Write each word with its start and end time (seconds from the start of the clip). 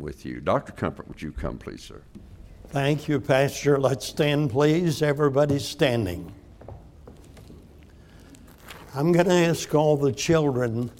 with 0.00 0.24
you. 0.24 0.40
Dr. 0.40 0.72
Comfort, 0.72 1.08
would 1.08 1.20
you 1.20 1.32
come, 1.32 1.58
please, 1.58 1.82
sir? 1.82 2.02
Thank 2.68 3.08
you, 3.08 3.20
Pastor. 3.20 3.78
Let's 3.78 4.06
stand, 4.06 4.50
please. 4.50 5.02
Everybody's 5.02 5.64
standing. 5.64 6.32
I'm 8.94 9.12
going 9.12 9.26
to 9.26 9.32
ask 9.32 9.74
all 9.74 9.96
the 9.96 10.12
children, 10.12 10.90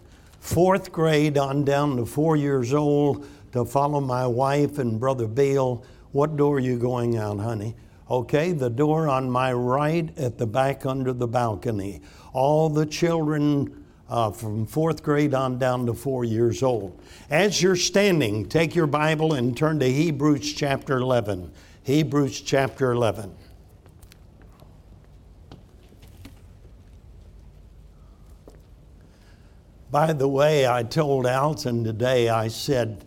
fourth 0.41 0.93
grade 0.93 1.37
on 1.37 1.65
down 1.65 1.97
to 1.97 2.07
four 2.07 2.37
years 2.37 2.73
old, 2.73 3.27
to 3.53 3.65
follow 3.65 4.01
my 4.01 4.27
wife 4.27 4.79
and 4.79 5.01
Brother 5.01 5.27
Bill. 5.27 5.85
What 6.13 6.37
door 6.37 6.57
are 6.57 6.61
you 6.61 6.79
going 6.79 7.17
out, 7.17 7.39
honey? 7.39 7.75
Okay, 8.11 8.53
the 8.53 8.71
door 8.71 9.09
on 9.09 9.31
my 9.31 9.53
right 9.53 10.17
at 10.19 10.39
the 10.39 10.47
back 10.47 10.87
under 10.87 11.13
the 11.13 11.29
balcony. 11.29 12.01
All 12.33 12.71
the 12.71 12.87
children 12.87 13.85
uh, 14.09 14.31
from 14.31 14.67
fourth 14.67 15.03
grade 15.03 15.35
on 15.35 15.59
down 15.59 15.87
to 15.87 15.95
four 15.95 16.25
years 16.25 16.63
old. 16.63 16.99
As 17.31 17.63
you're 17.63 17.77
standing, 17.77 18.49
take 18.49 18.75
your 18.75 18.87
Bible 18.87 19.35
and 19.35 19.57
turn 19.57 19.79
to 19.81 19.91
Hebrews 19.91 20.53
chapter 20.55 20.97
11. 20.97 21.51
Hebrews 21.83 22.41
chapter 22.41 22.93
11. 22.93 23.35
By 29.91 30.13
the 30.13 30.29
way, 30.29 30.69
I 30.69 30.83
told 30.83 31.25
Alton 31.27 31.83
today, 31.83 32.29
I 32.29 32.49
said, 32.49 33.07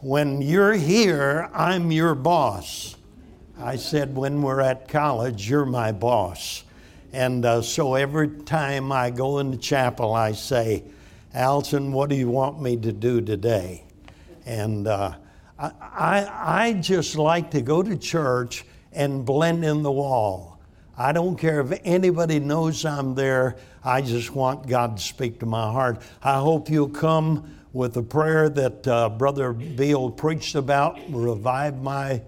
when 0.00 0.40
you're 0.40 0.72
here, 0.72 1.50
I'm 1.52 1.92
your 1.92 2.14
boss. 2.14 2.96
I 3.58 3.76
said, 3.76 4.16
when 4.16 4.40
we're 4.40 4.62
at 4.62 4.88
college, 4.88 5.48
you're 5.48 5.66
my 5.66 5.92
boss. 5.92 6.64
And 7.12 7.44
uh, 7.44 7.62
so 7.62 7.94
every 7.94 8.28
time 8.28 8.92
I 8.92 9.10
go 9.10 9.40
into 9.40 9.58
chapel, 9.58 10.14
I 10.14 10.32
say, 10.32 10.84
Alton, 11.34 11.92
what 11.92 12.08
do 12.08 12.16
you 12.16 12.28
want 12.28 12.60
me 12.60 12.76
to 12.76 12.92
do 12.92 13.20
today? 13.20 13.84
And 14.46 14.86
uh, 14.86 15.14
I, 15.58 15.72
I, 15.80 16.66
I 16.66 16.72
just 16.74 17.16
like 17.16 17.50
to 17.52 17.62
go 17.62 17.82
to 17.82 17.96
church 17.96 18.64
and 18.92 19.24
blend 19.24 19.64
in 19.64 19.82
the 19.82 19.90
wall. 19.90 20.60
I 20.96 21.12
don't 21.12 21.36
care 21.36 21.60
if 21.60 21.80
anybody 21.84 22.38
knows 22.38 22.84
I'm 22.84 23.14
there. 23.14 23.56
I 23.82 24.02
just 24.02 24.34
want 24.34 24.68
God 24.68 24.98
to 24.98 25.02
speak 25.02 25.40
to 25.40 25.46
my 25.46 25.70
heart. 25.72 26.02
I 26.22 26.38
hope 26.38 26.68
you'll 26.68 26.88
come 26.88 27.56
with 27.72 27.94
the 27.94 28.02
prayer 28.02 28.48
that 28.50 28.86
uh, 28.86 29.08
Brother 29.08 29.52
Beal 29.52 30.10
preached 30.10 30.54
about, 30.54 30.98
revive 31.08 31.80
my 31.80 32.22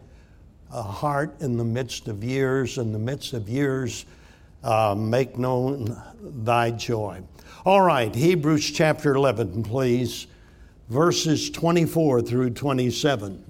uh, 0.71 0.83
heart 0.83 1.41
in 1.41 1.57
the 1.57 1.65
midst 1.65 2.09
of 2.09 2.25
years, 2.25 2.79
in 2.79 2.93
the 2.93 2.99
midst 2.99 3.33
of 3.33 3.49
years 3.49 4.07
uh, 4.63 4.95
make 4.97 5.39
known 5.39 6.01
thy 6.21 6.71
joy. 6.71 7.23
All 7.65 7.81
right, 7.81 8.15
Hebrews 8.15 8.71
chapter 8.71 9.15
11, 9.15 9.63
please, 9.63 10.27
verses 10.89 11.51
24 11.51 12.23
through 12.23 12.51
27. 12.51 13.45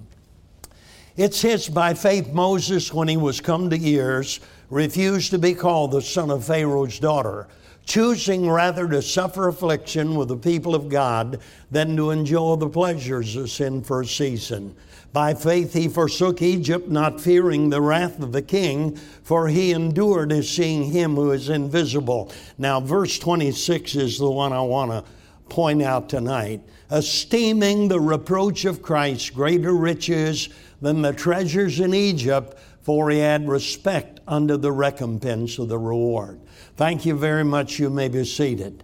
It 1.15 1.33
says, 1.33 1.69
By 1.69 1.93
faith, 1.93 2.33
Moses, 2.33 2.93
when 2.93 3.07
he 3.07 3.17
was 3.17 3.41
come 3.41 3.69
to 3.69 3.77
years, 3.77 4.39
refused 4.69 5.31
to 5.31 5.37
be 5.37 5.53
called 5.53 5.91
the 5.91 6.01
son 6.01 6.31
of 6.31 6.45
Pharaoh's 6.45 6.99
daughter, 6.99 7.47
choosing 7.85 8.49
rather 8.49 8.87
to 8.87 9.01
suffer 9.01 9.47
affliction 9.47 10.15
with 10.15 10.29
the 10.29 10.37
people 10.37 10.75
of 10.75 10.89
God 10.89 11.39
than 11.71 11.95
to 11.97 12.11
enjoy 12.11 12.55
the 12.55 12.69
pleasures 12.69 13.35
of 13.35 13.49
sin 13.49 13.83
for 13.83 14.01
a 14.01 14.05
season. 14.05 14.75
By 15.11 15.35
faith 15.35 15.73
he 15.73 15.87
forsook 15.87 16.41
Egypt, 16.41 16.89
not 16.89 17.21
fearing 17.21 17.69
the 17.69 17.81
wrath 17.81 18.19
of 18.19 18.31
the 18.31 18.41
king, 18.41 18.95
for 18.95 19.47
he 19.47 19.71
endured 19.71 20.31
as 20.31 20.49
seeing 20.49 20.85
him 20.85 21.15
who 21.15 21.31
is 21.31 21.49
invisible. 21.49 22.31
Now, 22.57 22.79
verse 22.79 23.19
26 23.19 23.95
is 23.95 24.17
the 24.17 24.29
one 24.29 24.53
I 24.53 24.61
want 24.61 24.91
to 24.91 25.03
point 25.49 25.83
out 25.83 26.09
tonight. 26.09 26.61
Esteeming 26.89 27.87
the 27.87 27.99
reproach 27.99 28.65
of 28.65 28.81
Christ 28.81 29.35
greater 29.35 29.73
riches 29.73 30.49
than 30.81 31.03
the 31.03 31.13
treasures 31.13 31.79
in 31.79 31.93
Egypt, 31.93 32.57
for 32.81 33.11
he 33.11 33.19
had 33.19 33.47
respect 33.47 34.19
unto 34.27 34.57
the 34.57 34.71
recompense 34.71 35.59
of 35.59 35.69
the 35.69 35.77
reward. 35.77 36.39
Thank 36.75 37.05
you 37.05 37.15
very 37.15 37.43
much. 37.43 37.77
You 37.77 37.91
may 37.91 38.07
be 38.07 38.25
seated. 38.25 38.83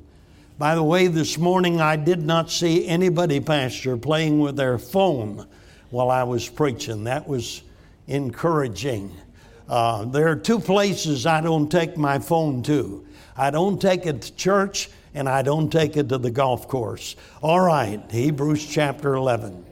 By 0.59 0.75
the 0.75 0.83
way, 0.83 1.07
this 1.07 1.39
morning 1.39 1.81
I 1.81 1.95
did 1.95 2.22
not 2.22 2.51
see 2.51 2.88
anybody, 2.88 3.39
Pastor, 3.39 3.97
playing 3.97 4.39
with 4.39 4.55
their 4.55 4.77
phone 4.77 5.47
while 5.89 6.11
I 6.11 6.22
was 6.22 6.47
preaching. 6.47 7.05
That 7.05 7.27
was 7.27 7.63
encouraging. 8.07 9.11
Uh, 9.67 10.05
there 10.05 10.27
are 10.27 10.35
two 10.35 10.59
places 10.59 11.25
I 11.25 11.41
don't 11.41 11.72
take 11.72 11.97
my 11.97 12.19
phone 12.19 12.61
to. 12.63 13.07
I 13.35 13.50
don't 13.50 13.81
take 13.81 14.06
it 14.06 14.21
to 14.21 14.35
church 14.35 14.89
and 15.16 15.27
I 15.27 15.41
don't 15.41 15.71
take 15.71 15.97
it 15.97 16.09
to 16.09 16.19
the 16.19 16.29
golf 16.29 16.67
course. 16.67 17.16
All 17.41 17.59
right, 17.59 18.00
Hebrews 18.11 18.67
chapter 18.67 19.16
11. 19.16 19.66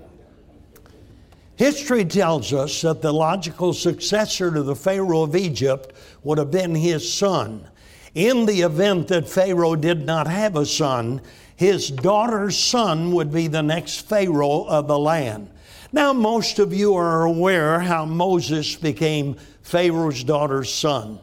History 1.56 2.06
tells 2.06 2.52
us 2.52 2.82
that 2.82 3.04
the 3.04 3.14
logical 3.14 3.74
successor 3.74 4.52
to 4.52 4.64
the 4.64 4.76
Pharaoh 4.76 5.22
of 5.22 5.36
Egypt 5.36 5.94
would 6.24 6.40
have 6.40 6.50
been 6.50 6.74
his 6.74 7.12
son. 7.12 7.68
In 8.14 8.46
the 8.46 8.62
event 8.62 9.10
that 9.10 9.30
Pharaoh 9.30 9.76
did 9.76 10.06
not 10.06 10.28
have 10.28 10.56
a 10.56 10.66
son, 10.66 11.22
his 11.56 11.90
daughter's 11.90 12.58
son 12.58 13.12
would 13.14 13.32
be 13.32 13.48
the 13.48 13.64
next 13.64 14.08
Pharaoh 14.08 14.64
of 14.66 14.88
the 14.88 15.00
land. 15.00 15.50
Now, 15.92 16.14
most 16.14 16.60
of 16.60 16.74
you 16.74 16.96
are 16.96 17.24
aware 17.24 17.80
how 17.80 18.06
Moses 18.06 18.76
became 18.76 19.38
Pharaoh's 19.62 20.24
daughter's 20.24 20.74
son. 20.74 21.20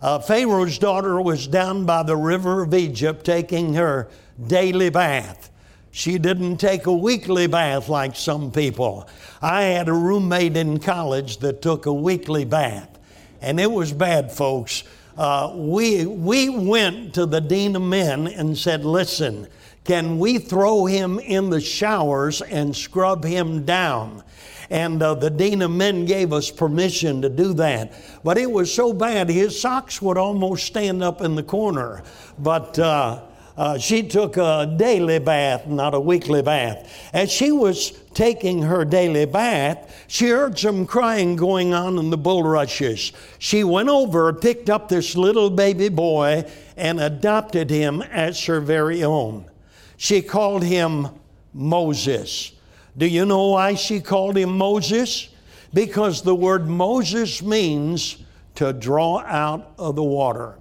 Uh, 0.00 0.18
Pharaoh's 0.18 0.78
daughter 0.78 1.20
was 1.20 1.46
down 1.46 1.86
by 1.86 2.02
the 2.02 2.16
river 2.16 2.62
of 2.62 2.74
Egypt 2.74 3.24
taking 3.24 3.74
her 3.74 4.08
daily 4.46 4.90
bath. 4.90 5.50
She 5.92 6.18
didn't 6.18 6.56
take 6.56 6.86
a 6.86 6.92
weekly 6.92 7.46
bath 7.46 7.88
like 7.88 8.16
some 8.16 8.50
people. 8.50 9.08
I 9.40 9.62
had 9.64 9.88
a 9.88 9.92
roommate 9.92 10.56
in 10.56 10.78
college 10.78 11.36
that 11.38 11.62
took 11.62 11.86
a 11.86 11.92
weekly 11.92 12.44
bath, 12.44 12.98
and 13.40 13.60
it 13.60 13.70
was 13.70 13.92
bad, 13.92 14.32
folks. 14.32 14.82
Uh, 15.16 15.52
we, 15.54 16.06
we 16.06 16.48
went 16.48 17.14
to 17.14 17.26
the 17.26 17.40
dean 17.40 17.76
of 17.76 17.82
men 17.82 18.26
and 18.26 18.56
said, 18.56 18.84
Listen, 18.84 19.46
can 19.84 20.18
we 20.18 20.38
throw 20.38 20.86
him 20.86 21.18
in 21.18 21.50
the 21.50 21.60
showers 21.60 22.40
and 22.40 22.74
scrub 22.74 23.24
him 23.24 23.64
down? 23.64 24.22
And 24.70 25.02
uh, 25.02 25.14
the 25.14 25.28
dean 25.28 25.60
of 25.60 25.70
men 25.70 26.06
gave 26.06 26.32
us 26.32 26.50
permission 26.50 27.20
to 27.22 27.28
do 27.28 27.52
that. 27.54 27.92
But 28.24 28.38
it 28.38 28.50
was 28.50 28.72
so 28.72 28.92
bad, 28.92 29.28
his 29.28 29.60
socks 29.60 30.00
would 30.00 30.16
almost 30.16 30.64
stand 30.64 31.02
up 31.02 31.20
in 31.20 31.34
the 31.34 31.42
corner. 31.42 32.02
But 32.38 32.78
uh, 32.78 33.20
uh, 33.56 33.78
she 33.78 34.02
took 34.02 34.36
a 34.36 34.74
daily 34.76 35.18
bath, 35.18 35.66
not 35.66 35.94
a 35.94 36.00
weekly 36.00 36.42
bath. 36.42 37.10
As 37.12 37.30
she 37.30 37.52
was 37.52 37.90
taking 38.14 38.62
her 38.62 38.84
daily 38.84 39.26
bath, 39.26 40.04
she 40.08 40.28
heard 40.28 40.58
some 40.58 40.86
crying 40.86 41.36
going 41.36 41.74
on 41.74 41.98
in 41.98 42.10
the 42.10 42.16
bulrushes. 42.16 43.12
She 43.38 43.64
went 43.64 43.88
over, 43.88 44.32
picked 44.32 44.70
up 44.70 44.88
this 44.88 45.16
little 45.16 45.50
baby 45.50 45.88
boy, 45.88 46.50
and 46.76 47.00
adopted 47.00 47.70
him 47.70 48.02
as 48.02 48.42
her 48.46 48.60
very 48.60 49.04
own. 49.04 49.50
She 49.96 50.22
called 50.22 50.62
him 50.64 51.08
Moses. 51.52 52.52
Do 52.96 53.06
you 53.06 53.24
know 53.24 53.48
why 53.48 53.74
she 53.74 54.00
called 54.00 54.36
him 54.36 54.56
Moses? 54.56 55.28
Because 55.72 56.22
the 56.22 56.34
word 56.34 56.68
Moses 56.68 57.42
means 57.42 58.18
to 58.56 58.72
draw 58.72 59.20
out 59.20 59.72
of 59.78 59.96
the 59.96 60.02
water. 60.02 60.58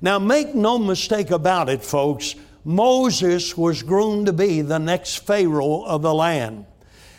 Now, 0.00 0.18
make 0.18 0.54
no 0.54 0.78
mistake 0.78 1.30
about 1.30 1.68
it, 1.68 1.82
folks. 1.82 2.34
Moses 2.64 3.56
was 3.56 3.82
groomed 3.82 4.26
to 4.26 4.32
be 4.32 4.60
the 4.60 4.78
next 4.78 5.26
Pharaoh 5.26 5.84
of 5.84 6.02
the 6.02 6.12
land. 6.12 6.66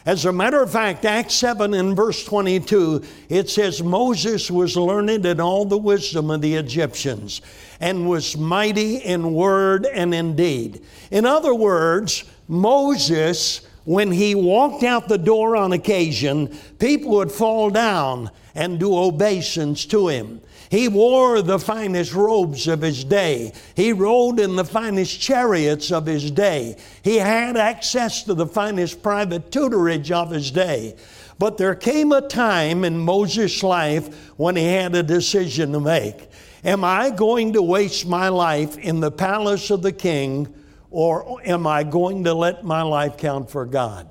As 0.05 0.23
a 0.23 0.31
matter 0.31 0.63
of 0.63 0.71
fact, 0.71 1.03
Acts 1.03 1.33
7 1.33 1.73
in 1.73 1.93
verse 1.93 2.23
22, 2.23 3.03
it 3.27 3.49
says, 3.49 3.83
Moses 3.83 4.49
was 4.49 4.77
learned 4.77 5.25
in 5.25 5.41
all 5.41 5.65
the 5.65 5.77
wisdom 5.77 6.31
of 6.31 6.39
the 6.39 6.55
Egyptians 6.55 7.41
and 7.81 8.07
was 8.07 8.37
mighty 8.37 8.97
in 8.97 9.33
word 9.33 9.85
and 9.85 10.15
in 10.15 10.35
deed. 10.37 10.81
In 11.11 11.25
other 11.25 11.53
words, 11.53 12.23
Moses, 12.47 13.67
when 13.83 14.09
he 14.09 14.33
walked 14.33 14.83
out 14.83 15.09
the 15.09 15.17
door 15.17 15.57
on 15.57 15.73
occasion, 15.73 16.57
people 16.79 17.11
would 17.11 17.31
fall 17.31 17.69
down 17.69 18.31
and 18.55 18.79
do 18.79 18.97
obeisance 18.97 19.85
to 19.87 20.07
him. 20.07 20.39
He 20.69 20.87
wore 20.87 21.41
the 21.41 21.59
finest 21.59 22.13
robes 22.13 22.67
of 22.67 22.81
his 22.81 23.03
day. 23.03 23.53
He 23.75 23.93
rode 23.93 24.39
in 24.39 24.55
the 24.55 24.65
finest 24.65 25.19
chariots 25.19 25.91
of 25.91 26.05
his 26.05 26.29
day. 26.29 26.75
He 27.03 27.17
had 27.17 27.55
access 27.55 28.23
to 28.23 28.33
the 28.33 28.47
finest 28.47 29.01
private 29.01 29.49
tutorage 29.49 30.11
of 30.11 30.31
his 30.31 30.51
day. 30.51 30.95
But 31.39 31.57
there 31.57 31.75
came 31.75 32.11
a 32.11 32.27
time 32.27 32.83
in 32.83 32.97
Moses' 32.97 33.63
life 33.63 34.31
when 34.37 34.55
he 34.55 34.65
had 34.65 34.95
a 34.95 35.03
decision 35.03 35.71
to 35.71 35.79
make. 35.79 36.29
Am 36.63 36.83
I 36.83 37.11
going 37.11 37.53
to 37.53 37.61
waste 37.61 38.05
my 38.05 38.27
life 38.27 38.77
in 38.77 38.99
the 38.99 39.11
palace 39.11 39.69
of 39.69 39.81
the 39.81 39.91
king, 39.91 40.53
or 40.89 41.39
am 41.45 41.67
I 41.67 41.83
going 41.83 42.23
to 42.25 42.33
let 42.33 42.65
my 42.65 42.81
life 42.81 43.17
count 43.17 43.49
for 43.49 43.65
God? 43.65 44.07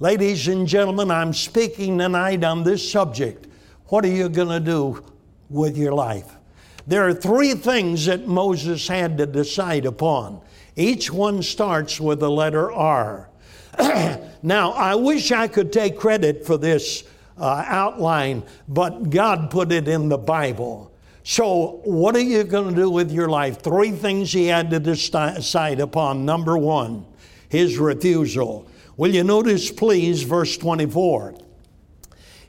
Ladies 0.00 0.48
and 0.48 0.66
gentlemen, 0.66 1.10
I'm 1.10 1.32
speaking 1.32 1.96
tonight 1.98 2.42
on 2.42 2.64
this 2.64 2.90
subject. 2.90 3.46
What 3.86 4.04
are 4.04 4.08
you 4.08 4.28
going 4.28 4.48
to 4.48 4.60
do 4.60 5.04
with 5.50 5.76
your 5.76 5.92
life. 5.92 6.36
There 6.86 7.06
are 7.06 7.14
three 7.14 7.54
things 7.54 8.06
that 8.06 8.26
Moses 8.26 8.88
had 8.88 9.18
to 9.18 9.26
decide 9.26 9.84
upon. 9.84 10.40
Each 10.76 11.12
one 11.12 11.42
starts 11.42 12.00
with 12.00 12.20
the 12.20 12.30
letter 12.30 12.72
R. 12.72 13.28
now, 14.42 14.72
I 14.72 14.94
wish 14.94 15.30
I 15.30 15.48
could 15.48 15.72
take 15.72 15.98
credit 15.98 16.46
for 16.46 16.56
this 16.56 17.04
uh, 17.38 17.64
outline, 17.66 18.44
but 18.68 19.10
God 19.10 19.50
put 19.50 19.72
it 19.72 19.88
in 19.88 20.08
the 20.08 20.18
Bible. 20.18 20.92
So, 21.22 21.80
what 21.84 22.16
are 22.16 22.20
you 22.20 22.44
going 22.44 22.74
to 22.74 22.74
do 22.74 22.90
with 22.90 23.12
your 23.12 23.28
life? 23.28 23.60
Three 23.60 23.90
things 23.90 24.32
he 24.32 24.46
had 24.46 24.70
to 24.70 24.80
decide 24.80 25.80
upon. 25.80 26.24
Number 26.24 26.56
one, 26.56 27.06
his 27.48 27.78
refusal. 27.78 28.66
Will 28.96 29.14
you 29.14 29.24
notice, 29.24 29.70
please, 29.70 30.22
verse 30.22 30.56
24? 30.56 31.34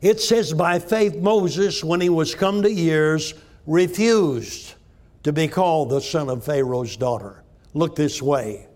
It 0.02 0.20
says, 0.20 0.54
By 0.54 0.80
faith, 0.80 1.16
Moses, 1.16 1.84
when 1.84 2.02
he 2.02 2.10
was 2.10 2.34
come 2.34 2.64
to 2.64 2.72
years, 2.72 3.34
refused 3.68 4.74
to 5.24 5.32
be 5.32 5.48
called 5.48 5.90
the 5.90 6.02
son 6.02 6.30
of 6.30 6.44
Pharaoh's 6.44 6.98
daughter. 6.98 7.44
Look 7.74 7.96
this 7.96 8.22
way. 8.22 8.68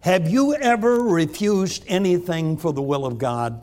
Have 0.00 0.28
you 0.28 0.54
ever 0.54 1.00
refused 1.00 1.84
anything 1.86 2.56
for 2.56 2.72
the 2.72 2.82
will 2.82 3.06
of 3.06 3.18
God? 3.18 3.62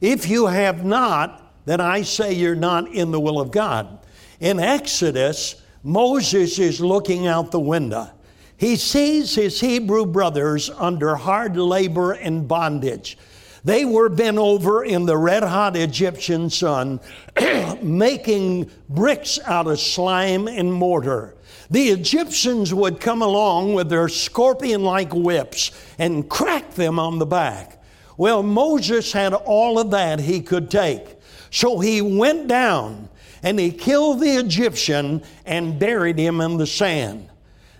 If 0.00 0.28
you 0.28 0.46
have 0.46 0.84
not, 0.84 1.54
then 1.64 1.80
I 1.80 2.02
say 2.02 2.32
you're 2.32 2.54
not 2.54 2.92
in 2.92 3.10
the 3.10 3.20
will 3.20 3.40
of 3.40 3.50
God. 3.50 3.98
In 4.40 4.60
Exodus, 4.60 5.62
Moses 5.82 6.58
is 6.58 6.80
looking 6.80 7.26
out 7.26 7.50
the 7.50 7.60
window. 7.60 8.10
He 8.58 8.76
sees 8.76 9.34
his 9.34 9.60
Hebrew 9.60 10.06
brothers 10.06 10.70
under 10.70 11.16
hard 11.16 11.56
labor 11.56 12.12
and 12.12 12.46
bondage. 12.46 13.18
They 13.66 13.84
were 13.84 14.08
bent 14.08 14.38
over 14.38 14.84
in 14.84 15.06
the 15.06 15.16
red 15.16 15.42
hot 15.42 15.74
Egyptian 15.74 16.50
sun, 16.50 17.00
making 17.82 18.70
bricks 18.88 19.40
out 19.44 19.66
of 19.66 19.80
slime 19.80 20.46
and 20.46 20.72
mortar. 20.72 21.34
The 21.68 21.88
Egyptians 21.88 22.72
would 22.72 23.00
come 23.00 23.22
along 23.22 23.74
with 23.74 23.88
their 23.88 24.08
scorpion 24.08 24.84
like 24.84 25.12
whips 25.12 25.72
and 25.98 26.30
crack 26.30 26.74
them 26.74 27.00
on 27.00 27.18
the 27.18 27.26
back. 27.26 27.82
Well, 28.16 28.44
Moses 28.44 29.12
had 29.12 29.34
all 29.34 29.80
of 29.80 29.90
that 29.90 30.20
he 30.20 30.42
could 30.42 30.70
take. 30.70 31.18
So 31.50 31.80
he 31.80 32.00
went 32.00 32.46
down 32.46 33.08
and 33.42 33.58
he 33.58 33.72
killed 33.72 34.20
the 34.20 34.36
Egyptian 34.36 35.24
and 35.44 35.76
buried 35.76 36.20
him 36.20 36.40
in 36.40 36.56
the 36.56 36.68
sand. 36.68 37.30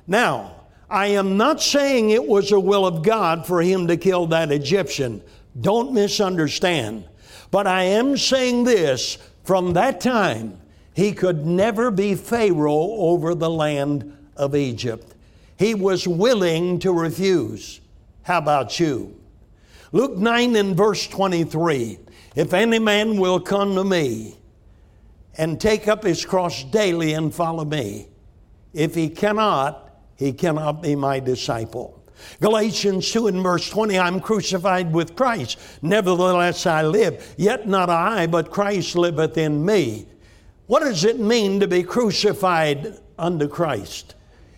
Now, 0.08 0.56
I 0.90 1.08
am 1.08 1.36
not 1.36 1.62
saying 1.62 2.10
it 2.10 2.26
was 2.26 2.50
a 2.50 2.58
will 2.58 2.86
of 2.86 3.04
God 3.04 3.46
for 3.46 3.62
him 3.62 3.86
to 3.86 3.96
kill 3.96 4.26
that 4.28 4.50
Egyptian. 4.50 5.22
Don't 5.60 5.92
misunderstand. 5.92 7.06
But 7.50 7.66
I 7.66 7.84
am 7.84 8.16
saying 8.16 8.64
this 8.64 9.18
from 9.44 9.74
that 9.74 10.00
time, 10.00 10.60
he 10.94 11.12
could 11.12 11.46
never 11.46 11.90
be 11.90 12.14
Pharaoh 12.14 12.90
over 12.98 13.34
the 13.34 13.50
land 13.50 14.16
of 14.36 14.54
Egypt. 14.56 15.14
He 15.58 15.74
was 15.74 16.06
willing 16.06 16.78
to 16.80 16.92
refuse. 16.92 17.80
How 18.22 18.38
about 18.38 18.80
you? 18.80 19.18
Luke 19.92 20.16
9 20.16 20.56
and 20.56 20.76
verse 20.76 21.06
23 21.06 21.98
If 22.34 22.52
any 22.52 22.78
man 22.78 23.18
will 23.18 23.40
come 23.40 23.74
to 23.76 23.84
me 23.84 24.36
and 25.38 25.60
take 25.60 25.86
up 25.86 26.02
his 26.02 26.24
cross 26.24 26.64
daily 26.64 27.12
and 27.12 27.34
follow 27.34 27.64
me, 27.64 28.08
if 28.72 28.94
he 28.94 29.08
cannot, 29.08 29.90
he 30.16 30.32
cannot 30.32 30.82
be 30.82 30.96
my 30.96 31.20
disciple. 31.20 31.95
Galatians 32.40 33.10
2 33.10 33.28
and 33.28 33.42
verse 33.42 33.68
20, 33.70 33.98
I'm 33.98 34.20
crucified 34.20 34.92
with 34.92 35.16
Christ. 35.16 35.58
Nevertheless, 35.82 36.66
I 36.66 36.82
live. 36.82 37.34
Yet 37.36 37.68
not 37.68 37.90
I, 37.90 38.26
but 38.26 38.50
Christ 38.50 38.96
liveth 38.96 39.38
in 39.38 39.64
me. 39.64 40.06
What 40.66 40.80
does 40.80 41.04
it 41.04 41.20
mean 41.20 41.60
to 41.60 41.68
be 41.68 41.82
crucified 41.82 42.98
unto 43.18 43.48
Christ? 43.48 44.14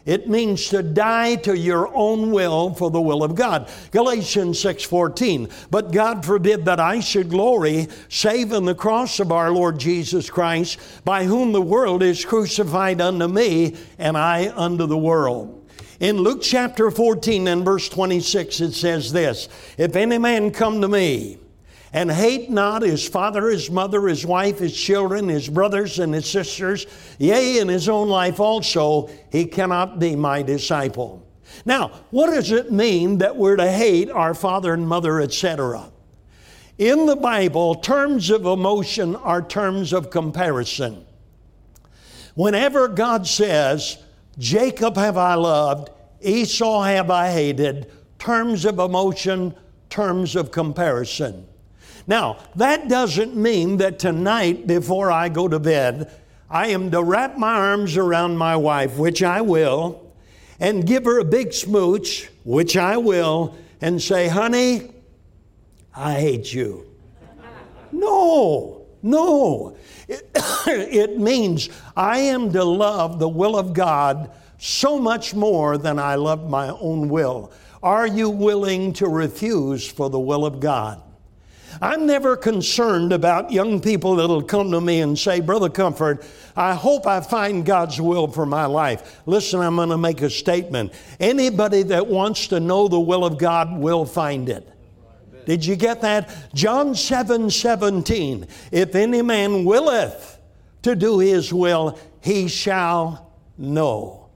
It 0.08 0.26
means 0.26 0.70
to 0.70 0.82
die 0.82 1.34
to 1.34 1.54
your 1.54 1.94
own 1.94 2.32
will 2.32 2.72
for 2.72 2.90
the 2.90 2.98
will 2.98 3.22
of 3.22 3.34
God. 3.34 3.68
Galatians 3.90 4.58
6:14. 4.58 5.50
But 5.70 5.92
God 5.92 6.24
forbid 6.24 6.64
that 6.64 6.80
I 6.80 7.00
should 7.00 7.28
glory 7.28 7.88
save 8.08 8.54
in 8.54 8.64
the 8.64 8.74
cross 8.74 9.20
of 9.20 9.30
our 9.30 9.50
Lord 9.50 9.78
Jesus 9.78 10.30
Christ, 10.30 10.78
by 11.04 11.24
whom 11.24 11.52
the 11.52 11.60
world 11.60 12.02
is 12.02 12.24
crucified 12.24 13.02
unto 13.02 13.28
me 13.28 13.76
and 13.98 14.16
I 14.16 14.50
unto 14.56 14.86
the 14.86 14.96
world. 14.96 15.57
In 16.00 16.18
Luke 16.18 16.42
chapter 16.42 16.92
14 16.92 17.48
and 17.48 17.64
verse 17.64 17.88
26, 17.88 18.60
it 18.60 18.72
says 18.72 19.12
this 19.12 19.48
If 19.76 19.96
any 19.96 20.18
man 20.18 20.52
come 20.52 20.80
to 20.80 20.88
me 20.88 21.38
and 21.92 22.10
hate 22.10 22.50
not 22.50 22.82
his 22.82 23.08
father, 23.08 23.48
his 23.48 23.68
mother, 23.68 24.06
his 24.06 24.24
wife, 24.24 24.60
his 24.60 24.78
children, 24.78 25.28
his 25.28 25.48
brothers, 25.48 25.98
and 25.98 26.14
his 26.14 26.30
sisters, 26.30 26.86
yea, 27.18 27.58
in 27.58 27.66
his 27.66 27.88
own 27.88 28.08
life 28.08 28.38
also, 28.38 29.10
he 29.32 29.44
cannot 29.44 29.98
be 29.98 30.14
my 30.14 30.40
disciple. 30.42 31.26
Now, 31.64 31.88
what 32.10 32.28
does 32.28 32.52
it 32.52 32.70
mean 32.70 33.18
that 33.18 33.36
we're 33.36 33.56
to 33.56 33.70
hate 33.70 34.08
our 34.08 34.34
father 34.34 34.74
and 34.74 34.86
mother, 34.86 35.20
etc.? 35.20 35.90
In 36.76 37.06
the 37.06 37.16
Bible, 37.16 37.74
terms 37.74 38.30
of 38.30 38.46
emotion 38.46 39.16
are 39.16 39.42
terms 39.42 39.92
of 39.92 40.10
comparison. 40.10 41.04
Whenever 42.36 42.86
God 42.86 43.26
says, 43.26 43.98
Jacob 44.38 44.96
have 44.96 45.16
I 45.16 45.34
loved, 45.34 45.90
Esau 46.20 46.82
have 46.82 47.10
I 47.10 47.30
hated. 47.30 47.90
Terms 48.18 48.64
of 48.64 48.78
emotion, 48.78 49.54
terms 49.90 50.36
of 50.36 50.50
comparison. 50.50 51.46
Now, 52.06 52.38
that 52.56 52.88
doesn't 52.88 53.36
mean 53.36 53.76
that 53.78 53.98
tonight, 53.98 54.66
before 54.66 55.12
I 55.12 55.28
go 55.28 55.48
to 55.48 55.58
bed, 55.58 56.10
I 56.50 56.68
am 56.68 56.90
to 56.90 57.02
wrap 57.02 57.36
my 57.36 57.54
arms 57.54 57.96
around 57.96 58.38
my 58.38 58.56
wife, 58.56 58.96
which 58.96 59.22
I 59.22 59.42
will, 59.42 60.12
and 60.58 60.86
give 60.86 61.04
her 61.04 61.18
a 61.18 61.24
big 61.24 61.52
smooch, 61.52 62.30
which 62.44 62.76
I 62.76 62.96
will, 62.96 63.54
and 63.80 64.00
say, 64.00 64.28
honey, 64.28 64.90
I 65.94 66.14
hate 66.14 66.52
you. 66.52 66.86
No, 67.92 68.77
no. 69.02 69.76
It, 70.08 70.30
it 70.66 71.18
means 71.18 71.68
I 71.96 72.18
am 72.18 72.52
to 72.52 72.64
love 72.64 73.18
the 73.18 73.28
will 73.28 73.58
of 73.58 73.72
God 73.72 74.30
so 74.58 74.98
much 74.98 75.34
more 75.34 75.78
than 75.78 75.98
I 75.98 76.16
love 76.16 76.48
my 76.48 76.70
own 76.70 77.08
will. 77.08 77.52
Are 77.82 78.06
you 78.06 78.28
willing 78.28 78.92
to 78.94 79.06
refuse 79.06 79.86
for 79.86 80.10
the 80.10 80.18
will 80.18 80.44
of 80.44 80.60
God? 80.60 81.02
I'm 81.80 82.06
never 82.06 82.36
concerned 82.36 83.12
about 83.12 83.52
young 83.52 83.80
people 83.80 84.16
that'll 84.16 84.42
come 84.42 84.72
to 84.72 84.80
me 84.80 85.00
and 85.00 85.16
say, 85.16 85.40
Brother 85.40 85.68
Comfort, 85.68 86.24
I 86.56 86.74
hope 86.74 87.06
I 87.06 87.20
find 87.20 87.64
God's 87.64 88.00
will 88.00 88.26
for 88.26 88.46
my 88.46 88.66
life. 88.66 89.20
Listen, 89.26 89.60
I'm 89.60 89.76
going 89.76 89.90
to 89.90 89.98
make 89.98 90.22
a 90.22 90.30
statement. 90.30 90.92
Anybody 91.20 91.84
that 91.84 92.06
wants 92.06 92.48
to 92.48 92.58
know 92.58 92.88
the 92.88 92.98
will 92.98 93.24
of 93.24 93.38
God 93.38 93.78
will 93.78 94.04
find 94.04 94.48
it. 94.48 94.68
Did 95.48 95.64
you 95.64 95.76
get 95.76 96.02
that? 96.02 96.52
John 96.52 96.94
7 96.94 97.48
17. 97.48 98.46
If 98.70 98.94
any 98.94 99.22
man 99.22 99.64
willeth 99.64 100.38
to 100.82 100.94
do 100.94 101.20
his 101.20 101.54
will, 101.54 101.98
he 102.20 102.48
shall 102.48 103.32
know. 103.56 104.28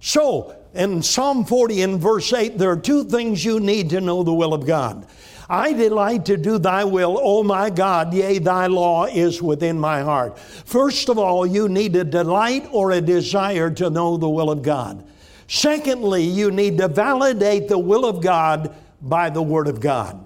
So, 0.00 0.56
in 0.72 1.02
Psalm 1.02 1.44
40 1.44 1.82
and 1.82 2.00
verse 2.00 2.32
8, 2.32 2.56
there 2.56 2.70
are 2.70 2.78
two 2.78 3.04
things 3.04 3.44
you 3.44 3.60
need 3.60 3.90
to 3.90 4.00
know 4.00 4.22
the 4.22 4.32
will 4.32 4.54
of 4.54 4.64
God. 4.64 5.06
I 5.50 5.74
delight 5.74 6.24
to 6.24 6.38
do 6.38 6.58
thy 6.58 6.82
will, 6.82 7.20
O 7.22 7.42
my 7.42 7.68
God, 7.68 8.14
yea, 8.14 8.38
thy 8.38 8.66
law 8.66 9.04
is 9.04 9.42
within 9.42 9.78
my 9.78 10.00
heart. 10.00 10.38
First 10.38 11.10
of 11.10 11.18
all, 11.18 11.44
you 11.44 11.68
need 11.68 11.94
a 11.94 12.04
delight 12.04 12.66
or 12.72 12.92
a 12.92 13.02
desire 13.02 13.70
to 13.72 13.90
know 13.90 14.16
the 14.16 14.30
will 14.30 14.50
of 14.50 14.62
God. 14.62 15.06
Secondly, 15.46 16.24
you 16.24 16.50
need 16.50 16.78
to 16.78 16.88
validate 16.88 17.68
the 17.68 17.78
will 17.78 18.06
of 18.06 18.22
God 18.22 18.74
by 19.02 19.28
the 19.28 19.42
Word 19.42 19.68
of 19.68 19.78
God. 19.78 20.23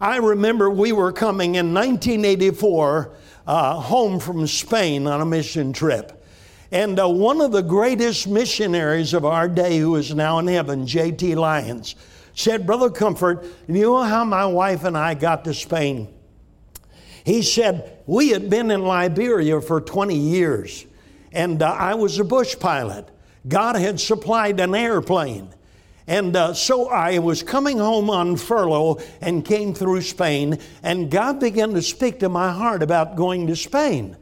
I 0.00 0.18
remember 0.18 0.70
we 0.70 0.92
were 0.92 1.10
coming 1.10 1.56
in 1.56 1.74
1984 1.74 3.10
uh, 3.46 3.74
home 3.80 4.20
from 4.20 4.46
Spain 4.46 5.06
on 5.06 5.20
a 5.20 5.26
mission 5.26 5.72
trip. 5.72 6.24
And 6.70 7.00
uh, 7.00 7.08
one 7.08 7.40
of 7.40 7.50
the 7.50 7.62
greatest 7.62 8.28
missionaries 8.28 9.14
of 9.14 9.24
our 9.24 9.48
day, 9.48 9.78
who 9.78 9.96
is 9.96 10.14
now 10.14 10.38
in 10.38 10.46
heaven, 10.46 10.86
J.T. 10.86 11.34
Lyons, 11.34 11.96
said, 12.34 12.66
Brother 12.66 12.90
Comfort, 12.90 13.44
you 13.66 13.82
know 13.82 14.02
how 14.02 14.24
my 14.24 14.46
wife 14.46 14.84
and 14.84 14.96
I 14.96 15.14
got 15.14 15.44
to 15.44 15.54
Spain? 15.54 16.14
He 17.24 17.42
said, 17.42 17.98
We 18.06 18.28
had 18.28 18.48
been 18.48 18.70
in 18.70 18.82
Liberia 18.82 19.60
for 19.60 19.80
20 19.80 20.14
years, 20.14 20.86
and 21.32 21.60
uh, 21.62 21.70
I 21.70 21.94
was 21.94 22.18
a 22.18 22.24
bush 22.24 22.56
pilot. 22.60 23.08
God 23.48 23.76
had 23.76 23.98
supplied 23.98 24.60
an 24.60 24.74
airplane. 24.74 25.52
And 26.08 26.34
uh, 26.34 26.54
so 26.54 26.88
I 26.88 27.18
was 27.18 27.42
coming 27.42 27.76
home 27.76 28.08
on 28.08 28.36
furlough 28.36 28.98
and 29.20 29.44
came 29.44 29.74
through 29.74 30.00
Spain, 30.00 30.58
and 30.82 31.10
God 31.10 31.38
began 31.38 31.74
to 31.74 31.82
speak 31.82 32.20
to 32.20 32.30
my 32.30 32.50
heart 32.50 32.82
about 32.82 33.14
going 33.14 33.46
to 33.48 33.54
Spain. 33.54 34.16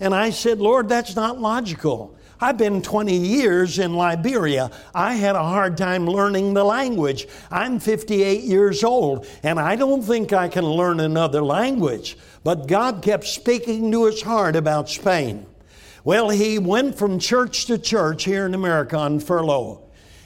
And 0.00 0.14
I 0.14 0.30
said, 0.30 0.60
Lord, 0.60 0.88
that's 0.88 1.14
not 1.14 1.38
logical. 1.38 2.16
I've 2.40 2.56
been 2.56 2.80
20 2.80 3.14
years 3.14 3.78
in 3.78 3.92
Liberia. 3.92 4.70
I 4.94 5.12
had 5.12 5.36
a 5.36 5.42
hard 5.42 5.76
time 5.76 6.06
learning 6.06 6.54
the 6.54 6.64
language. 6.64 7.28
I'm 7.50 7.80
58 7.80 8.42
years 8.44 8.82
old, 8.82 9.26
and 9.42 9.60
I 9.60 9.76
don't 9.76 10.02
think 10.02 10.32
I 10.32 10.48
can 10.48 10.64
learn 10.64 11.00
another 11.00 11.42
language. 11.42 12.16
But 12.42 12.66
God 12.66 13.02
kept 13.02 13.24
speaking 13.24 13.92
to 13.92 14.06
his 14.06 14.22
heart 14.22 14.56
about 14.56 14.88
Spain. 14.88 15.44
Well, 16.02 16.30
he 16.30 16.58
went 16.58 16.96
from 16.96 17.18
church 17.18 17.66
to 17.66 17.76
church 17.76 18.24
here 18.24 18.46
in 18.46 18.54
America 18.54 18.96
on 18.96 19.20
furlough. 19.20 19.82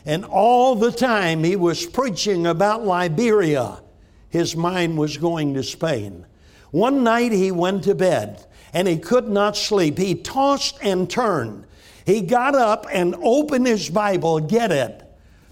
And 0.06 0.25
all 0.25 0.75
the 0.75 0.92
time 0.92 1.44
he 1.44 1.56
was 1.56 1.87
preaching 1.87 2.46
about 2.46 2.84
Liberia, 2.84 3.80
his 4.28 4.54
mind 4.54 4.99
was 4.99 5.16
going 5.16 5.54
to 5.54 5.62
Spain. 5.62 6.26
One 6.70 7.04
night 7.04 7.32
he 7.32 7.50
went 7.52 7.84
to 7.84 7.94
bed 7.94 8.44
and 8.73 8.88
he 8.88 8.99
could 8.99 9.28
not 9.28 9.56
sleep. 9.56 9.96
He 9.96 10.14
tossed 10.14 10.76
and 10.82 11.08
turned. 11.08 11.66
He 12.04 12.20
got 12.20 12.54
up 12.54 12.87
and 12.92 13.14
opened 13.23 13.66
his 13.66 13.88
Bible, 13.88 14.40
get 14.40 14.73
it, 14.73 15.04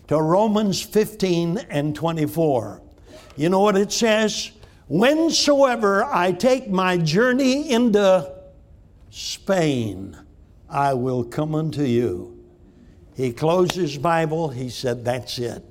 to 0.09 0.21
Romans 0.21 0.82
15 0.82 1.59
and 1.71 1.94
24. 1.94 2.82
You 3.37 3.49
know 3.49 3.61
what 3.61 3.76
it 3.76 3.92
says? 3.92 4.50
Whensoever 4.90 6.04
I 6.04 6.32
take 6.32 6.68
my 6.68 6.99
journey 6.99 7.71
into 7.71 8.30
Spain, 9.09 10.18
I 10.68 10.92
will 10.92 11.25
come 11.25 11.54
unto 11.54 11.85
you. 11.85 12.31
He 13.14 13.33
closed 13.33 13.73
his 13.75 13.99
Bible. 13.99 14.49
He 14.49 14.69
said, 14.69 15.04
That's 15.04 15.38
it. 15.38 15.62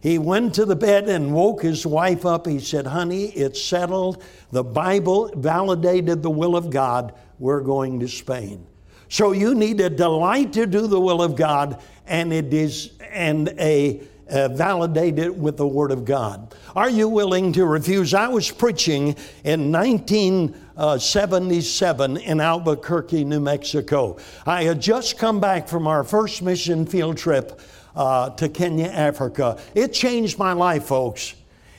He 0.00 0.18
went 0.18 0.54
to 0.54 0.64
the 0.64 0.76
bed 0.76 1.08
and 1.08 1.34
woke 1.34 1.62
his 1.62 1.84
wife 1.84 2.24
up. 2.24 2.46
He 2.46 2.60
said, 2.60 2.86
Honey, 2.86 3.26
it's 3.26 3.60
settled. 3.60 4.22
The 4.52 4.62
Bible 4.62 5.32
validated 5.34 6.22
the 6.22 6.30
will 6.30 6.56
of 6.56 6.70
God. 6.70 7.14
We're 7.38 7.60
going 7.60 8.00
to 8.00 8.08
Spain. 8.08 8.66
So 9.08 9.32
you 9.32 9.54
need 9.54 9.80
a 9.80 9.90
delight 9.90 10.52
to 10.54 10.66
do 10.66 10.86
the 10.86 11.00
will 11.00 11.22
of 11.22 11.36
God, 11.36 11.80
and 12.06 12.32
it 12.32 12.52
is 12.52 12.92
and 13.10 13.48
a 13.58 14.00
uh, 14.30 14.48
validate 14.48 15.18
it 15.18 15.34
with 15.34 15.56
the 15.56 15.66
Word 15.66 15.90
of 15.90 16.04
God. 16.04 16.54
Are 16.74 16.90
you 16.90 17.08
willing 17.08 17.52
to 17.52 17.64
refuse? 17.66 18.14
I 18.14 18.28
was 18.28 18.50
preaching 18.50 19.16
in 19.44 19.72
1977 19.72 22.16
in 22.18 22.40
Albuquerque, 22.40 23.24
New 23.24 23.40
Mexico. 23.40 24.18
I 24.44 24.64
had 24.64 24.80
just 24.80 25.18
come 25.18 25.40
back 25.40 25.68
from 25.68 25.86
our 25.86 26.04
first 26.04 26.42
mission 26.42 26.86
field 26.86 27.16
trip 27.16 27.60
uh, 27.94 28.30
to 28.30 28.48
Kenya, 28.48 28.86
Africa. 28.86 29.58
It 29.74 29.92
changed 29.92 30.38
my 30.38 30.52
life, 30.52 30.84
folks. 30.84 31.34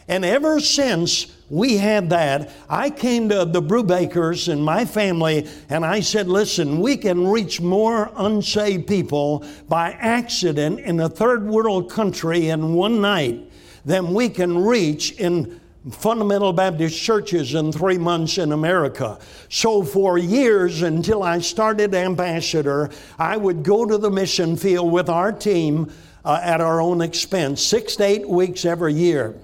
And 0.08 0.24
ever 0.24 0.60
since 0.60 1.28
we 1.50 1.78
had 1.78 2.10
that, 2.12 2.52
I 2.70 2.90
came 2.90 3.30
to 3.30 3.46
the 3.46 3.62
Brubakers 3.62 4.52
and 4.52 4.64
my 4.64 4.86
family 4.86 5.48
and 5.70 5.86
I 5.86 6.00
said, 6.00 6.28
listen, 6.28 6.80
we 6.80 6.98
can 6.98 7.28
reach 7.28 7.60
more 7.60 8.12
unsaved 8.16 8.88
people 8.88 9.46
by 9.68 9.92
accident 9.92 10.80
in 10.80 11.00
a 11.00 11.10
third 11.10 11.46
world 11.46 11.92
country 11.92 12.50
in 12.50 12.74
one 12.74 13.02
night 13.02 13.52
than 13.86 14.14
we 14.14 14.30
can 14.30 14.58
reach 14.64 15.14
in 15.14 15.60
fundamental 15.92 16.52
Baptist 16.52 17.02
churches 17.02 17.54
in 17.54 17.72
three 17.72 17.98
months 17.98 18.38
in 18.38 18.52
America. 18.52 19.20
So, 19.50 19.84
for 19.84 20.18
years 20.18 20.82
until 20.82 21.24
I 21.24 21.40
started 21.40 21.96
Ambassador, 21.96 22.90
I 23.18 23.38
would 23.38 23.64
go 23.64 23.86
to 23.86 23.98
the 23.98 24.12
mission 24.12 24.58
field 24.58 24.92
with 24.92 25.08
our 25.08 25.32
team 25.32 25.92
uh, 26.26 26.42
at 26.44 26.60
our 26.60 26.82
own 26.82 27.00
expense, 27.00 27.64
six 27.64 27.96
to 27.98 28.04
eight 28.04 28.28
weeks 28.28 28.66
every 28.66 28.94
year. 28.94 29.36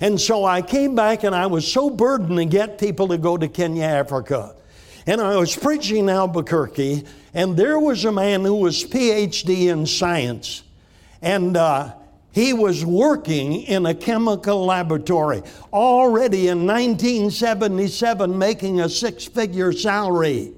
And 0.00 0.20
so 0.20 0.44
I 0.44 0.62
came 0.62 0.94
back 0.94 1.24
and 1.24 1.34
I 1.34 1.46
was 1.46 1.70
so 1.70 1.90
burdened 1.90 2.36
to 2.38 2.44
get 2.44 2.78
people 2.78 3.08
to 3.08 3.18
go 3.18 3.36
to 3.36 3.48
Kenya, 3.48 3.84
Africa. 3.84 4.54
And 5.06 5.20
I 5.20 5.36
was 5.36 5.56
preaching 5.56 5.98
in 5.98 6.08
Albuquerque, 6.08 7.04
and 7.32 7.56
there 7.56 7.78
was 7.78 8.04
a 8.04 8.10
man 8.10 8.42
who 8.42 8.56
was 8.56 8.84
PhD 8.84 9.68
in 9.68 9.86
science. 9.86 10.64
And 11.22 11.56
uh, 11.56 11.94
he 12.32 12.52
was 12.52 12.84
working 12.84 13.62
in 13.62 13.86
a 13.86 13.94
chemical 13.94 14.66
laboratory 14.66 15.42
already 15.72 16.48
in 16.48 16.66
1977, 16.66 18.36
making 18.36 18.80
a 18.80 18.88
six 18.88 19.24
figure 19.24 19.72
salary. 19.72 20.52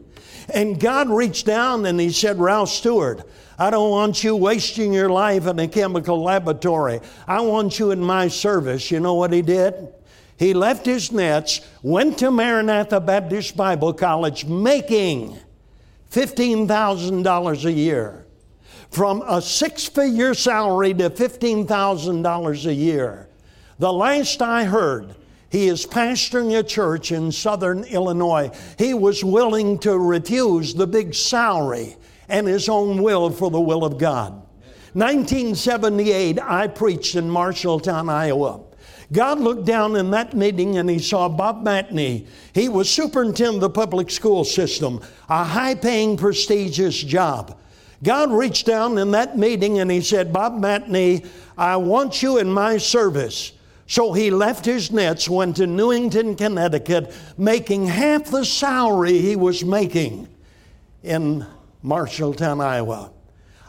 And 0.52 0.80
God 0.80 1.10
reached 1.10 1.46
down 1.46 1.84
and 1.86 2.00
He 2.00 2.10
said, 2.10 2.38
Ralph 2.38 2.70
Stewart, 2.70 3.22
I 3.58 3.70
don't 3.70 3.90
want 3.90 4.22
you 4.22 4.36
wasting 4.36 4.92
your 4.92 5.10
life 5.10 5.46
in 5.46 5.58
a 5.58 5.66
chemical 5.66 6.22
laboratory. 6.22 7.00
I 7.26 7.40
want 7.40 7.78
you 7.78 7.90
in 7.90 8.00
my 8.00 8.28
service. 8.28 8.90
You 8.90 9.00
know 9.00 9.14
what 9.14 9.32
he 9.32 9.42
did? 9.42 9.88
He 10.36 10.54
left 10.54 10.86
his 10.86 11.10
nets, 11.10 11.60
went 11.82 12.18
to 12.18 12.30
Maranatha 12.30 13.00
Baptist 13.00 13.56
Bible 13.56 13.92
College, 13.92 14.44
making 14.44 15.36
$15,000 16.12 17.64
a 17.64 17.72
year. 17.72 18.24
From 18.90 19.22
a 19.28 19.42
six 19.42 19.86
figure 19.86 20.34
salary 20.34 20.94
to 20.94 21.10
$15,000 21.10 22.66
a 22.66 22.74
year. 22.74 23.28
The 23.80 23.92
last 23.92 24.40
I 24.40 24.64
heard, 24.64 25.16
he 25.50 25.68
is 25.68 25.86
pastoring 25.86 26.58
a 26.58 26.62
church 26.62 27.10
in 27.10 27.32
southern 27.32 27.84
Illinois. 27.84 28.50
He 28.76 28.92
was 28.94 29.24
willing 29.24 29.78
to 29.80 29.98
refuse 29.98 30.74
the 30.74 30.86
big 30.86 31.14
salary 31.14 31.96
and 32.28 32.46
his 32.46 32.68
own 32.68 33.02
will 33.02 33.30
for 33.30 33.50
the 33.50 33.60
will 33.60 33.84
of 33.84 33.98
God. 33.98 34.32
1978, 34.92 36.38
I 36.40 36.66
preached 36.66 37.14
in 37.14 37.28
Marshalltown, 37.30 38.10
Iowa. 38.10 38.60
God 39.10 39.40
looked 39.40 39.64
down 39.64 39.96
in 39.96 40.10
that 40.10 40.34
meeting 40.34 40.76
and 40.76 40.90
he 40.90 40.98
saw 40.98 41.28
Bob 41.28 41.64
Matney. 41.64 42.26
He 42.52 42.68
was 42.68 42.90
superintendent 42.90 43.56
of 43.56 43.60
the 43.62 43.70
public 43.70 44.10
school 44.10 44.44
system, 44.44 45.00
a 45.30 45.44
high 45.44 45.74
paying, 45.74 46.18
prestigious 46.18 47.02
job. 47.02 47.58
God 48.02 48.30
reached 48.30 48.66
down 48.66 48.98
in 48.98 49.10
that 49.12 49.38
meeting 49.38 49.78
and 49.78 49.90
he 49.90 50.02
said, 50.02 50.32
Bob 50.32 50.60
Matney, 50.60 51.26
I 51.56 51.76
want 51.76 52.22
you 52.22 52.38
in 52.38 52.52
my 52.52 52.76
service. 52.76 53.52
So 53.88 54.12
he 54.12 54.30
left 54.30 54.66
his 54.66 54.92
nets, 54.92 55.30
went 55.30 55.56
to 55.56 55.66
Newington, 55.66 56.36
Connecticut, 56.36 57.10
making 57.38 57.86
half 57.86 58.30
the 58.30 58.44
salary 58.44 59.18
he 59.18 59.34
was 59.34 59.64
making 59.64 60.28
in 61.02 61.46
Marshalltown, 61.82 62.62
Iowa. 62.62 63.10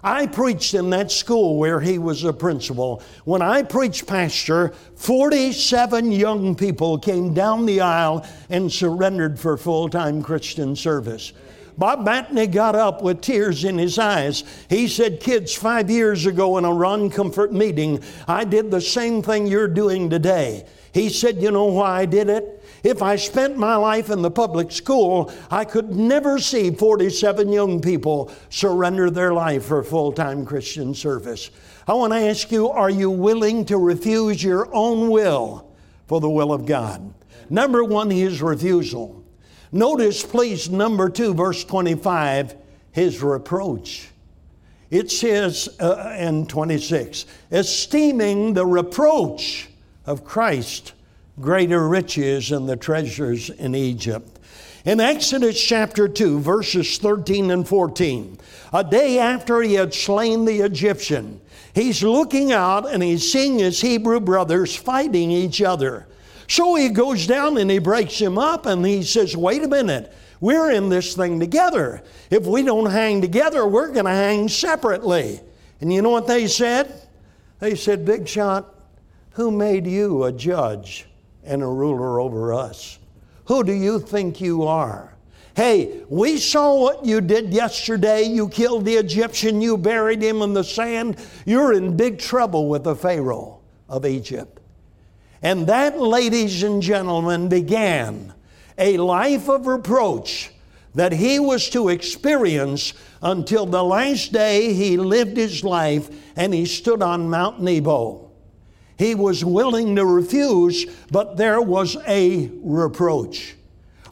I 0.03 0.27
preached 0.27 0.73
in 0.73 0.89
that 0.89 1.09
school 1.09 1.57
where 1.57 1.79
he 1.79 1.97
was 1.97 2.25
a 2.25 2.33
principal. 2.33 3.01
When 3.23 3.41
I 3.41 3.63
preached 3.63 4.07
pastor, 4.07 4.73
47 4.95 6.11
young 6.11 6.53
people 6.53 6.97
came 6.97 7.33
down 7.33 7.65
the 7.65 7.79
aisle 7.79 8.25
and 8.49 8.69
surrendered 8.69 9.39
for 9.39 9.55
full 9.55 9.87
time 9.87 10.21
Christian 10.21 10.75
service. 10.75 11.31
Bob 11.79 12.05
Matney 12.05 12.51
got 12.51 12.75
up 12.75 13.01
with 13.01 13.21
tears 13.21 13.63
in 13.63 13.77
his 13.77 13.97
eyes. 13.97 14.43
He 14.67 14.89
said, 14.89 15.21
Kids, 15.21 15.55
five 15.55 15.89
years 15.89 16.25
ago 16.25 16.57
in 16.57 16.65
a 16.65 16.73
Ron 16.73 17.09
Comfort 17.09 17.53
meeting, 17.53 18.03
I 18.27 18.43
did 18.43 18.69
the 18.69 18.81
same 18.81 19.21
thing 19.23 19.47
you're 19.47 19.69
doing 19.69 20.09
today. 20.09 20.65
He 20.93 21.07
said, 21.07 21.41
You 21.41 21.51
know 21.51 21.65
why 21.65 22.01
I 22.01 22.05
did 22.05 22.27
it? 22.27 22.61
If 22.83 23.01
I 23.01 23.15
spent 23.15 23.57
my 23.57 23.77
life 23.77 24.09
in 24.09 24.21
the 24.21 24.29
public 24.29 24.73
school, 24.73 25.31
I 25.49 25.63
could 25.63 25.91
never 25.91 26.37
see 26.37 26.69
47 26.69 27.49
young 27.49 27.79
people 27.79 28.29
surrender 28.49 29.09
their 29.09 29.33
life 29.33 29.63
for 29.63 29.81
full 29.81 30.11
time 30.11 30.45
Christian 30.45 30.93
service. 30.93 31.49
I 31.87 31.93
want 31.93 32.11
to 32.11 32.19
ask 32.19 32.51
you 32.51 32.69
are 32.69 32.89
you 32.89 33.09
willing 33.09 33.63
to 33.65 33.77
refuse 33.77 34.43
your 34.43 34.67
own 34.75 35.09
will 35.09 35.71
for 36.07 36.19
the 36.19 36.29
will 36.29 36.51
of 36.51 36.65
God? 36.65 37.13
Number 37.49 37.85
one, 37.85 38.09
his 38.09 38.41
refusal. 38.41 39.18
Notice, 39.71 40.23
please, 40.23 40.69
number 40.69 41.09
two, 41.09 41.33
verse 41.33 41.63
25, 41.63 42.55
his 42.91 43.21
reproach. 43.21 44.09
It 44.89 45.11
says 45.11 45.69
uh, 45.79 46.15
in 46.17 46.47
26, 46.47 47.25
esteeming 47.51 48.53
the 48.53 48.65
reproach 48.65 49.69
of 50.05 50.25
Christ 50.25 50.93
greater 51.39 51.87
riches 51.87 52.49
than 52.49 52.65
the 52.65 52.75
treasures 52.75 53.49
in 53.51 53.75
Egypt. 53.75 54.39
In 54.85 54.99
Exodus 54.99 55.61
chapter 55.61 56.07
2, 56.07 56.39
verses 56.39 56.97
13 56.97 57.51
and 57.51 57.67
14, 57.67 58.39
a 58.73 58.83
day 58.83 59.19
after 59.19 59.61
he 59.61 59.75
had 59.75 59.93
slain 59.93 60.45
the 60.45 60.61
Egyptian, 60.61 61.39
he's 61.75 62.01
looking 62.01 62.51
out 62.51 62.91
and 62.91 63.03
he's 63.03 63.31
seeing 63.31 63.59
his 63.59 63.81
Hebrew 63.81 64.19
brothers 64.19 64.75
fighting 64.75 65.29
each 65.31 65.61
other. 65.61 66.07
So 66.49 66.73
he 66.73 66.89
goes 66.89 67.27
down 67.27 67.59
and 67.59 67.69
he 67.69 67.77
breaks 67.77 68.17
him 68.17 68.39
up 68.39 68.65
and 68.65 68.83
he 68.83 69.03
says, 69.03 69.37
Wait 69.37 69.63
a 69.63 69.67
minute, 69.67 70.11
we're 70.41 70.71
in 70.71 70.89
this 70.89 71.15
thing 71.15 71.39
together. 71.39 72.01
If 72.31 72.47
we 72.47 72.63
don't 72.63 72.89
hang 72.89 73.21
together, 73.21 73.67
we're 73.67 73.91
going 73.91 74.05
to 74.05 74.11
hang 74.11 74.49
separately. 74.49 75.41
And 75.79 75.93
you 75.93 76.01
know 76.01 76.09
what 76.09 76.25
they 76.25 76.47
said? 76.47 77.07
They 77.59 77.75
said, 77.75 78.03
Big 78.03 78.27
shot, 78.27 78.73
who 79.33 79.51
made 79.51 79.85
you 79.85 80.23
a 80.23 80.31
judge 80.31 81.05
and 81.43 81.61
a 81.61 81.67
ruler 81.67 82.19
over 82.19 82.51
us. 82.51 82.97
Who 83.45 83.63
do 83.63 83.71
you 83.71 83.99
think 83.99 84.41
you 84.41 84.63
are? 84.63 85.13
Hey, 85.55 86.01
we 86.09 86.37
saw 86.37 86.81
what 86.81 87.05
you 87.05 87.21
did 87.21 87.53
yesterday. 87.53 88.23
You 88.23 88.49
killed 88.49 88.85
the 88.85 88.95
Egyptian, 88.95 89.61
you 89.61 89.77
buried 89.77 90.23
him 90.23 90.41
in 90.41 90.53
the 90.53 90.63
sand. 90.63 91.17
You're 91.45 91.73
in 91.73 91.95
big 91.95 92.17
trouble 92.17 92.69
with 92.69 92.85
the 92.85 92.95
Pharaoh 92.95 93.59
of 93.87 94.03
Egypt. 94.07 94.58
And 95.41 95.67
that, 95.67 95.99
ladies 95.99 96.63
and 96.63 96.81
gentlemen, 96.81 97.49
began 97.49 98.33
a 98.77 98.97
life 98.97 99.49
of 99.49 99.67
reproach 99.67 100.51
that 100.95 101.11
he 101.11 101.39
was 101.39 101.69
to 101.69 101.89
experience 101.89 102.93
until 103.21 103.65
the 103.65 103.83
last 103.83 104.31
day 104.31 104.73
he 104.73 104.97
lived 104.97 105.37
his 105.37 105.63
life 105.63 106.09
and 106.35 106.53
he 106.53 106.65
stood 106.65 107.01
on 107.01 107.29
Mount 107.29 107.61
Nebo. 107.61 108.31
He 108.97 109.15
was 109.15 109.45
willing 109.45 109.95
to 109.95 110.05
refuse, 110.05 110.85
but 111.11 111.37
there 111.37 111.61
was 111.61 111.95
a 112.07 112.49
reproach. 112.61 113.55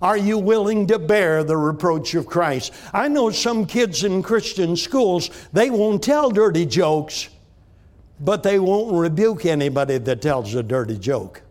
Are 0.02 0.18
you 0.18 0.38
willing 0.38 0.88
to 0.88 1.00
bear 1.00 1.44
the 1.44 1.58
reproach 1.58 2.14
of 2.14 2.28
Christ? 2.28 2.74
I 2.94 3.08
know 3.08 3.32
some 3.32 3.66
kids 3.66 4.04
in 4.04 4.22
Christian 4.22 4.76
schools, 4.76 5.30
they 5.52 5.70
won't 5.70 6.04
tell 6.04 6.30
dirty 6.30 6.66
jokes, 6.66 7.30
but 8.20 8.44
they 8.44 8.60
won't 8.60 8.94
rebuke 8.94 9.46
anybody 9.46 9.98
that 9.98 10.22
tells 10.22 10.54
a 10.56 10.64
dirty 10.64 10.98
joke. 10.98 11.42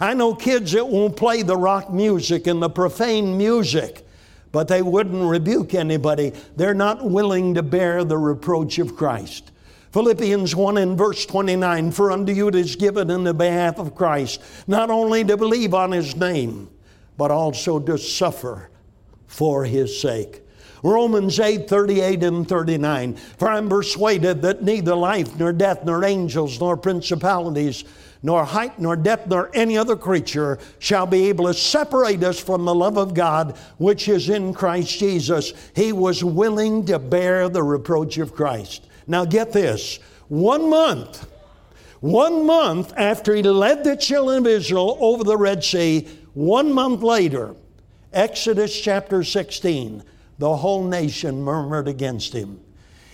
I 0.00 0.14
know 0.14 0.34
kids 0.34 0.72
that 0.72 0.88
won't 0.88 1.16
play 1.16 1.42
the 1.42 1.56
rock 1.56 1.92
music 1.92 2.48
and 2.48 2.60
the 2.60 2.68
profane 2.68 3.38
music, 3.38 4.04
but 4.50 4.66
they 4.66 4.82
wouldn't 4.82 5.30
rebuke 5.30 5.74
anybody. 5.74 6.32
They're 6.56 6.74
not 6.74 7.08
willing 7.08 7.54
to 7.54 7.62
bear 7.62 8.02
the 8.02 8.18
reproach 8.18 8.78
of 8.78 8.96
Christ. 8.96 9.52
Philippians 9.92 10.56
1 10.56 10.78
and 10.78 10.98
verse 10.98 11.24
29 11.26 11.92
For 11.92 12.10
unto 12.10 12.32
you 12.32 12.48
it 12.48 12.54
is 12.54 12.76
given 12.76 13.10
in 13.10 13.24
the 13.24 13.34
behalf 13.34 13.78
of 13.78 13.94
Christ, 13.94 14.40
not 14.66 14.90
only 14.90 15.22
to 15.24 15.36
believe 15.36 15.74
on 15.74 15.92
his 15.92 16.16
name, 16.16 16.68
but 17.16 17.30
also 17.30 17.78
to 17.78 17.96
suffer 17.96 18.70
for 19.26 19.64
his 19.64 20.00
sake. 20.00 20.41
Romans 20.82 21.38
8 21.38 21.68
38 21.68 22.24
and 22.24 22.48
39. 22.48 23.14
For 23.14 23.48
I'm 23.48 23.68
persuaded 23.68 24.42
that 24.42 24.62
neither 24.62 24.94
life, 24.94 25.38
nor 25.38 25.52
death, 25.52 25.84
nor 25.84 26.04
angels, 26.04 26.60
nor 26.60 26.76
principalities, 26.76 27.84
nor 28.22 28.44
height, 28.44 28.78
nor 28.78 28.96
depth, 28.96 29.28
nor 29.28 29.50
any 29.54 29.76
other 29.76 29.96
creature 29.96 30.58
shall 30.78 31.06
be 31.06 31.28
able 31.28 31.46
to 31.46 31.54
separate 31.54 32.22
us 32.22 32.38
from 32.38 32.64
the 32.64 32.74
love 32.74 32.96
of 32.96 33.14
God 33.14 33.56
which 33.78 34.08
is 34.08 34.28
in 34.28 34.54
Christ 34.54 34.98
Jesus. 34.98 35.52
He 35.74 35.92
was 35.92 36.22
willing 36.22 36.84
to 36.86 36.98
bear 36.98 37.48
the 37.48 37.62
reproach 37.62 38.18
of 38.18 38.34
Christ. 38.34 38.86
Now 39.06 39.24
get 39.24 39.52
this 39.52 39.98
one 40.28 40.70
month, 40.70 41.28
one 42.00 42.46
month 42.46 42.92
after 42.96 43.34
he 43.34 43.42
led 43.42 43.84
the 43.84 43.96
children 43.96 44.38
of 44.38 44.46
Israel 44.46 44.96
over 45.00 45.24
the 45.24 45.36
Red 45.36 45.62
Sea, 45.62 46.08
one 46.34 46.72
month 46.72 47.02
later, 47.02 47.54
Exodus 48.12 48.78
chapter 48.80 49.24
16, 49.24 50.02
the 50.42 50.56
whole 50.56 50.82
nation 50.82 51.40
murmured 51.40 51.86
against 51.86 52.32
him. 52.32 52.58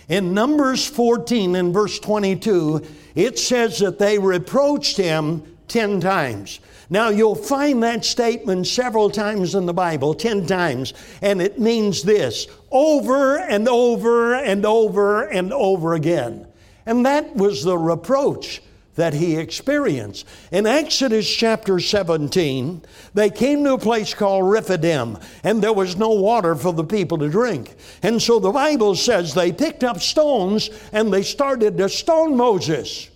In 0.07 0.33
Numbers 0.33 0.87
14 0.87 1.57
and 1.57 1.71
verse 1.71 1.99
22, 1.99 2.83
it 3.13 3.37
says 3.37 3.77
that 3.77 3.99
they 3.99 4.17
reproached 4.17 4.97
him 4.97 5.43
10 5.67 6.01
times. 6.01 6.59
Now, 6.89 7.09
you'll 7.09 7.35
find 7.35 7.83
that 7.83 8.03
statement 8.03 8.65
several 8.65 9.11
times 9.11 9.53
in 9.53 9.67
the 9.67 9.75
Bible, 9.75 10.15
10 10.15 10.47
times, 10.47 10.95
and 11.21 11.39
it 11.39 11.59
means 11.59 12.01
this 12.01 12.47
over 12.71 13.37
and 13.37 13.69
over 13.69 14.33
and 14.33 14.65
over 14.65 15.25
and 15.25 15.53
over 15.53 15.93
again. 15.93 16.47
And 16.87 17.05
that 17.05 17.35
was 17.35 17.63
the 17.63 17.77
reproach 17.77 18.63
that 18.99 19.13
he 19.13 19.37
experienced. 19.37 20.27
In 20.51 20.67
Exodus 20.67 21.33
chapter 21.33 21.79
17, 21.79 22.81
they 23.13 23.29
came 23.29 23.63
to 23.63 23.73
a 23.73 23.77
place 23.77 24.13
called 24.13 24.51
Rephidim, 24.51 25.17
and 25.41 25.61
there 25.61 25.73
was 25.73 25.95
no 25.95 26.09
water 26.09 26.53
for 26.53 26.73
the 26.73 26.83
people 26.83 27.17
to 27.19 27.29
drink. 27.29 27.75
And 28.03 28.21
so 28.21 28.39
the 28.39 28.51
Bible 28.51 28.95
says 28.95 29.33
they 29.33 29.53
picked 29.53 29.85
up 29.85 30.01
stones 30.01 30.69
and 30.91 31.13
they 31.13 31.23
started 31.23 31.77
to 31.77 31.87
stone 31.87 32.35
Moses. 32.35 33.09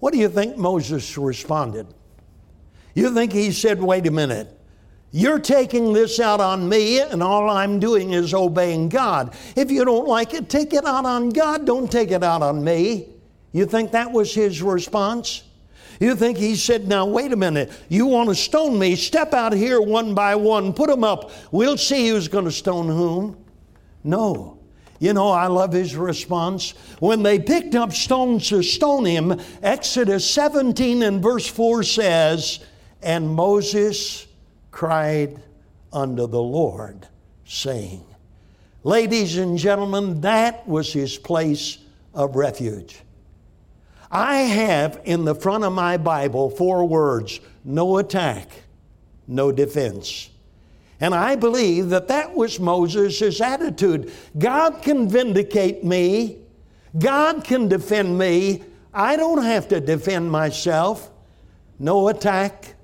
What 0.00 0.12
do 0.12 0.18
you 0.18 0.28
think 0.28 0.58
Moses 0.58 1.16
responded? 1.16 1.86
You 2.94 3.14
think 3.14 3.32
he 3.32 3.52
said, 3.52 3.82
wait 3.82 4.06
a 4.06 4.10
minute, 4.10 4.54
you're 5.12 5.38
taking 5.38 5.94
this 5.94 6.20
out 6.20 6.40
on 6.40 6.68
me, 6.68 7.00
and 7.00 7.22
all 7.22 7.48
I'm 7.48 7.80
doing 7.80 8.12
is 8.12 8.34
obeying 8.34 8.90
God. 8.90 9.34
If 9.56 9.70
you 9.70 9.86
don't 9.86 10.06
like 10.06 10.34
it, 10.34 10.50
take 10.50 10.74
it 10.74 10.84
out 10.84 11.06
on 11.06 11.30
God. 11.30 11.64
Don't 11.64 11.90
take 11.90 12.10
it 12.10 12.22
out 12.22 12.42
on 12.42 12.62
me. 12.62 13.14
You 13.52 13.66
think 13.66 13.92
that 13.92 14.12
was 14.12 14.34
his 14.34 14.62
response? 14.62 15.42
You 16.00 16.14
think 16.14 16.38
he 16.38 16.54
said, 16.54 16.86
Now, 16.86 17.06
wait 17.06 17.32
a 17.32 17.36
minute, 17.36 17.72
you 17.88 18.06
want 18.06 18.28
to 18.28 18.34
stone 18.34 18.78
me? 18.78 18.94
Step 18.94 19.34
out 19.34 19.52
here 19.52 19.80
one 19.80 20.14
by 20.14 20.34
one, 20.34 20.72
put 20.72 20.88
them 20.88 21.02
up. 21.04 21.30
We'll 21.50 21.76
see 21.76 22.08
who's 22.08 22.28
going 22.28 22.44
to 22.44 22.52
stone 22.52 22.86
whom. 22.86 23.36
No. 24.04 24.58
You 25.00 25.12
know, 25.12 25.30
I 25.30 25.46
love 25.46 25.72
his 25.72 25.94
response. 25.96 26.72
When 26.98 27.22
they 27.22 27.38
picked 27.38 27.74
up 27.74 27.92
stones 27.92 28.48
to 28.48 28.62
stone 28.62 29.04
him, 29.04 29.40
Exodus 29.62 30.28
17 30.28 31.02
and 31.02 31.22
verse 31.22 31.46
4 31.46 31.84
says, 31.84 32.60
And 33.00 33.28
Moses 33.28 34.26
cried 34.72 35.40
unto 35.92 36.26
the 36.26 36.42
Lord, 36.42 37.06
saying, 37.44 38.04
Ladies 38.82 39.38
and 39.38 39.56
gentlemen, 39.56 40.20
that 40.22 40.66
was 40.66 40.92
his 40.92 41.16
place 41.16 41.78
of 42.14 42.34
refuge. 42.34 43.00
I 44.10 44.36
have 44.38 45.00
in 45.04 45.24
the 45.24 45.34
front 45.34 45.64
of 45.64 45.72
my 45.72 45.96
Bible 45.96 46.50
four 46.50 46.86
words 46.86 47.40
no 47.64 47.98
attack, 47.98 48.50
no 49.26 49.52
defense. 49.52 50.30
And 51.00 51.14
I 51.14 51.36
believe 51.36 51.90
that 51.90 52.08
that 52.08 52.34
was 52.34 52.58
Moses' 52.58 53.40
attitude. 53.40 54.12
God 54.36 54.82
can 54.82 55.08
vindicate 55.08 55.84
me, 55.84 56.38
God 56.98 57.44
can 57.44 57.68
defend 57.68 58.18
me. 58.18 58.62
I 58.92 59.16
don't 59.16 59.44
have 59.44 59.68
to 59.68 59.80
defend 59.80 60.32
myself. 60.32 61.10
No 61.78 62.08
attack, 62.08 62.74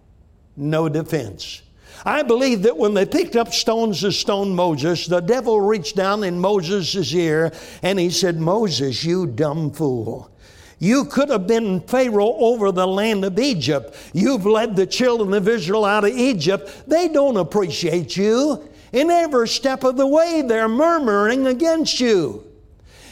no 0.57 0.89
defense. 0.89 1.63
I 2.05 2.23
believe 2.23 2.63
that 2.63 2.77
when 2.77 2.95
they 2.95 3.07
picked 3.07 3.35
up 3.35 3.53
stones 3.53 4.03
to 4.03 4.13
stone 4.13 4.55
Moses, 4.55 5.07
the 5.07 5.21
devil 5.21 5.61
reached 5.61 5.97
down 5.97 6.23
in 6.23 6.39
Moses' 6.39 7.13
ear 7.15 7.53
and 7.83 7.99
he 7.99 8.11
said, 8.11 8.39
Moses, 8.39 9.03
you 9.03 9.27
dumb 9.27 9.71
fool. 9.71 10.31
You 10.79 11.05
could 11.05 11.31
have 11.31 11.47
been 11.47 11.81
Pharaoh 11.81 12.35
over 12.39 12.73
the 12.73 12.87
land 12.87 13.25
of 13.25 13.39
Egypt. 13.39 13.97
You've 14.13 14.47
led 14.47 14.77
the 14.77 14.87
children 14.87 15.33
of 15.33 15.49
Israel 15.49 15.85
out 15.85 16.05
of 16.05 16.11
Egypt. 16.11 16.85
They 16.87 17.09
don't 17.09 17.37
appreciate 17.37 18.17
you. 18.17 18.69
In 18.93 19.11
every 19.11 19.49
step 19.49 19.83
of 19.85 19.97
the 19.97 20.07
way, 20.07 20.43
they're 20.47 20.69
murmuring 20.69 21.47
against 21.47 22.01
you. 22.01 22.45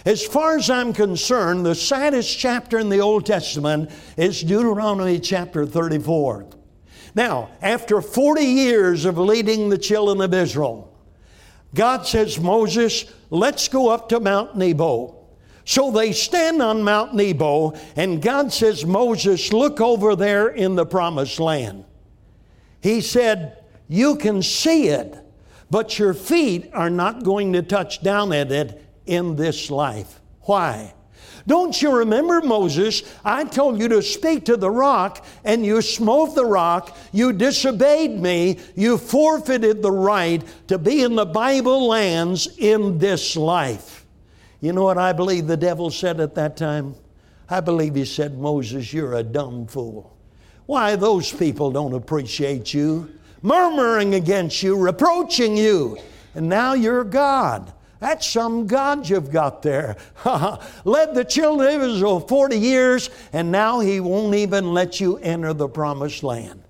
As 0.04 0.24
far 0.24 0.56
as 0.56 0.68
I'm 0.68 0.92
concerned, 0.92 1.64
the 1.64 1.74
saddest 1.74 2.38
chapter 2.38 2.78
in 2.78 2.88
the 2.88 3.00
Old 3.00 3.24
Testament 3.24 3.90
is 4.16 4.42
Deuteronomy 4.42 5.20
chapter 5.20 5.64
34. 5.64 6.46
Now, 7.14 7.50
after 7.60 8.00
40 8.00 8.42
years 8.42 9.04
of 9.04 9.18
leading 9.18 9.68
the 9.68 9.78
children 9.78 10.20
of 10.20 10.34
Israel, 10.34 10.92
God 11.74 12.06
says, 12.06 12.40
Moses, 12.40 13.04
let's 13.30 13.68
go 13.68 13.88
up 13.90 14.08
to 14.08 14.20
Mount 14.20 14.56
Nebo. 14.56 15.21
So 15.64 15.90
they 15.90 16.12
stand 16.12 16.60
on 16.60 16.82
Mount 16.82 17.14
Nebo, 17.14 17.74
and 17.94 18.20
God 18.20 18.52
says, 18.52 18.84
Moses, 18.84 19.52
look 19.52 19.80
over 19.80 20.16
there 20.16 20.48
in 20.48 20.74
the 20.74 20.86
promised 20.86 21.38
land. 21.38 21.84
He 22.80 23.00
said, 23.00 23.58
You 23.88 24.16
can 24.16 24.42
see 24.42 24.88
it, 24.88 25.16
but 25.70 25.98
your 25.98 26.14
feet 26.14 26.70
are 26.74 26.90
not 26.90 27.22
going 27.22 27.52
to 27.52 27.62
touch 27.62 28.02
down 28.02 28.32
at 28.32 28.50
it 28.50 28.84
in 29.06 29.36
this 29.36 29.70
life. 29.70 30.20
Why? 30.42 30.94
Don't 31.46 31.80
you 31.80 31.96
remember, 31.96 32.40
Moses? 32.40 33.02
I 33.24 33.44
told 33.44 33.80
you 33.80 33.88
to 33.88 34.02
speak 34.02 34.44
to 34.46 34.56
the 34.56 34.70
rock, 34.70 35.24
and 35.44 35.64
you 35.64 35.82
smote 35.82 36.34
the 36.34 36.44
rock. 36.44 36.96
You 37.12 37.32
disobeyed 37.32 38.20
me. 38.20 38.58
You 38.76 38.98
forfeited 38.98 39.82
the 39.82 39.92
right 39.92 40.42
to 40.68 40.78
be 40.78 41.02
in 41.02 41.16
the 41.16 41.26
Bible 41.26 41.88
lands 41.88 42.48
in 42.58 42.98
this 42.98 43.36
life. 43.36 44.01
You 44.62 44.72
know 44.72 44.84
what 44.84 44.96
I 44.96 45.12
believe 45.12 45.48
the 45.48 45.56
devil 45.56 45.90
said 45.90 46.20
at 46.20 46.36
that 46.36 46.56
time? 46.56 46.94
I 47.50 47.58
believe 47.60 47.96
he 47.96 48.04
said, 48.04 48.38
Moses, 48.38 48.92
you're 48.92 49.16
a 49.16 49.22
dumb 49.24 49.66
fool. 49.66 50.16
Why, 50.66 50.94
those 50.94 51.32
people 51.32 51.72
don't 51.72 51.94
appreciate 51.94 52.72
you, 52.72 53.10
murmuring 53.42 54.14
against 54.14 54.62
you, 54.62 54.76
reproaching 54.76 55.56
you, 55.56 55.98
and 56.36 56.48
now 56.48 56.74
you're 56.74 57.02
God. 57.02 57.72
That's 57.98 58.24
some 58.24 58.68
God 58.68 59.08
you've 59.08 59.32
got 59.32 59.62
there. 59.62 59.96
Led 60.84 61.16
the 61.16 61.24
children 61.24 61.74
of 61.74 61.82
Israel 61.82 62.20
40 62.20 62.56
years, 62.56 63.10
and 63.32 63.50
now 63.50 63.80
he 63.80 63.98
won't 63.98 64.36
even 64.36 64.72
let 64.72 65.00
you 65.00 65.18
enter 65.18 65.52
the 65.52 65.68
promised 65.68 66.22
land. 66.22 66.62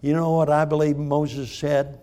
You 0.00 0.14
know 0.14 0.32
what 0.32 0.50
I 0.50 0.64
believe 0.64 0.96
Moses 0.96 1.52
said? 1.52 2.00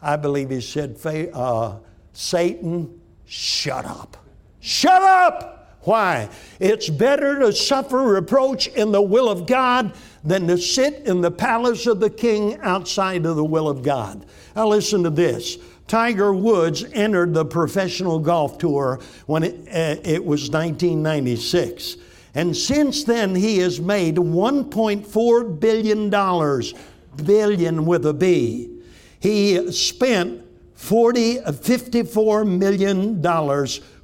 I 0.00 0.16
believe 0.16 0.48
he 0.48 0.62
said, 0.62 0.96
uh, 1.34 1.76
Satan, 2.14 3.00
shut 3.26 3.84
up. 3.84 4.21
Shut 4.62 5.02
up! 5.02 5.76
Why? 5.80 6.28
It's 6.60 6.88
better 6.88 7.40
to 7.40 7.52
suffer 7.52 7.98
reproach 7.98 8.68
in 8.68 8.92
the 8.92 9.02
will 9.02 9.28
of 9.28 9.46
God 9.46 9.92
than 10.22 10.46
to 10.46 10.56
sit 10.56 11.02
in 11.04 11.20
the 11.20 11.32
palace 11.32 11.86
of 11.86 11.98
the 11.98 12.08
king 12.08 12.58
outside 12.60 13.26
of 13.26 13.34
the 13.34 13.44
will 13.44 13.68
of 13.68 13.82
God. 13.82 14.24
Now, 14.54 14.68
listen 14.68 15.02
to 15.02 15.10
this. 15.10 15.58
Tiger 15.88 16.32
Woods 16.32 16.84
entered 16.92 17.34
the 17.34 17.44
professional 17.44 18.20
golf 18.20 18.56
tour 18.58 19.00
when 19.26 19.42
it, 19.42 19.54
uh, 19.68 20.00
it 20.08 20.24
was 20.24 20.48
1996. 20.48 21.96
And 22.36 22.56
since 22.56 23.02
then, 23.02 23.34
he 23.34 23.58
has 23.58 23.80
made 23.80 24.14
$1.4 24.14 25.60
billion, 25.60 27.26
billion 27.26 27.84
with 27.84 28.06
a 28.06 28.14
B. 28.14 28.78
He 29.18 29.72
spent 29.72 30.44
40, 30.74 31.38
$54 31.38 32.58
million 32.58 33.20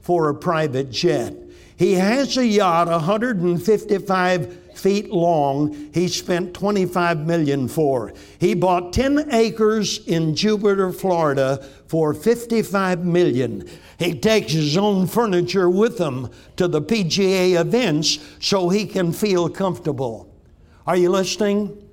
for 0.08 0.30
a 0.30 0.34
private 0.34 0.90
jet. 0.90 1.36
He 1.76 1.92
has 1.92 2.38
a 2.38 2.46
yacht 2.46 2.88
155 2.88 4.72
feet 4.74 5.10
long, 5.10 5.90
he 5.92 6.08
spent 6.08 6.54
25 6.54 7.26
million 7.26 7.68
for. 7.68 8.14
He 8.38 8.54
bought 8.54 8.94
10 8.94 9.34
acres 9.34 9.98
in 10.06 10.34
Jupiter, 10.34 10.92
Florida 10.92 11.62
for 11.88 12.14
55 12.14 13.04
million. 13.04 13.68
He 13.98 14.18
takes 14.18 14.52
his 14.52 14.78
own 14.78 15.06
furniture 15.06 15.68
with 15.68 15.98
him 15.98 16.30
to 16.56 16.68
the 16.68 16.80
PGA 16.80 17.60
events 17.60 18.18
so 18.40 18.70
he 18.70 18.86
can 18.86 19.12
feel 19.12 19.50
comfortable. 19.50 20.34
Are 20.86 20.96
you 20.96 21.10
listening? 21.10 21.86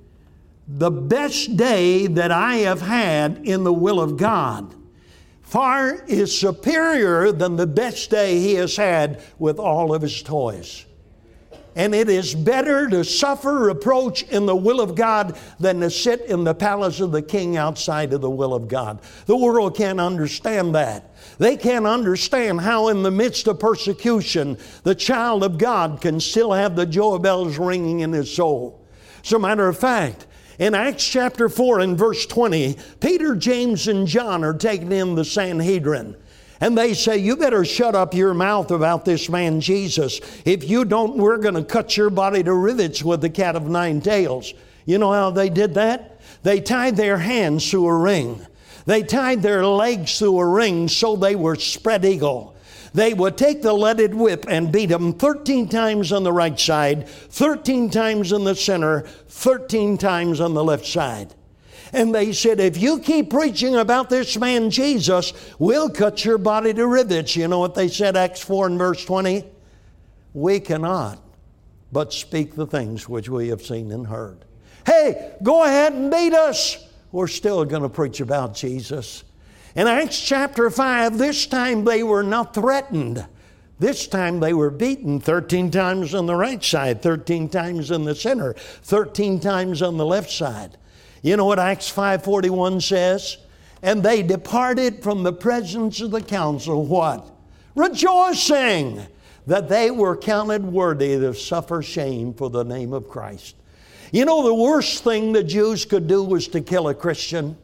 The 0.66 0.90
best 0.90 1.54
day 1.58 2.06
that 2.06 2.32
I 2.32 2.56
have 2.56 2.80
had 2.80 3.42
in 3.44 3.64
the 3.64 3.74
will 3.74 4.00
of 4.00 4.16
God 4.16 4.74
far 5.46 6.04
is 6.06 6.38
superior 6.38 7.32
than 7.32 7.56
the 7.56 7.66
best 7.66 8.10
day 8.10 8.38
he 8.38 8.54
has 8.54 8.76
had 8.76 9.22
with 9.38 9.58
all 9.58 9.94
of 9.94 10.02
his 10.02 10.22
toys. 10.22 10.84
And 11.76 11.94
it 11.94 12.08
is 12.08 12.34
better 12.34 12.88
to 12.88 13.04
suffer 13.04 13.58
reproach 13.58 14.22
in 14.24 14.46
the 14.46 14.56
will 14.56 14.80
of 14.80 14.94
God 14.94 15.38
than 15.60 15.80
to 15.80 15.90
sit 15.90 16.22
in 16.22 16.42
the 16.42 16.54
palace 16.54 17.00
of 17.00 17.12
the 17.12 17.20
king 17.20 17.58
outside 17.58 18.14
of 18.14 18.22
the 18.22 18.30
will 18.30 18.54
of 18.54 18.66
God. 18.66 19.00
The 19.26 19.36
world 19.36 19.76
can't 19.76 20.00
understand 20.00 20.74
that. 20.74 21.14
They 21.38 21.56
can't 21.56 21.86
understand 21.86 22.62
how, 22.62 22.88
in 22.88 23.02
the 23.02 23.10
midst 23.10 23.46
of 23.46 23.60
persecution, 23.60 24.56
the 24.84 24.94
child 24.94 25.44
of 25.44 25.58
God 25.58 26.00
can 26.00 26.18
still 26.18 26.52
have 26.52 26.76
the 26.76 26.86
joy 26.86 27.18
bells 27.18 27.58
ringing 27.58 28.00
in 28.00 28.12
his 28.12 28.34
soul. 28.34 28.82
As 29.22 29.32
a 29.32 29.38
matter 29.38 29.68
of 29.68 29.78
fact, 29.78 30.26
in 30.58 30.74
Acts 30.74 31.06
chapter 31.06 31.48
4 31.48 31.80
and 31.80 31.98
verse 31.98 32.26
20, 32.26 32.76
Peter, 33.00 33.34
James, 33.34 33.88
and 33.88 34.06
John 34.06 34.42
are 34.44 34.54
taken 34.54 34.92
in 34.92 35.14
the 35.14 35.24
Sanhedrin. 35.24 36.16
And 36.60 36.76
they 36.76 36.94
say, 36.94 37.18
You 37.18 37.36
better 37.36 37.64
shut 37.64 37.94
up 37.94 38.14
your 38.14 38.32
mouth 38.32 38.70
about 38.70 39.04
this 39.04 39.28
man 39.28 39.60
Jesus. 39.60 40.20
If 40.44 40.68
you 40.68 40.84
don't, 40.84 41.16
we're 41.16 41.36
going 41.38 41.54
to 41.54 41.64
cut 41.64 41.96
your 41.96 42.10
body 42.10 42.42
to 42.42 42.54
rivets 42.54 43.02
with 43.02 43.20
the 43.20 43.30
cat 43.30 43.56
of 43.56 43.68
nine 43.68 44.00
tails. 44.00 44.54
You 44.86 44.98
know 44.98 45.12
how 45.12 45.30
they 45.30 45.50
did 45.50 45.74
that? 45.74 46.20
They 46.42 46.60
tied 46.60 46.96
their 46.96 47.18
hands 47.18 47.70
to 47.72 47.86
a 47.86 47.94
ring. 47.94 48.44
They 48.86 49.02
tied 49.02 49.42
their 49.42 49.66
legs 49.66 50.18
to 50.20 50.38
a 50.38 50.46
ring 50.46 50.88
so 50.88 51.16
they 51.16 51.34
were 51.34 51.56
spread 51.56 52.04
eagle 52.04 52.55
they 52.92 53.14
would 53.14 53.36
take 53.36 53.62
the 53.62 53.72
leaded 53.72 54.14
whip 54.14 54.46
and 54.48 54.72
beat 54.72 54.90
him 54.90 55.12
13 55.12 55.68
times 55.68 56.12
on 56.12 56.24
the 56.24 56.32
right 56.32 56.58
side, 56.58 57.08
13 57.08 57.90
times 57.90 58.32
in 58.32 58.44
the 58.44 58.54
center, 58.54 59.00
13 59.00 59.98
times 59.98 60.40
on 60.40 60.54
the 60.54 60.64
left 60.64 60.86
side. 60.86 61.34
And 61.92 62.14
they 62.14 62.32
said, 62.32 62.60
if 62.60 62.76
you 62.76 62.98
keep 62.98 63.30
preaching 63.30 63.76
about 63.76 64.10
this 64.10 64.36
man 64.36 64.70
Jesus, 64.70 65.32
we'll 65.58 65.88
cut 65.88 66.24
your 66.24 66.38
body 66.38 66.74
to 66.74 66.86
rivets. 66.86 67.36
You 67.36 67.48
know 67.48 67.60
what 67.60 67.74
they 67.74 67.88
said, 67.88 68.16
Acts 68.16 68.42
4 68.42 68.66
and 68.66 68.78
verse 68.78 69.04
20? 69.04 69.44
We 70.34 70.60
cannot 70.60 71.20
but 71.92 72.12
speak 72.12 72.54
the 72.54 72.66
things 72.66 73.08
which 73.08 73.28
we 73.28 73.48
have 73.48 73.62
seen 73.62 73.92
and 73.92 74.06
heard. 74.06 74.44
Hey, 74.84 75.34
go 75.42 75.64
ahead 75.64 75.92
and 75.92 76.10
beat 76.10 76.34
us. 76.34 76.84
We're 77.12 77.28
still 77.28 77.64
going 77.64 77.82
to 77.82 77.88
preach 77.88 78.20
about 78.20 78.54
Jesus. 78.54 79.24
In 79.76 79.86
Acts 79.86 80.18
chapter 80.18 80.70
5, 80.70 81.18
this 81.18 81.46
time 81.46 81.84
they 81.84 82.02
were 82.02 82.22
not 82.22 82.54
threatened. 82.54 83.26
This 83.78 84.06
time 84.06 84.40
they 84.40 84.54
were 84.54 84.70
beaten 84.70 85.20
13 85.20 85.70
times 85.70 86.14
on 86.14 86.24
the 86.24 86.34
right 86.34 86.64
side, 86.64 87.02
13 87.02 87.50
times 87.50 87.90
in 87.90 88.04
the 88.04 88.14
center, 88.14 88.54
13 88.54 89.38
times 89.38 89.82
on 89.82 89.98
the 89.98 90.06
left 90.06 90.30
side. 90.30 90.78
You 91.20 91.36
know 91.36 91.44
what 91.44 91.58
Acts 91.58 91.90
5:41 91.92 92.80
says? 92.80 93.36
And 93.82 94.02
they 94.02 94.22
departed 94.22 95.02
from 95.02 95.24
the 95.24 95.34
presence 95.34 96.00
of 96.00 96.10
the 96.10 96.22
council 96.22 96.86
what? 96.86 97.28
Rejoicing 97.74 99.06
that 99.46 99.68
they 99.68 99.90
were 99.90 100.16
counted 100.16 100.64
worthy 100.64 101.18
to 101.18 101.34
suffer 101.34 101.82
shame 101.82 102.32
for 102.32 102.48
the 102.48 102.64
name 102.64 102.94
of 102.94 103.10
Christ. 103.10 103.56
You 104.10 104.24
know 104.24 104.42
the 104.42 104.54
worst 104.54 105.04
thing 105.04 105.32
the 105.34 105.44
Jews 105.44 105.84
could 105.84 106.06
do 106.06 106.24
was 106.24 106.48
to 106.48 106.62
kill 106.62 106.88
a 106.88 106.94
Christian 106.94 107.58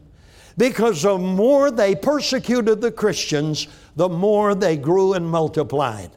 because 0.56 1.02
the 1.02 1.18
more 1.18 1.70
they 1.70 1.94
persecuted 1.94 2.80
the 2.80 2.92
Christians, 2.92 3.68
the 3.96 4.08
more 4.08 4.54
they 4.54 4.76
grew 4.76 5.12
and 5.14 5.28
multiplied. 5.28 6.10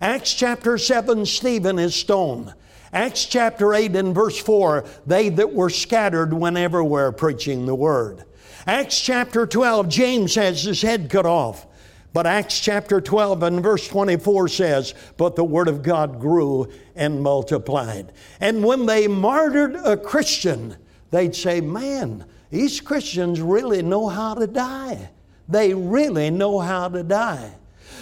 Acts 0.00 0.34
chapter 0.34 0.78
7, 0.78 1.24
Stephen 1.26 1.78
is 1.78 1.94
stoned. 1.94 2.52
Acts 2.92 3.24
chapter 3.24 3.72
8 3.72 3.96
and 3.96 4.14
verse 4.14 4.38
4, 4.38 4.84
they 5.06 5.28
that 5.30 5.54
were 5.54 5.70
scattered 5.70 6.34
went 6.34 6.58
everywhere 6.58 7.12
preaching 7.12 7.64
the 7.64 7.74
word. 7.74 8.24
Acts 8.66 9.00
chapter 9.00 9.46
12, 9.46 9.88
James 9.88 10.34
has 10.34 10.62
his 10.62 10.82
head 10.82 11.08
cut 11.08 11.26
off. 11.26 11.66
But 12.12 12.26
Acts 12.26 12.60
chapter 12.60 13.00
12 13.00 13.42
and 13.42 13.62
verse 13.62 13.88
24 13.88 14.48
says, 14.48 14.94
But 15.16 15.34
the 15.34 15.44
word 15.44 15.68
of 15.68 15.82
God 15.82 16.20
grew 16.20 16.70
and 16.94 17.22
multiplied. 17.22 18.12
And 18.40 18.62
when 18.62 18.84
they 18.84 19.08
martyred 19.08 19.76
a 19.76 19.96
Christian, 19.96 20.76
they'd 21.10 21.34
say, 21.34 21.60
Man, 21.62 22.26
these 22.52 22.82
Christians 22.82 23.40
really 23.40 23.80
know 23.80 24.08
how 24.08 24.34
to 24.34 24.46
die. 24.46 25.08
They 25.48 25.72
really 25.72 26.28
know 26.28 26.58
how 26.58 26.88
to 26.88 27.02
die. 27.02 27.50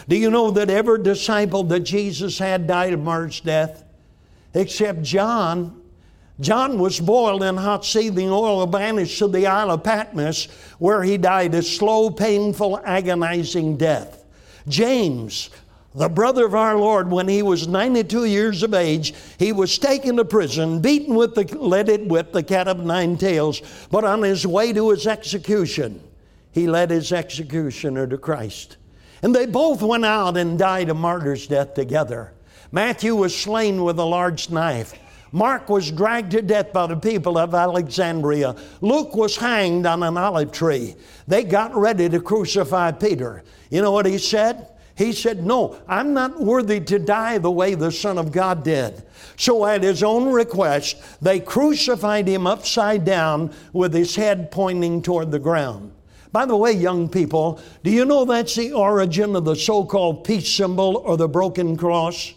Do 0.09 0.17
you 0.17 0.29
know 0.29 0.51
that 0.51 0.69
every 0.69 1.01
disciple 1.05 1.63
that 1.65 1.81
Jesus 1.81 2.37
had 2.37 2.67
died 2.67 2.93
a 2.93 2.97
martyr's 2.97 3.41
death? 3.41 3.85
Except 4.53 5.03
John. 5.03 5.81
John 6.41 6.81
was 6.81 6.99
boiled 6.99 7.45
in 7.45 7.57
hot 7.57 7.85
seething 7.85 8.29
oil 8.29 8.67
banished 8.67 9.21
to 9.21 9.29
the 9.29 9.47
Isle 9.47 9.71
of 9.71 9.85
Patmos, 9.85 10.47
where 10.81 11.05
he 11.05 11.17
died 11.17 11.55
a 11.55 11.63
slow, 11.63 12.11
painful, 12.11 12.81
agonizing 12.85 13.77
death. 13.77 14.25
James, 14.67 15.51
the 15.95 16.09
brother 16.09 16.47
of 16.47 16.55
our 16.55 16.77
Lord, 16.77 17.11
when 17.11 17.27
he 17.27 17.43
was 17.43 17.67
92 17.67 18.27
years 18.27 18.63
of 18.63 18.75
age, 18.75 19.13
he 19.39 19.53
was 19.53 19.77
taken 19.77 20.17
to 20.17 20.25
prison, 20.25 20.81
beaten 20.81 21.17
with 21.17 21.35
the 21.35 21.45
leaded 21.59 22.09
whip, 22.09 22.33
the 22.33 22.45
cat 22.45 22.69
of 22.69 22.85
nine 22.85 23.17
tails. 23.17 23.61
But 23.91 24.05
on 24.05 24.23
his 24.23 24.47
way 24.47 24.73
to 24.73 24.91
his 24.91 25.09
execution, 25.09 26.01
he 26.53 26.69
led 26.69 26.91
his 26.91 27.13
executioner 27.13 28.07
to 28.07 28.19
Christ. 28.19 28.77
And 29.23 29.35
they 29.35 29.47
both 29.47 29.83
went 29.83 30.05
out 30.05 30.37
and 30.37 30.59
died 30.59 30.91
a 30.91 30.95
martyr's 30.95 31.49
death 31.49 31.75
together. 31.75 32.33
Matthew 32.71 33.17
was 33.17 33.37
slain 33.37 33.83
with 33.83 33.99
a 33.99 34.05
large 34.05 34.49
knife. 34.49 34.95
Mark 35.33 35.69
was 35.69 35.91
dragged 35.91 36.33
to 36.33 36.43
death 36.43 36.73
by 36.73 36.87
the 36.87 36.97
people 36.97 37.37
of 37.37 37.55
Alexandria. 37.55 38.55
Luke 38.81 39.15
was 39.15 39.37
hanged 39.37 39.87
on 39.87 40.03
an 40.03 40.17
olive 40.17 40.53
tree. 40.53 40.95
They 41.27 41.43
got 41.45 41.75
ready 41.75 42.09
to 42.09 42.21
crucify 42.21 42.93
Peter. 42.93 43.43
You 43.71 43.83
know 43.83 43.91
what 43.91 44.07
he 44.07 44.19
said? 44.19 44.69
He 45.01 45.15
said, 45.15 45.47
No, 45.47 45.79
I'm 45.89 46.13
not 46.13 46.39
worthy 46.39 46.79
to 46.79 46.99
die 46.99 47.39
the 47.39 47.51
way 47.51 47.75
the 47.75 47.91
Son 47.91 48.19
of 48.19 48.33
God 48.33 48.63
did. 48.63 49.03
So, 49.39 49.65
at 49.65 49.83
his 49.83 50.03
own 50.03 50.31
request, 50.31 51.03
they 51.23 51.41
crucified 51.41 52.29
him 52.29 52.47
upside 52.47 53.03
down 53.07 53.51
with 53.73 53.95
his 53.95 54.15
head 54.15 54.51
pointing 54.51 55.01
toward 55.01 55.31
the 55.31 55.39
ground. 55.39 55.93
By 56.33 56.45
the 56.45 56.55
way, 56.55 56.73
young 56.73 57.09
people, 57.09 57.63
do 57.83 57.91
you 57.91 58.05
know 58.05 58.27
that's 58.27 58.55
the 58.55 58.75
origin 58.75 59.35
of 59.37 59.47
the 59.47 59.57
so 59.57 59.87
called 59.87 60.23
peace 60.23 60.51
symbol 60.51 60.99
or 60.99 61.17
the 61.17 61.29
broken 61.29 61.79
cross? 61.79 62.35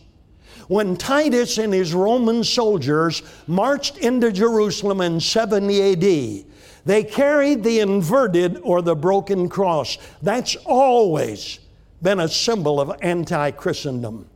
When 0.70 0.96
Titus 0.96 1.58
and 1.58 1.74
his 1.74 1.94
Roman 1.94 2.46
soldiers 2.46 3.24
marched 3.46 3.98
into 3.98 4.32
Jerusalem 4.32 5.02
in 5.02 5.20
70 5.20 5.92
AD, 5.92 6.46
they 6.86 7.04
carried 7.04 7.62
the 7.62 7.82
inverted 7.82 8.58
or 8.64 8.82
the 8.82 8.96
broken 8.96 9.50
cross. 9.50 9.98
That's 10.22 10.56
always 10.66 11.60
been 12.04 12.20
a 12.20 12.28
symbol 12.28 12.80
of 12.80 12.96
anti 13.02 13.52
Christendom. 13.52 14.30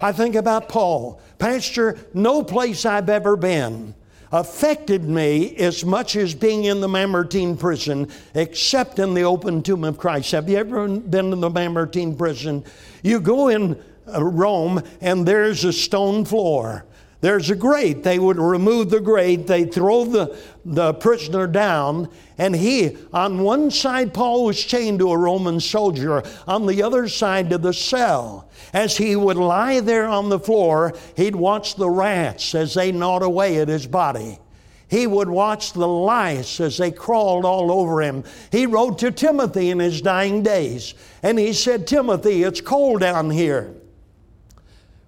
I 0.00 0.10
think 0.10 0.34
about 0.34 0.68
Paul. 0.68 1.20
Pastor, 1.38 1.96
no 2.12 2.42
place 2.42 2.84
I've 2.84 3.08
ever 3.08 3.36
been 3.36 3.94
affected 4.32 5.04
me 5.04 5.54
as 5.56 5.84
much 5.84 6.16
as 6.16 6.34
being 6.34 6.64
in 6.64 6.80
the 6.80 6.88
Mamertine 6.88 7.56
prison, 7.56 8.08
except 8.34 8.98
in 8.98 9.12
the 9.12 9.22
open 9.22 9.62
tomb 9.62 9.84
of 9.84 9.98
Christ. 9.98 10.32
Have 10.32 10.48
you 10.48 10.56
ever 10.56 10.88
been 10.88 11.30
to 11.30 11.36
the 11.36 11.50
Mamertine 11.50 12.16
prison? 12.16 12.64
You 13.02 13.20
go 13.20 13.48
in 13.48 13.80
uh, 14.12 14.24
Rome, 14.24 14.82
and 15.02 15.28
there's 15.28 15.64
a 15.64 15.72
stone 15.72 16.24
floor. 16.24 16.86
There's 17.22 17.50
a 17.50 17.54
grate. 17.56 18.02
They 18.02 18.18
would 18.18 18.38
remove 18.38 18.90
the 18.90 19.00
grate, 19.00 19.46
they 19.46 19.64
throw 19.64 20.04
the, 20.04 20.36
the 20.64 20.92
prisoner 20.92 21.46
down, 21.46 22.08
and 22.36 22.54
he, 22.54 22.98
on 23.12 23.38
one 23.38 23.70
side, 23.70 24.12
Paul 24.12 24.44
was 24.44 24.62
chained 24.62 24.98
to 24.98 25.12
a 25.12 25.16
Roman 25.16 25.60
soldier, 25.60 26.24
on 26.48 26.66
the 26.66 26.82
other 26.82 27.08
side 27.08 27.48
to 27.50 27.58
the 27.58 27.72
cell. 27.72 28.50
As 28.72 28.96
he 28.96 29.14
would 29.14 29.36
lie 29.36 29.78
there 29.78 30.08
on 30.08 30.30
the 30.30 30.40
floor, 30.40 30.94
he'd 31.16 31.36
watch 31.36 31.76
the 31.76 31.88
rats 31.88 32.56
as 32.56 32.74
they 32.74 32.90
gnawed 32.90 33.22
away 33.22 33.58
at 33.58 33.68
his 33.68 33.86
body. 33.86 34.40
He 34.88 35.06
would 35.06 35.28
watch 35.28 35.72
the 35.74 35.86
lice 35.88 36.58
as 36.58 36.76
they 36.76 36.90
crawled 36.90 37.44
all 37.44 37.70
over 37.70 38.02
him. 38.02 38.24
He 38.50 38.66
wrote 38.66 38.98
to 38.98 39.12
Timothy 39.12 39.70
in 39.70 39.78
his 39.78 40.02
dying 40.02 40.42
days, 40.42 40.94
and 41.22 41.38
he 41.38 41.52
said, 41.52 41.86
Timothy, 41.86 42.42
it's 42.42 42.60
cold 42.60 43.00
down 43.00 43.30
here. 43.30 43.72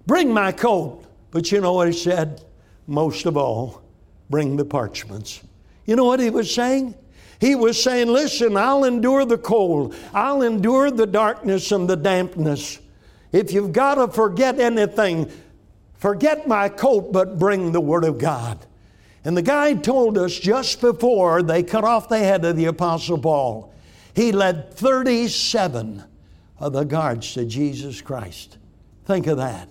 Bring 0.07 0.33
my 0.33 0.53
coat. 0.53 1.04
But 1.35 1.51
you 1.51 1.59
know 1.59 1.73
what 1.73 1.87
he 1.87 1.93
said? 1.93 2.43
Most 2.87 3.25
of 3.25 3.35
all, 3.35 3.83
bring 4.29 4.55
the 4.55 4.63
parchments. 4.63 5.43
You 5.85 5.95
know 5.95 6.05
what 6.05 6.21
he 6.21 6.29
was 6.29 6.53
saying? 6.53 6.95
He 7.41 7.53
was 7.55 7.83
saying, 7.83 8.07
Listen, 8.07 8.55
I'll 8.55 8.85
endure 8.85 9.25
the 9.25 9.37
cold, 9.37 9.93
I'll 10.13 10.41
endure 10.41 10.89
the 10.89 11.05
darkness 11.05 11.71
and 11.73 11.89
the 11.89 11.97
dampness. 11.97 12.79
If 13.31 13.51
you've 13.51 13.73
got 13.73 13.95
to 13.95 14.07
forget 14.07 14.59
anything, 14.59 15.29
Forget 15.97 16.47
my 16.47 16.69
coat, 16.69 17.11
but 17.11 17.39
bring 17.39 17.71
the 17.71 17.81
Word 17.81 18.03
of 18.03 18.19
God. 18.19 18.63
And 19.23 19.35
the 19.35 19.41
guide 19.41 19.83
told 19.83 20.19
us 20.19 20.37
just 20.37 20.79
before 20.79 21.41
they 21.41 21.63
cut 21.63 21.83
off 21.83 22.09
the 22.09 22.19
head 22.19 22.45
of 22.45 22.57
the 22.57 22.65
Apostle 22.65 23.17
Paul, 23.17 23.73
he 24.13 24.31
led 24.31 24.71
37 24.73 26.03
of 26.59 26.73
the 26.73 26.83
guards 26.83 27.33
to 27.33 27.45
Jesus 27.45 28.01
Christ. 28.01 28.59
Think 29.05 29.25
of 29.25 29.37
that. 29.37 29.67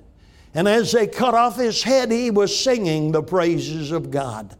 And 0.54 0.68
as 0.68 0.92
they 0.92 1.08
cut 1.08 1.34
off 1.34 1.56
his 1.56 1.82
head, 1.82 2.12
he 2.12 2.30
was 2.30 2.58
singing 2.58 3.10
the 3.10 3.22
praises 3.22 3.90
of 3.90 4.10
God. 4.10 4.56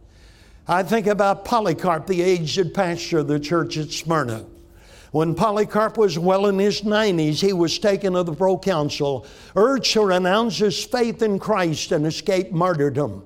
I 0.67 0.83
think 0.83 1.07
about 1.07 1.45
Polycarp, 1.45 2.07
the 2.07 2.21
aged 2.21 2.73
pastor 2.73 3.19
of 3.19 3.27
the 3.27 3.39
church 3.39 3.77
at 3.77 3.91
Smyrna. 3.91 4.45
When 5.11 5.33
Polycarp 5.33 5.97
was 5.97 6.19
well 6.19 6.47
in 6.47 6.59
his 6.59 6.81
90s, 6.81 7.39
he 7.39 7.53
was 7.53 7.79
taken 7.79 8.13
to 8.13 8.23
the 8.23 8.33
proconsul, 8.33 9.25
urged 9.55 9.93
to 9.93 10.01
renounce 10.01 10.57
his 10.57 10.83
faith 10.83 11.21
in 11.21 11.39
Christ 11.39 11.93
and 11.93 12.05
escape 12.05 12.51
martyrdom. 12.51 13.23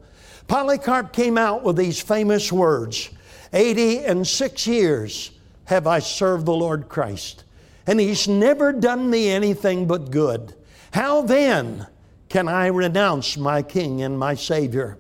Polycarp 0.48 1.14
came 1.14 1.38
out 1.38 1.64
with 1.64 1.78
these 1.78 2.00
famous 2.00 2.52
words 2.52 3.10
80 3.54 4.06
and 4.06 4.28
six 4.28 4.68
years 4.68 5.32
have 5.66 5.88
I 5.88 5.98
served 5.98 6.46
the 6.46 6.54
Lord 6.54 6.90
Christ, 6.90 7.44
and 7.88 8.00
he's 8.00 8.28
never 8.28 8.72
done 8.72 9.10
me 9.10 9.30
anything 9.30 9.88
but 9.88 10.12
good. 10.12 10.54
How 10.92 11.24
then 11.24 11.88
can 12.30 12.48
I 12.48 12.68
renounce 12.68 13.38
my 13.38 13.62
King 13.64 14.04
and 14.04 14.18
my 14.18 14.36
Savior? 14.36 14.98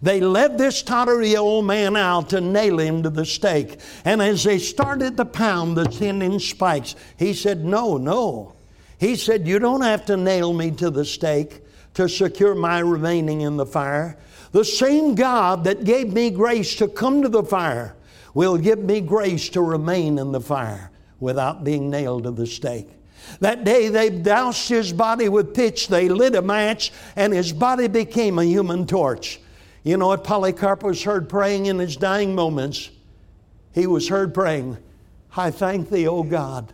They 0.00 0.20
led 0.20 0.58
this 0.58 0.82
tottery 0.82 1.36
old 1.36 1.64
man 1.64 1.96
out 1.96 2.30
to 2.30 2.40
nail 2.40 2.78
him 2.78 3.02
to 3.02 3.10
the 3.10 3.24
stake. 3.24 3.80
And 4.04 4.22
as 4.22 4.44
they 4.44 4.58
started 4.58 5.16
to 5.16 5.24
pound 5.24 5.76
the 5.76 5.86
10 5.86 6.22
inch 6.22 6.50
spikes, 6.50 6.94
he 7.16 7.32
said, 7.32 7.64
No, 7.64 7.96
no. 7.96 8.54
He 8.98 9.16
said, 9.16 9.46
You 9.46 9.58
don't 9.58 9.82
have 9.82 10.06
to 10.06 10.16
nail 10.16 10.52
me 10.52 10.70
to 10.72 10.90
the 10.90 11.04
stake 11.04 11.62
to 11.94 12.08
secure 12.08 12.54
my 12.54 12.78
remaining 12.78 13.40
in 13.40 13.56
the 13.56 13.66
fire. 13.66 14.18
The 14.52 14.64
same 14.64 15.14
God 15.14 15.64
that 15.64 15.84
gave 15.84 16.12
me 16.12 16.30
grace 16.30 16.76
to 16.76 16.88
come 16.88 17.22
to 17.22 17.28
the 17.28 17.42
fire 17.42 17.96
will 18.34 18.56
give 18.56 18.78
me 18.78 19.00
grace 19.00 19.48
to 19.50 19.62
remain 19.62 20.18
in 20.18 20.32
the 20.32 20.40
fire 20.40 20.90
without 21.18 21.64
being 21.64 21.90
nailed 21.90 22.22
to 22.24 22.30
the 22.30 22.46
stake. 22.46 22.88
That 23.40 23.64
day 23.64 23.88
they 23.88 24.10
doused 24.10 24.68
his 24.68 24.92
body 24.92 25.28
with 25.28 25.54
pitch, 25.54 25.88
they 25.88 26.08
lit 26.08 26.34
a 26.34 26.42
match, 26.42 26.92
and 27.16 27.32
his 27.32 27.52
body 27.52 27.88
became 27.88 28.38
a 28.38 28.44
human 28.44 28.86
torch. 28.86 29.40
You 29.84 29.96
know 29.96 30.08
what 30.08 30.24
Polycarp 30.24 30.82
was 30.82 31.02
heard 31.02 31.28
praying 31.28 31.66
in 31.66 31.78
his 31.78 31.96
dying 31.96 32.34
moments? 32.34 32.90
He 33.72 33.86
was 33.86 34.08
heard 34.08 34.34
praying, 34.34 34.78
I 35.36 35.50
thank 35.50 35.88
thee, 35.88 36.08
O 36.08 36.22
God, 36.22 36.72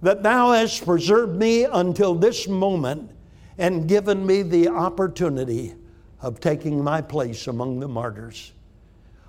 that 0.00 0.22
thou 0.22 0.52
hast 0.52 0.84
preserved 0.84 1.36
me 1.36 1.64
until 1.64 2.14
this 2.14 2.48
moment 2.48 3.10
and 3.58 3.88
given 3.88 4.24
me 4.24 4.42
the 4.42 4.68
opportunity 4.68 5.74
of 6.22 6.40
taking 6.40 6.82
my 6.82 7.02
place 7.02 7.46
among 7.46 7.80
the 7.80 7.88
martyrs. 7.88 8.52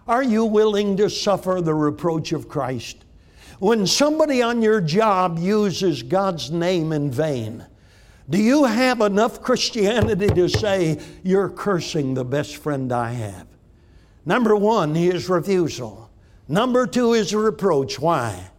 Are 0.07 0.23
you 0.23 0.45
willing 0.45 0.97
to 0.97 1.09
suffer 1.09 1.61
the 1.61 1.73
reproach 1.73 2.31
of 2.31 2.47
Christ? 2.47 3.05
When 3.59 3.85
somebody 3.85 4.41
on 4.41 4.61
your 4.61 4.79
job 4.79 5.37
uses 5.37 6.01
God's 6.01 6.49
name 6.49 6.93
in 6.93 7.11
vain, 7.11 7.65
do 8.29 8.37
you 8.37 8.63
have 8.63 9.01
enough 9.01 9.41
Christianity 9.41 10.27
to 10.27 10.47
say, 10.47 10.99
You're 11.23 11.49
cursing 11.49 12.13
the 12.13 12.23
best 12.23 12.55
friend 12.57 12.91
I 12.91 13.11
have? 13.11 13.47
Number 14.25 14.55
one, 14.55 14.95
his 14.95 15.27
refusal. 15.27 16.09
Number 16.47 16.87
two, 16.87 17.13
his 17.13 17.35
reproach. 17.35 17.99
Why? 17.99 18.49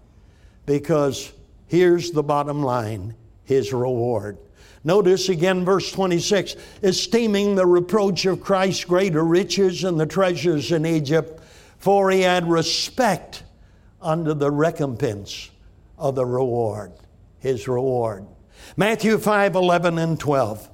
Because 0.66 1.32
here's 1.66 2.10
the 2.10 2.22
bottom 2.22 2.62
line 2.62 3.14
his 3.44 3.72
reward. 3.72 4.38
Notice 4.84 5.28
again 5.28 5.64
verse 5.64 5.90
26 5.92 6.56
esteeming 6.82 7.54
the 7.54 7.66
reproach 7.66 8.26
of 8.26 8.40
Christ 8.40 8.86
greater 8.86 9.24
riches 9.24 9.82
than 9.82 9.96
the 9.96 10.06
treasures 10.06 10.72
in 10.72 10.84
Egypt, 10.84 11.42
for 11.78 12.10
he 12.10 12.20
had 12.20 12.48
respect 12.48 13.44
unto 14.00 14.34
the 14.34 14.50
recompense 14.50 15.50
of 15.98 16.14
the 16.14 16.24
reward, 16.24 16.92
his 17.38 17.68
reward. 17.68 18.26
Matthew 18.76 19.18
5 19.18 19.54
11 19.54 19.98
and 19.98 20.18
12. 20.18 20.70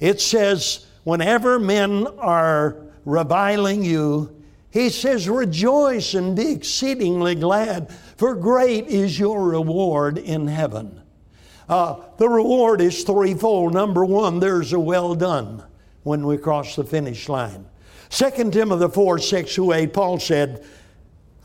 It 0.00 0.20
says, 0.20 0.86
Whenever 1.04 1.58
men 1.58 2.06
are 2.18 2.76
reviling 3.04 3.82
you, 3.82 4.34
he 4.70 4.90
says, 4.90 5.28
Rejoice 5.28 6.14
and 6.14 6.36
be 6.36 6.52
exceedingly 6.52 7.34
glad, 7.34 7.90
for 8.16 8.34
great 8.34 8.86
is 8.86 9.18
your 9.18 9.48
reward 9.48 10.18
in 10.18 10.46
heaven. 10.46 11.00
Uh, 11.68 11.96
the 12.16 12.28
reward 12.28 12.80
is 12.80 13.04
threefold. 13.04 13.74
Number 13.74 14.04
one, 14.04 14.40
there's 14.40 14.72
a 14.72 14.80
well 14.80 15.14
done 15.14 15.62
when 16.02 16.26
we 16.26 16.38
cross 16.38 16.76
the 16.76 16.84
finish 16.84 17.28
line. 17.28 17.66
2 18.10 18.50
Timothy 18.50 18.88
4 18.88 19.18
6 19.18 19.54
to 19.54 19.72
8, 19.72 19.92
Paul 19.92 20.18
said, 20.18 20.64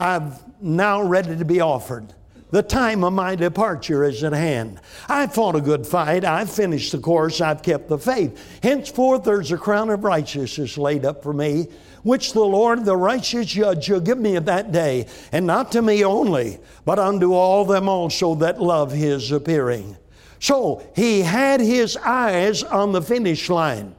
I'm 0.03 0.33
now 0.59 1.01
ready 1.01 1.37
to 1.37 1.45
be 1.45 1.61
offered. 1.61 2.13
The 2.51 2.61
time 2.61 3.05
of 3.05 3.13
my 3.13 3.35
departure 3.35 4.03
is 4.03 4.21
at 4.25 4.33
hand. 4.33 4.81
I've 5.07 5.33
fought 5.33 5.55
a 5.55 5.61
good 5.61 5.87
fight. 5.87 6.25
I've 6.25 6.49
finished 6.49 6.91
the 6.91 6.97
course. 6.97 7.39
I've 7.39 7.63
kept 7.63 7.87
the 7.87 7.97
faith. 7.97 8.59
Henceforth, 8.61 9.23
there's 9.23 9.53
a 9.53 9.57
crown 9.57 9.89
of 9.89 10.03
righteousness 10.03 10.77
laid 10.77 11.05
up 11.05 11.23
for 11.23 11.31
me, 11.31 11.69
which 12.03 12.33
the 12.33 12.43
Lord, 12.43 12.83
the 12.83 12.97
righteous 12.97 13.45
judge, 13.47 13.85
shall 13.85 14.01
give 14.01 14.17
me 14.17 14.35
at 14.35 14.45
that 14.47 14.73
day, 14.73 15.07
and 15.31 15.47
not 15.47 15.71
to 15.71 15.81
me 15.81 16.03
only, 16.03 16.59
but 16.83 16.99
unto 16.99 17.33
all 17.33 17.63
them 17.63 17.87
also 17.87 18.35
that 18.35 18.61
love 18.61 18.91
his 18.91 19.31
appearing. 19.31 19.95
So 20.39 20.85
he 20.97 21.21
had 21.21 21.61
his 21.61 21.95
eyes 21.95 22.61
on 22.61 22.91
the 22.91 23.01
finish 23.01 23.49
line. 23.49 23.95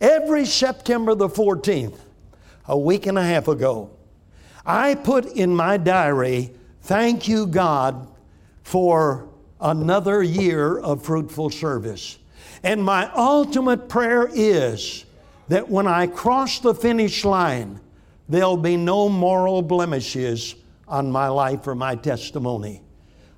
Every 0.00 0.46
September 0.46 1.14
the 1.14 1.28
14th, 1.28 2.00
a 2.66 2.76
week 2.76 3.06
and 3.06 3.16
a 3.16 3.22
half 3.22 3.46
ago, 3.46 3.92
I 4.68 4.94
put 4.94 5.26
in 5.26 5.56
my 5.56 5.78
diary 5.78 6.52
Thank 6.88 7.28
you, 7.28 7.46
God, 7.46 8.08
for 8.62 9.28
another 9.60 10.22
year 10.22 10.78
of 10.78 11.02
fruitful 11.02 11.50
service. 11.50 12.16
And 12.62 12.82
my 12.82 13.10
ultimate 13.14 13.90
prayer 13.90 14.30
is 14.32 15.04
that 15.48 15.68
when 15.68 15.86
I 15.86 16.06
cross 16.06 16.60
the 16.60 16.74
finish 16.74 17.26
line, 17.26 17.78
there'll 18.26 18.56
be 18.56 18.78
no 18.78 19.10
moral 19.10 19.60
blemishes 19.60 20.54
on 20.86 21.12
my 21.12 21.28
life 21.28 21.66
or 21.66 21.74
my 21.74 21.94
testimony. 21.94 22.80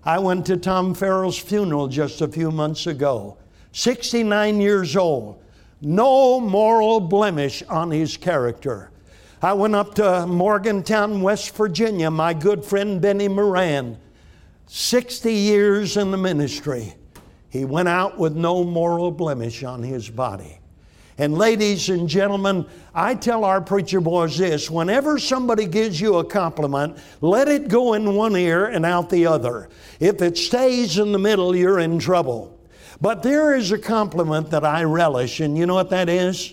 I 0.04 0.20
went 0.20 0.46
to 0.46 0.56
Tom 0.56 0.94
Farrell's 0.94 1.38
funeral 1.38 1.88
just 1.88 2.20
a 2.20 2.28
few 2.28 2.52
months 2.52 2.86
ago, 2.86 3.36
69 3.72 4.60
years 4.60 4.96
old, 4.96 5.42
no 5.80 6.38
moral 6.38 7.00
blemish 7.00 7.64
on 7.64 7.90
his 7.90 8.16
character. 8.16 8.92
I 9.42 9.54
went 9.54 9.74
up 9.74 9.94
to 9.94 10.26
Morgantown, 10.26 11.22
West 11.22 11.56
Virginia, 11.56 12.10
my 12.10 12.34
good 12.34 12.62
friend 12.62 13.00
Benny 13.00 13.26
Moran, 13.26 13.96
60 14.66 15.32
years 15.32 15.96
in 15.96 16.10
the 16.10 16.18
ministry. 16.18 16.92
He 17.48 17.64
went 17.64 17.88
out 17.88 18.18
with 18.18 18.36
no 18.36 18.62
moral 18.64 19.10
blemish 19.10 19.64
on 19.64 19.82
his 19.82 20.10
body. 20.10 20.58
And 21.16 21.38
ladies 21.38 21.88
and 21.88 22.06
gentlemen, 22.06 22.66
I 22.94 23.14
tell 23.14 23.46
our 23.46 23.62
preacher 23.62 24.02
boys 24.02 24.36
this 24.36 24.70
whenever 24.70 25.18
somebody 25.18 25.64
gives 25.64 25.98
you 25.98 26.16
a 26.16 26.24
compliment, 26.24 26.98
let 27.22 27.48
it 27.48 27.68
go 27.68 27.94
in 27.94 28.14
one 28.14 28.36
ear 28.36 28.66
and 28.66 28.84
out 28.84 29.08
the 29.08 29.26
other. 29.26 29.70
If 30.00 30.20
it 30.20 30.36
stays 30.36 30.98
in 30.98 31.12
the 31.12 31.18
middle, 31.18 31.56
you're 31.56 31.80
in 31.80 31.98
trouble. 31.98 32.60
But 33.00 33.22
there 33.22 33.54
is 33.54 33.72
a 33.72 33.78
compliment 33.78 34.50
that 34.50 34.66
I 34.66 34.82
relish, 34.84 35.40
and 35.40 35.56
you 35.56 35.64
know 35.64 35.74
what 35.74 35.88
that 35.90 36.10
is? 36.10 36.52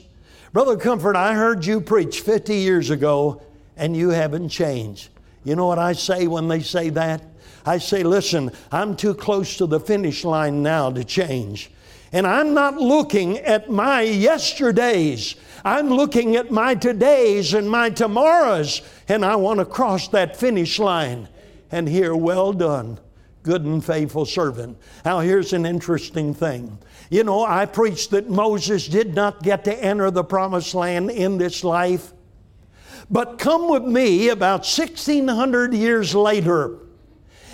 Brother 0.57 0.75
Comfort, 0.75 1.15
I 1.15 1.35
heard 1.35 1.63
you 1.63 1.79
preach 1.79 2.21
50 2.21 2.55
years 2.55 2.89
ago 2.89 3.43
and 3.75 3.95
you 3.95 4.09
haven't 4.09 4.49
changed. 4.49 5.09
You 5.43 5.55
know 5.55 5.67
what 5.67 5.77
I 5.77 5.93
say 5.93 6.25
when 6.25 6.47
they 6.47 6.61
say 6.61 6.89
that? 6.89 7.21
I 7.63 7.77
say, 7.77 8.01
listen, 8.01 8.49
I'm 8.71 8.95
too 8.95 9.13
close 9.13 9.55
to 9.57 9.67
the 9.67 9.79
finish 9.79 10.25
line 10.25 10.63
now 10.63 10.89
to 10.89 11.03
change. 11.03 11.69
And 12.11 12.25
I'm 12.25 12.55
not 12.55 12.77
looking 12.77 13.37
at 13.37 13.69
my 13.69 14.01
yesterdays. 14.01 15.35
I'm 15.63 15.89
looking 15.89 16.35
at 16.37 16.49
my 16.49 16.73
todays 16.73 17.55
and 17.55 17.69
my 17.69 17.91
tomorrows. 17.91 18.81
And 19.07 19.23
I 19.23 19.35
want 19.35 19.59
to 19.59 19.65
cross 19.65 20.07
that 20.07 20.35
finish 20.35 20.79
line 20.79 21.29
and 21.69 21.87
hear, 21.87 22.15
well 22.15 22.51
done, 22.51 22.97
good 23.43 23.63
and 23.63 23.85
faithful 23.85 24.25
servant. 24.25 24.79
Now, 25.05 25.19
here's 25.19 25.53
an 25.53 25.67
interesting 25.67 26.33
thing. 26.33 26.79
You 27.09 27.23
know, 27.23 27.45
I 27.45 27.65
preached 27.65 28.11
that 28.11 28.29
Moses 28.29 28.87
did 28.87 29.15
not 29.15 29.41
get 29.41 29.63
to 29.65 29.83
enter 29.83 30.11
the 30.11 30.23
promised 30.23 30.75
land 30.75 31.09
in 31.09 31.37
this 31.37 31.63
life. 31.63 32.13
But 33.09 33.39
come 33.39 33.69
with 33.69 33.83
me 33.83 34.29
about 34.29 34.65
1600 34.65 35.73
years 35.73 36.13
later. 36.13 36.79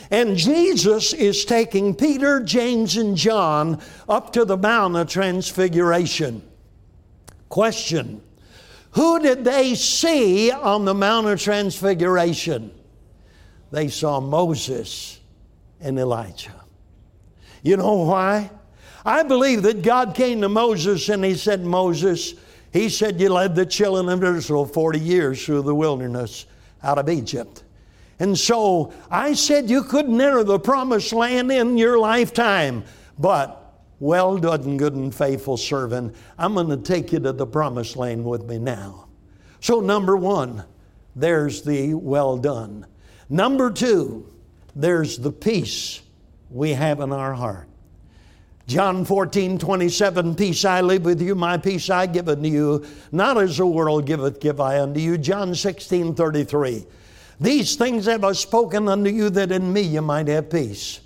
And 0.10 0.38
Jesus 0.38 1.14
is 1.14 1.46
taking 1.46 1.96
Peter, 1.96 2.40
James, 2.40 2.98
and 2.98 3.16
John 3.16 3.80
up 4.10 4.34
to 4.34 4.46
the 4.46 4.58
Mount 4.58 4.96
of 4.96 5.08
Transfiguration. 5.10 6.42
Question 7.50 8.22
Who 8.92 9.20
did 9.20 9.44
they 9.44 9.76
see 9.76 10.52
on 10.52 10.86
the 10.86 10.94
Mount 10.94 11.28
of 11.28 11.42
Transfiguration? 11.42 12.72
They 13.72 13.88
saw 13.88 14.20
Moses 14.20 15.20
and 15.80 15.98
Elijah. 15.98 16.64
You 17.64 17.78
know 17.78 17.94
why? 18.04 18.52
I 19.06 19.24
believe 19.24 19.64
that 19.64 19.82
God 19.82 20.16
came 20.16 20.42
to 20.42 20.50
Moses 20.50 21.10
and 21.10 21.24
he 21.24 21.36
said, 21.36 21.66
Moses, 21.66 22.36
He 22.72 22.90
said, 22.90 23.20
You 23.20 23.30
led 23.30 23.56
the 23.56 23.66
children 23.66 24.10
of 24.10 24.24
Israel 24.24 24.66
40 24.66 25.00
years 25.00 25.44
through 25.44 25.64
the 25.64 25.76
wilderness 25.76 26.46
out 26.82 26.98
of 26.98 27.10
Egypt. 27.10 27.64
And 28.20 28.38
so 28.38 28.94
I 29.10 29.34
said 29.34 29.70
you 29.70 29.84
couldn't 29.84 30.20
enter 30.20 30.44
the 30.44 30.60
promised 30.60 31.14
land 31.14 31.52
in 31.52 31.78
your 31.78 32.00
lifetime. 32.00 32.86
But 33.18 33.60
well 34.00 34.38
done, 34.38 34.78
good 34.78 34.96
and 34.96 35.14
faithful 35.14 35.58
servant. 35.58 36.16
I'm 36.38 36.54
going 36.56 36.70
to 36.70 36.78
take 36.78 37.12
you 37.12 37.20
to 37.20 37.32
the 37.32 37.46
promised 37.46 37.96
land 37.96 38.26
with 38.26 38.46
me 38.46 38.60
now. 38.60 39.08
So, 39.60 39.80
number 39.80 40.18
one, 40.18 40.64
there's 41.16 41.62
the 41.62 41.94
well 41.94 42.38
done. 42.38 42.86
Number 43.30 43.72
two, 43.72 44.30
there's 44.76 45.18
the 45.18 45.32
peace 45.32 46.02
we 46.50 46.72
have 46.72 47.00
in 47.00 47.12
our 47.12 47.34
heart. 47.34 47.70
John 48.74 49.06
14, 49.06 49.60
27, 49.60 50.34
peace 50.34 50.66
I 50.66 50.82
leave 50.82 51.06
with 51.06 51.22
you, 51.22 51.36
my 51.36 51.58
peace 51.58 51.92
I 51.92 52.08
give 52.08 52.28
unto 52.28 52.50
you, 52.50 52.84
not 53.12 53.38
as 53.38 53.58
the 53.58 53.68
world 53.68 54.08
giveth, 54.08 54.40
give 54.40 54.60
I 54.60 54.82
unto 54.82 55.00
you. 55.00 55.20
John 55.20 55.54
16, 55.54 56.16
33. 56.16 56.84
These 57.40 57.76
things 57.76 58.08
have 58.08 58.24
I 58.24 58.32
spoken 58.32 58.88
unto 58.88 59.12
you 59.12 59.30
that 59.30 59.52
in 59.52 59.72
me 59.72 59.82
you 59.82 60.02
might 60.02 60.28
have 60.28 60.50
peace. 60.50 61.02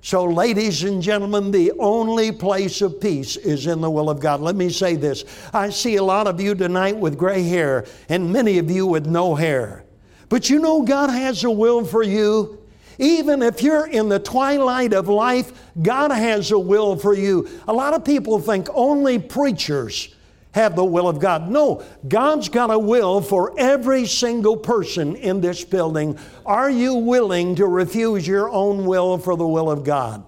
So, 0.00 0.26
ladies 0.26 0.84
and 0.84 1.02
gentlemen, 1.02 1.50
the 1.50 1.72
only 1.80 2.30
place 2.30 2.82
of 2.82 3.00
peace 3.00 3.36
is 3.36 3.66
in 3.66 3.80
the 3.80 3.90
will 3.90 4.10
of 4.10 4.20
God. 4.20 4.40
Let 4.40 4.54
me 4.54 4.70
say 4.70 4.94
this 4.94 5.24
I 5.52 5.70
see 5.70 5.96
a 5.96 6.04
lot 6.04 6.28
of 6.28 6.40
you 6.40 6.54
tonight 6.54 6.96
with 6.96 7.18
gray 7.18 7.42
hair, 7.42 7.84
and 8.08 8.32
many 8.32 8.58
of 8.58 8.70
you 8.70 8.86
with 8.86 9.06
no 9.06 9.34
hair. 9.34 9.82
But 10.28 10.48
you 10.48 10.60
know, 10.60 10.82
God 10.82 11.10
has 11.10 11.42
a 11.42 11.50
will 11.50 11.84
for 11.84 12.04
you. 12.04 12.62
Even 12.98 13.42
if 13.42 13.62
you're 13.62 13.86
in 13.86 14.08
the 14.08 14.18
twilight 14.18 14.92
of 14.92 15.08
life, 15.08 15.52
God 15.80 16.10
has 16.10 16.50
a 16.50 16.58
will 16.58 16.96
for 16.96 17.14
you. 17.14 17.48
A 17.68 17.72
lot 17.72 17.94
of 17.94 18.04
people 18.04 18.40
think 18.40 18.68
only 18.74 19.18
preachers 19.18 20.14
have 20.52 20.74
the 20.74 20.84
will 20.84 21.08
of 21.08 21.20
God. 21.20 21.48
No, 21.48 21.84
God's 22.08 22.48
got 22.48 22.70
a 22.70 22.78
will 22.78 23.20
for 23.20 23.54
every 23.58 24.06
single 24.06 24.56
person 24.56 25.14
in 25.14 25.40
this 25.40 25.64
building. 25.64 26.18
Are 26.44 26.70
you 26.70 26.94
willing 26.94 27.54
to 27.56 27.66
refuse 27.66 28.26
your 28.26 28.50
own 28.50 28.84
will 28.84 29.18
for 29.18 29.36
the 29.36 29.46
will 29.46 29.70
of 29.70 29.84
God? 29.84 30.24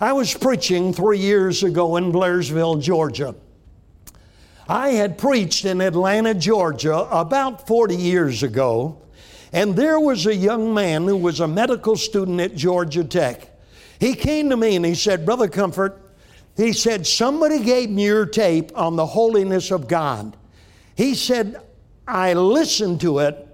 I 0.00 0.14
was 0.14 0.34
preaching 0.34 0.92
three 0.92 1.18
years 1.18 1.62
ago 1.62 1.96
in 1.96 2.10
Blairsville, 2.10 2.80
Georgia. 2.80 3.34
I 4.68 4.90
had 4.90 5.18
preached 5.18 5.64
in 5.64 5.80
Atlanta, 5.80 6.34
Georgia 6.34 7.06
about 7.10 7.66
40 7.66 7.94
years 7.94 8.42
ago. 8.42 9.02
And 9.52 9.76
there 9.76 10.00
was 10.00 10.26
a 10.26 10.34
young 10.34 10.72
man 10.72 11.06
who 11.06 11.16
was 11.16 11.40
a 11.40 11.48
medical 11.48 11.96
student 11.96 12.40
at 12.40 12.54
Georgia 12.54 13.04
Tech. 13.04 13.48
He 14.00 14.14
came 14.14 14.50
to 14.50 14.56
me 14.56 14.76
and 14.76 14.84
he 14.84 14.94
said, 14.94 15.26
Brother 15.26 15.48
Comfort, 15.48 16.00
he 16.56 16.72
said, 16.72 17.06
Somebody 17.06 17.62
gave 17.62 17.90
me 17.90 18.06
your 18.06 18.26
tape 18.26 18.72
on 18.74 18.96
the 18.96 19.06
holiness 19.06 19.70
of 19.70 19.88
God. 19.88 20.36
He 20.94 21.14
said, 21.14 21.60
I 22.06 22.32
listened 22.32 23.00
to 23.02 23.20
it 23.20 23.48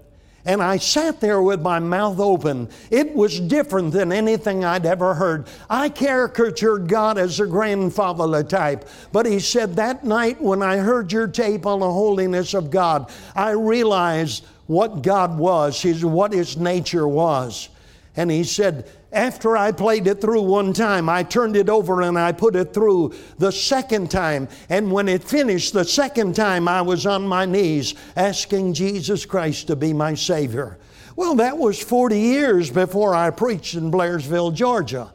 and 0.45 0.63
I 0.63 0.77
sat 0.77 1.19
there 1.19 1.41
with 1.41 1.61
my 1.61 1.79
mouth 1.79 2.19
open. 2.19 2.69
It 2.89 3.13
was 3.13 3.39
different 3.39 3.91
than 3.91 4.11
anything 4.11 4.63
I'd 4.63 4.85
ever 4.85 5.13
heard. 5.13 5.47
I 5.69 5.89
caricatured 5.89 6.87
God 6.87 7.17
as 7.17 7.39
a 7.39 7.45
grandfatherly 7.45 8.45
type, 8.45 8.87
but 9.11 9.25
he 9.25 9.39
said 9.39 9.75
that 9.75 10.03
night 10.03 10.41
when 10.41 10.63
I 10.63 10.77
heard 10.77 11.11
your 11.11 11.27
tape 11.27 11.65
on 11.65 11.81
the 11.81 11.91
holiness 11.91 12.53
of 12.53 12.71
God, 12.71 13.11
I 13.35 13.51
realized 13.51 14.45
what 14.69 15.01
God 15.01 15.39
was, 15.39 15.81
his, 15.81 16.05
what 16.05 16.31
His 16.31 16.55
nature 16.55 17.07
was. 17.07 17.69
And 18.15 18.29
he 18.29 18.43
said, 18.43 18.87
after 19.11 19.57
I 19.57 19.71
played 19.71 20.05
it 20.05 20.21
through 20.21 20.43
one 20.43 20.73
time, 20.73 21.09
I 21.09 21.23
turned 21.23 21.55
it 21.55 21.69
over 21.69 22.03
and 22.03 22.19
I 22.19 22.33
put 22.33 22.55
it 22.55 22.71
through 22.71 23.15
the 23.39 23.51
second 23.51 24.11
time. 24.11 24.47
And 24.69 24.91
when 24.91 25.07
it 25.07 25.23
finished 25.23 25.73
the 25.73 25.83
second 25.83 26.35
time, 26.35 26.67
I 26.67 26.83
was 26.83 27.07
on 27.07 27.27
my 27.27 27.45
knees 27.45 27.95
asking 28.15 28.75
Jesus 28.75 29.25
Christ 29.25 29.65
to 29.67 29.75
be 29.75 29.91
my 29.91 30.13
Savior. 30.13 30.77
Well, 31.15 31.33
that 31.35 31.57
was 31.57 31.81
40 31.81 32.19
years 32.19 32.69
before 32.69 33.15
I 33.15 33.31
preached 33.31 33.73
in 33.73 33.89
Blairsville, 33.89 34.53
Georgia. 34.53 35.11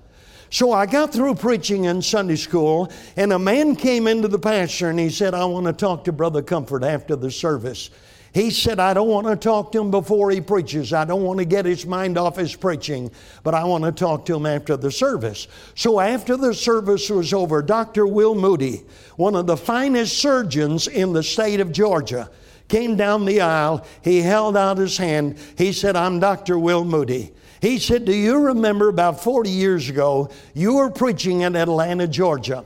So 0.50 0.72
I 0.72 0.86
got 0.86 1.12
through 1.12 1.36
preaching 1.36 1.84
in 1.84 2.02
Sunday 2.02 2.36
school, 2.36 2.90
and 3.16 3.32
a 3.32 3.38
man 3.38 3.76
came 3.76 4.08
into 4.08 4.26
the 4.26 4.38
pastor 4.38 4.90
and 4.90 4.98
he 4.98 5.10
said, 5.10 5.32
I 5.32 5.44
want 5.44 5.66
to 5.66 5.72
talk 5.72 6.02
to 6.04 6.12
Brother 6.12 6.42
Comfort 6.42 6.82
after 6.82 7.14
the 7.14 7.30
service. 7.30 7.90
He 8.34 8.50
said, 8.50 8.80
I 8.80 8.94
don't 8.94 9.08
want 9.08 9.28
to 9.28 9.36
talk 9.36 9.70
to 9.72 9.80
him 9.80 9.92
before 9.92 10.32
he 10.32 10.40
preaches. 10.40 10.92
I 10.92 11.04
don't 11.04 11.22
want 11.22 11.38
to 11.38 11.44
get 11.44 11.64
his 11.64 11.86
mind 11.86 12.18
off 12.18 12.34
his 12.34 12.56
preaching, 12.56 13.12
but 13.44 13.54
I 13.54 13.62
want 13.62 13.84
to 13.84 13.92
talk 13.92 14.26
to 14.26 14.34
him 14.34 14.44
after 14.44 14.76
the 14.76 14.90
service. 14.90 15.46
So 15.76 16.00
after 16.00 16.36
the 16.36 16.52
service 16.52 17.08
was 17.08 17.32
over, 17.32 17.62
Dr. 17.62 18.08
Will 18.08 18.34
Moody, 18.34 18.82
one 19.14 19.36
of 19.36 19.46
the 19.46 19.56
finest 19.56 20.18
surgeons 20.18 20.88
in 20.88 21.12
the 21.12 21.22
state 21.22 21.60
of 21.60 21.70
Georgia, 21.70 22.28
came 22.66 22.96
down 22.96 23.24
the 23.24 23.40
aisle. 23.40 23.86
He 24.02 24.20
held 24.20 24.56
out 24.56 24.78
his 24.78 24.96
hand. 24.96 25.38
He 25.56 25.72
said, 25.72 25.94
I'm 25.94 26.18
Dr. 26.18 26.58
Will 26.58 26.84
Moody. 26.84 27.32
He 27.60 27.78
said, 27.78 28.04
Do 28.04 28.12
you 28.12 28.36
remember 28.46 28.88
about 28.88 29.22
40 29.22 29.48
years 29.48 29.88
ago, 29.88 30.28
you 30.54 30.74
were 30.74 30.90
preaching 30.90 31.42
in 31.42 31.54
Atlanta, 31.54 32.08
Georgia? 32.08 32.64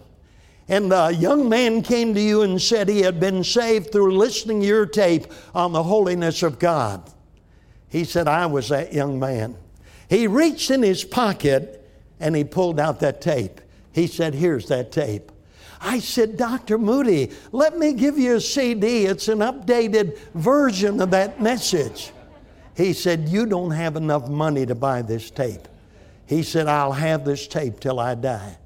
And 0.68 0.92
a 0.92 1.10
young 1.10 1.48
man 1.48 1.82
came 1.82 2.12
to 2.14 2.20
you 2.20 2.42
and 2.42 2.60
said 2.60 2.88
he 2.88 3.00
had 3.00 3.18
been 3.18 3.42
saved 3.42 3.90
through 3.90 4.16
listening 4.16 4.60
to 4.60 4.66
your 4.66 4.86
tape 4.86 5.26
on 5.54 5.72
the 5.72 5.82
holiness 5.82 6.42
of 6.42 6.58
God. 6.58 7.10
He 7.88 8.04
said, 8.04 8.28
I 8.28 8.44
was 8.46 8.68
that 8.68 8.92
young 8.92 9.18
man. 9.18 9.56
He 10.10 10.26
reached 10.26 10.70
in 10.70 10.82
his 10.82 11.04
pocket 11.04 11.88
and 12.20 12.36
he 12.36 12.44
pulled 12.44 12.78
out 12.78 13.00
that 13.00 13.22
tape. 13.22 13.62
He 13.92 14.06
said, 14.06 14.34
Here's 14.34 14.68
that 14.68 14.92
tape. 14.92 15.32
I 15.80 16.00
said, 16.00 16.36
Dr. 16.36 16.76
Moody, 16.76 17.30
let 17.52 17.78
me 17.78 17.94
give 17.94 18.18
you 18.18 18.36
a 18.36 18.40
CD. 18.40 19.06
It's 19.06 19.28
an 19.28 19.38
updated 19.38 20.18
version 20.34 21.00
of 21.00 21.12
that 21.12 21.40
message. 21.40 22.12
He 22.76 22.92
said, 22.92 23.28
You 23.28 23.46
don't 23.46 23.70
have 23.70 23.96
enough 23.96 24.28
money 24.28 24.66
to 24.66 24.74
buy 24.74 25.00
this 25.00 25.30
tape. 25.30 25.66
He 26.26 26.42
said, 26.42 26.66
I'll 26.66 26.92
have 26.92 27.24
this 27.24 27.48
tape 27.48 27.80
till 27.80 27.98
I 28.00 28.14
die. 28.14 28.57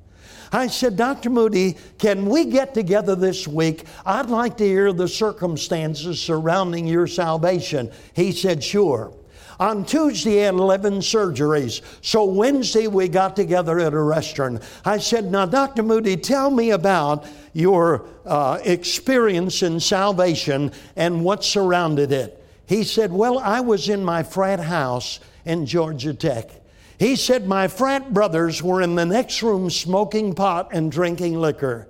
I 0.52 0.66
said, 0.66 0.96
Dr. 0.96 1.30
Moody, 1.30 1.78
can 1.98 2.26
we 2.26 2.44
get 2.44 2.74
together 2.74 3.16
this 3.16 3.48
week? 3.48 3.86
I'd 4.04 4.28
like 4.28 4.58
to 4.58 4.64
hear 4.64 4.92
the 4.92 5.08
circumstances 5.08 6.20
surrounding 6.20 6.86
your 6.86 7.06
salvation. 7.06 7.90
He 8.14 8.32
said, 8.32 8.62
Sure. 8.62 9.14
On 9.58 9.84
Tuesday, 9.84 10.42
I 10.42 10.46
had 10.46 10.54
11 10.54 10.98
surgeries. 10.98 11.82
So 12.02 12.24
Wednesday, 12.24 12.86
we 12.86 13.08
got 13.08 13.36
together 13.36 13.78
at 13.78 13.92
a 13.92 14.00
restaurant. 14.00 14.62
I 14.84 14.98
said, 14.98 15.30
Now, 15.30 15.46
Dr. 15.46 15.82
Moody, 15.82 16.16
tell 16.16 16.50
me 16.50 16.70
about 16.70 17.26
your 17.54 18.06
uh, 18.26 18.58
experience 18.64 19.62
in 19.62 19.80
salvation 19.80 20.72
and 20.96 21.24
what 21.24 21.44
surrounded 21.44 22.12
it. 22.12 22.44
He 22.66 22.84
said, 22.84 23.10
Well, 23.10 23.38
I 23.38 23.60
was 23.60 23.88
in 23.88 24.04
my 24.04 24.22
frat 24.22 24.60
house 24.60 25.20
in 25.44 25.64
Georgia 25.64 26.12
Tech. 26.12 26.61
He 27.02 27.16
said, 27.16 27.48
My 27.48 27.66
frat 27.66 28.14
brothers 28.14 28.62
were 28.62 28.80
in 28.80 28.94
the 28.94 29.04
next 29.04 29.42
room 29.42 29.70
smoking 29.70 30.36
pot 30.36 30.68
and 30.70 30.92
drinking 30.92 31.34
liquor. 31.34 31.88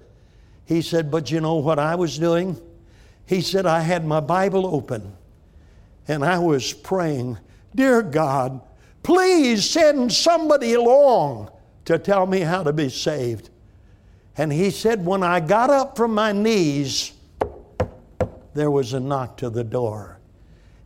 He 0.64 0.80
said, 0.80 1.10
But 1.10 1.30
you 1.30 1.38
know 1.42 1.56
what 1.56 1.78
I 1.78 1.96
was 1.96 2.18
doing? 2.18 2.58
He 3.26 3.42
said, 3.42 3.66
I 3.66 3.80
had 3.80 4.06
my 4.06 4.20
Bible 4.20 4.64
open 4.74 5.14
and 6.08 6.24
I 6.24 6.38
was 6.38 6.72
praying, 6.72 7.36
Dear 7.74 8.00
God, 8.00 8.62
please 9.02 9.68
send 9.68 10.14
somebody 10.14 10.72
along 10.72 11.50
to 11.84 11.98
tell 11.98 12.24
me 12.24 12.40
how 12.40 12.62
to 12.62 12.72
be 12.72 12.88
saved. 12.88 13.50
And 14.38 14.50
he 14.50 14.70
said, 14.70 15.04
When 15.04 15.22
I 15.22 15.40
got 15.40 15.68
up 15.68 15.94
from 15.94 16.14
my 16.14 16.32
knees, 16.32 17.12
there 18.54 18.70
was 18.70 18.94
a 18.94 19.00
knock 19.00 19.36
to 19.36 19.50
the 19.50 19.62
door. 19.62 20.21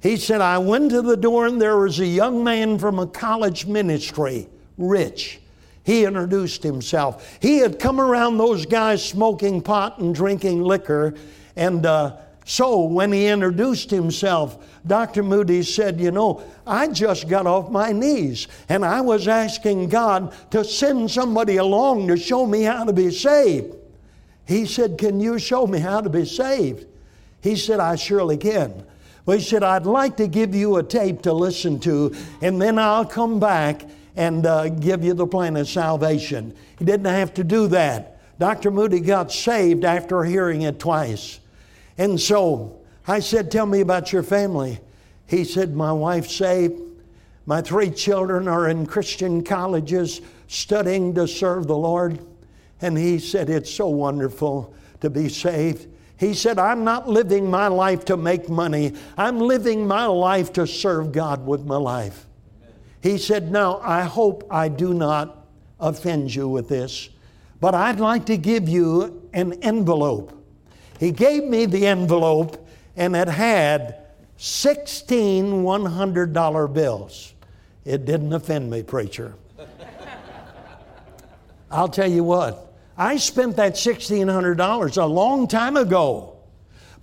He 0.07 0.17
said, 0.17 0.41
I 0.41 0.59
went 0.59 0.91
to 0.91 1.03
the 1.03 1.17
door 1.17 1.47
and 1.47 1.61
there 1.61 1.79
was 1.79 1.99
a 1.99 2.07
young 2.07 2.45
man 2.45 2.79
from 2.79 3.01
a 3.01 3.09
college 3.09 3.67
ministry, 3.67 4.47
rich. 4.79 5.41
He 5.83 6.05
introduced 6.05 6.63
himself. 6.63 7.37
He 7.43 7.59
had 7.59 7.81
come 7.81 8.01
around 8.01 8.39
those 8.39 8.67
guys 8.67 9.05
smoking 9.05 9.61
pot 9.61 9.99
and 9.99 10.15
drinking 10.15 10.63
liquor. 10.63 11.15
And 11.57 11.85
uh, 11.85 12.19
so 12.45 12.83
when 12.83 13.11
he 13.11 13.27
introduced 13.27 13.91
himself, 13.91 14.65
Dr. 14.87 15.25
Moody 15.25 15.65
said, 15.65 16.01
You 16.01 16.13
know, 16.13 16.41
I 16.65 16.87
just 16.87 17.29
got 17.29 17.49
off 17.49 17.69
my 17.69 17.91
knees 17.91 18.47
and 18.69 18.85
I 18.85 19.01
was 19.01 19.27
asking 19.27 19.89
God 19.89 20.33
to 20.53 20.65
send 20.65 21.11
somebody 21.11 21.57
along 21.57 22.07
to 22.07 22.17
show 22.17 22.47
me 22.47 22.63
how 22.63 22.85
to 22.85 22.93
be 22.93 23.11
saved. 23.11 23.75
He 24.47 24.67
said, 24.67 24.99
Can 24.99 25.19
you 25.19 25.41
show 25.41 25.67
me 25.67 25.81
how 25.81 26.01
to 26.01 26.09
be 26.09 26.25
saved? 26.25 26.87
He 27.41 27.57
said, 27.57 27.81
I 27.81 27.97
surely 27.97 28.37
can. 28.37 28.86
He 29.27 29.41
said, 29.41 29.65
I'd 29.65 29.87
like 29.87 30.17
to 30.19 30.29
give 30.29 30.55
you 30.55 30.77
a 30.77 30.83
tape 30.83 31.23
to 31.23 31.33
listen 31.33 31.81
to, 31.81 32.15
and 32.41 32.63
then 32.63 32.79
I'll 32.79 33.05
come 33.05 33.41
back 33.41 33.83
and 34.15 34.47
uh, 34.47 34.69
give 34.69 35.05
you 35.05 35.15
the 35.15 35.27
plan 35.27 35.57
of 35.57 35.69
salvation. 35.69 36.55
He 36.79 36.85
didn't 36.85 37.07
have 37.07 37.35
to 37.35 37.45
do 37.45 37.67
that. 37.69 38.21
Dr. 38.39 38.71
Moody 38.71 39.01
got 39.01 39.33
saved 39.33 39.85
after 39.85 40.23
hearing 40.23 40.63
it 40.63 40.79
twice. 40.79 41.41
And 41.99 42.21
so 42.21 42.79
I 43.09 43.21
said, 43.21 43.51
Tell 43.51 43.67
me 43.67 43.81
about 43.81 44.13
your 44.13 44.23
family. 44.23 44.79
He 45.27 45.45
said, 45.45 45.75
My 45.75 45.93
wife's 45.93 46.35
saved. 46.35 46.81
My 47.47 47.63
three 47.63 47.91
children 47.91 48.49
are 48.49 48.69
in 48.69 48.87
Christian 48.87 49.43
colleges 49.43 50.21
studying 50.49 51.15
to 51.15 51.27
serve 51.27 51.67
the 51.67 51.77
Lord. 51.77 52.19
And 52.81 52.97
he 52.97 53.19
said, 53.19 53.49
It's 53.49 53.73
so 53.73 53.89
wonderful 53.89 54.75
to 55.01 55.11
be 55.11 55.29
saved. 55.29 55.89
He 56.19 56.33
said, 56.33 56.59
I'm 56.59 56.83
not 56.83 57.09
living 57.09 57.51
my 57.51 57.69
life 57.69 58.05
to 58.07 58.17
make 58.17 58.49
money. 58.49 58.95
I'm 59.19 59.39
living 59.39 59.87
my 59.87 60.07
life 60.07 60.53
to 60.55 60.67
serve 60.67 61.13
God 61.13 61.47
with 61.47 61.67
my 61.67 61.77
life. 61.77 62.27
He 63.03 63.19
said, 63.19 63.53
Now, 63.53 63.81
I 63.83 64.03
hope 64.05 64.47
I 64.51 64.69
do 64.69 64.95
not 64.95 65.47
offend 65.79 66.35
you 66.35 66.49
with 66.49 66.69
this, 66.69 67.11
but 67.61 67.75
I'd 67.75 68.01
like 68.01 68.27
to 68.27 68.37
give 68.37 68.69
you 68.69 69.29
an 69.35 69.53
envelope. 69.63 70.33
He 70.99 71.11
gave 71.11 71.45
me 71.45 71.67
the 71.67 71.87
envelope, 71.87 72.67
and 72.97 73.15
it 73.15 73.29
had 73.29 74.07
16 74.39 75.63
$100 75.63 76.73
bills. 76.73 77.35
It 77.85 78.07
didn't 78.07 78.33
offend 78.33 78.71
me, 78.71 78.83
preacher. 78.83 79.35
I'll 81.71 81.89
tell 81.89 82.11
you 82.11 82.25
what, 82.25 82.66
I 82.99 83.17
spent 83.19 83.57
that 83.57 83.75
$1,600 83.75 84.97
a 84.97 85.07
long 85.07 85.49
time 85.49 85.77
ago. 85.77 86.33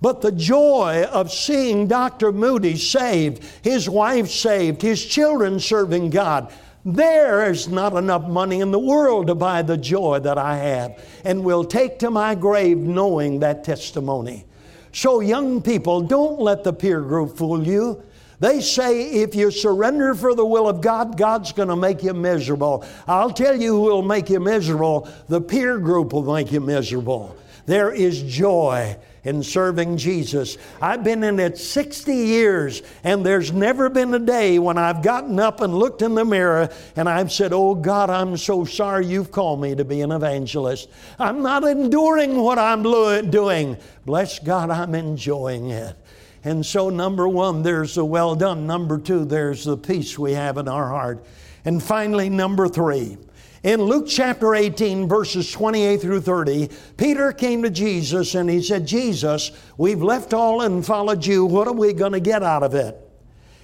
But 0.00 0.20
the 0.20 0.32
joy 0.32 1.04
of 1.10 1.32
seeing 1.32 1.86
Dr. 1.86 2.32
Moody 2.32 2.76
saved, 2.76 3.42
his 3.62 3.88
wife 3.88 4.28
saved, 4.28 4.82
his 4.82 5.04
children 5.04 5.60
serving 5.60 6.10
God, 6.10 6.52
there 6.84 7.50
is 7.50 7.68
not 7.68 7.94
enough 7.94 8.28
money 8.28 8.60
in 8.60 8.70
the 8.70 8.78
world 8.78 9.28
to 9.28 9.34
buy 9.34 9.62
the 9.62 9.78
joy 9.78 10.18
that 10.18 10.36
I 10.36 10.58
have 10.58 11.02
and 11.24 11.42
will 11.42 11.64
take 11.64 11.98
to 12.00 12.10
my 12.10 12.34
grave 12.34 12.76
knowing 12.76 13.40
that 13.40 13.64
testimony. 13.64 14.44
So, 14.92 15.20
young 15.20 15.62
people, 15.62 16.02
don't 16.02 16.38
let 16.38 16.62
the 16.62 16.72
peer 16.72 17.00
group 17.00 17.36
fool 17.36 17.66
you. 17.66 18.02
They 18.44 18.60
say 18.60 19.22
if 19.22 19.34
you 19.34 19.50
surrender 19.50 20.14
for 20.14 20.34
the 20.34 20.44
will 20.44 20.68
of 20.68 20.82
God, 20.82 21.16
God's 21.16 21.50
going 21.52 21.70
to 21.70 21.76
make 21.76 22.02
you 22.02 22.12
miserable. 22.12 22.84
I'll 23.08 23.30
tell 23.30 23.58
you 23.58 23.72
who 23.72 23.80
will 23.80 24.02
make 24.02 24.28
you 24.28 24.38
miserable. 24.38 25.08
The 25.30 25.40
peer 25.40 25.78
group 25.78 26.12
will 26.12 26.30
make 26.30 26.52
you 26.52 26.60
miserable. 26.60 27.38
There 27.64 27.90
is 27.90 28.22
joy 28.22 28.98
in 29.22 29.42
serving 29.42 29.96
Jesus. 29.96 30.58
I've 30.82 31.02
been 31.02 31.24
in 31.24 31.40
it 31.40 31.56
60 31.56 32.14
years, 32.14 32.82
and 33.02 33.24
there's 33.24 33.50
never 33.50 33.88
been 33.88 34.12
a 34.12 34.18
day 34.18 34.58
when 34.58 34.76
I've 34.76 35.02
gotten 35.02 35.40
up 35.40 35.62
and 35.62 35.74
looked 35.74 36.02
in 36.02 36.14
the 36.14 36.26
mirror 36.26 36.68
and 36.96 37.08
I've 37.08 37.32
said, 37.32 37.54
Oh 37.54 37.74
God, 37.74 38.10
I'm 38.10 38.36
so 38.36 38.66
sorry 38.66 39.06
you've 39.06 39.32
called 39.32 39.62
me 39.62 39.74
to 39.74 39.86
be 39.86 40.02
an 40.02 40.12
evangelist. 40.12 40.90
I'm 41.18 41.42
not 41.42 41.64
enduring 41.64 42.36
what 42.36 42.58
I'm 42.58 42.82
doing. 42.82 43.78
Bless 44.04 44.38
God, 44.38 44.68
I'm 44.68 44.94
enjoying 44.94 45.70
it. 45.70 45.96
And 46.44 46.64
so, 46.64 46.90
number 46.90 47.26
one, 47.26 47.62
there's 47.62 47.94
the 47.94 48.04
well 48.04 48.34
done. 48.34 48.66
Number 48.66 48.98
two, 48.98 49.24
there's 49.24 49.64
the 49.64 49.78
peace 49.78 50.18
we 50.18 50.32
have 50.32 50.58
in 50.58 50.68
our 50.68 50.90
heart. 50.90 51.24
And 51.64 51.82
finally, 51.82 52.28
number 52.28 52.68
three, 52.68 53.16
in 53.62 53.80
Luke 53.80 54.04
chapter 54.06 54.54
18, 54.54 55.08
verses 55.08 55.50
28 55.50 56.02
through 56.02 56.20
30, 56.20 56.68
Peter 56.98 57.32
came 57.32 57.62
to 57.62 57.70
Jesus 57.70 58.34
and 58.34 58.50
he 58.50 58.62
said, 58.62 58.86
Jesus, 58.86 59.52
we've 59.78 60.02
left 60.02 60.34
all 60.34 60.60
and 60.60 60.84
followed 60.84 61.24
you. 61.24 61.46
What 61.46 61.66
are 61.66 61.72
we 61.72 61.94
going 61.94 62.12
to 62.12 62.20
get 62.20 62.42
out 62.42 62.62
of 62.62 62.74
it? 62.74 63.00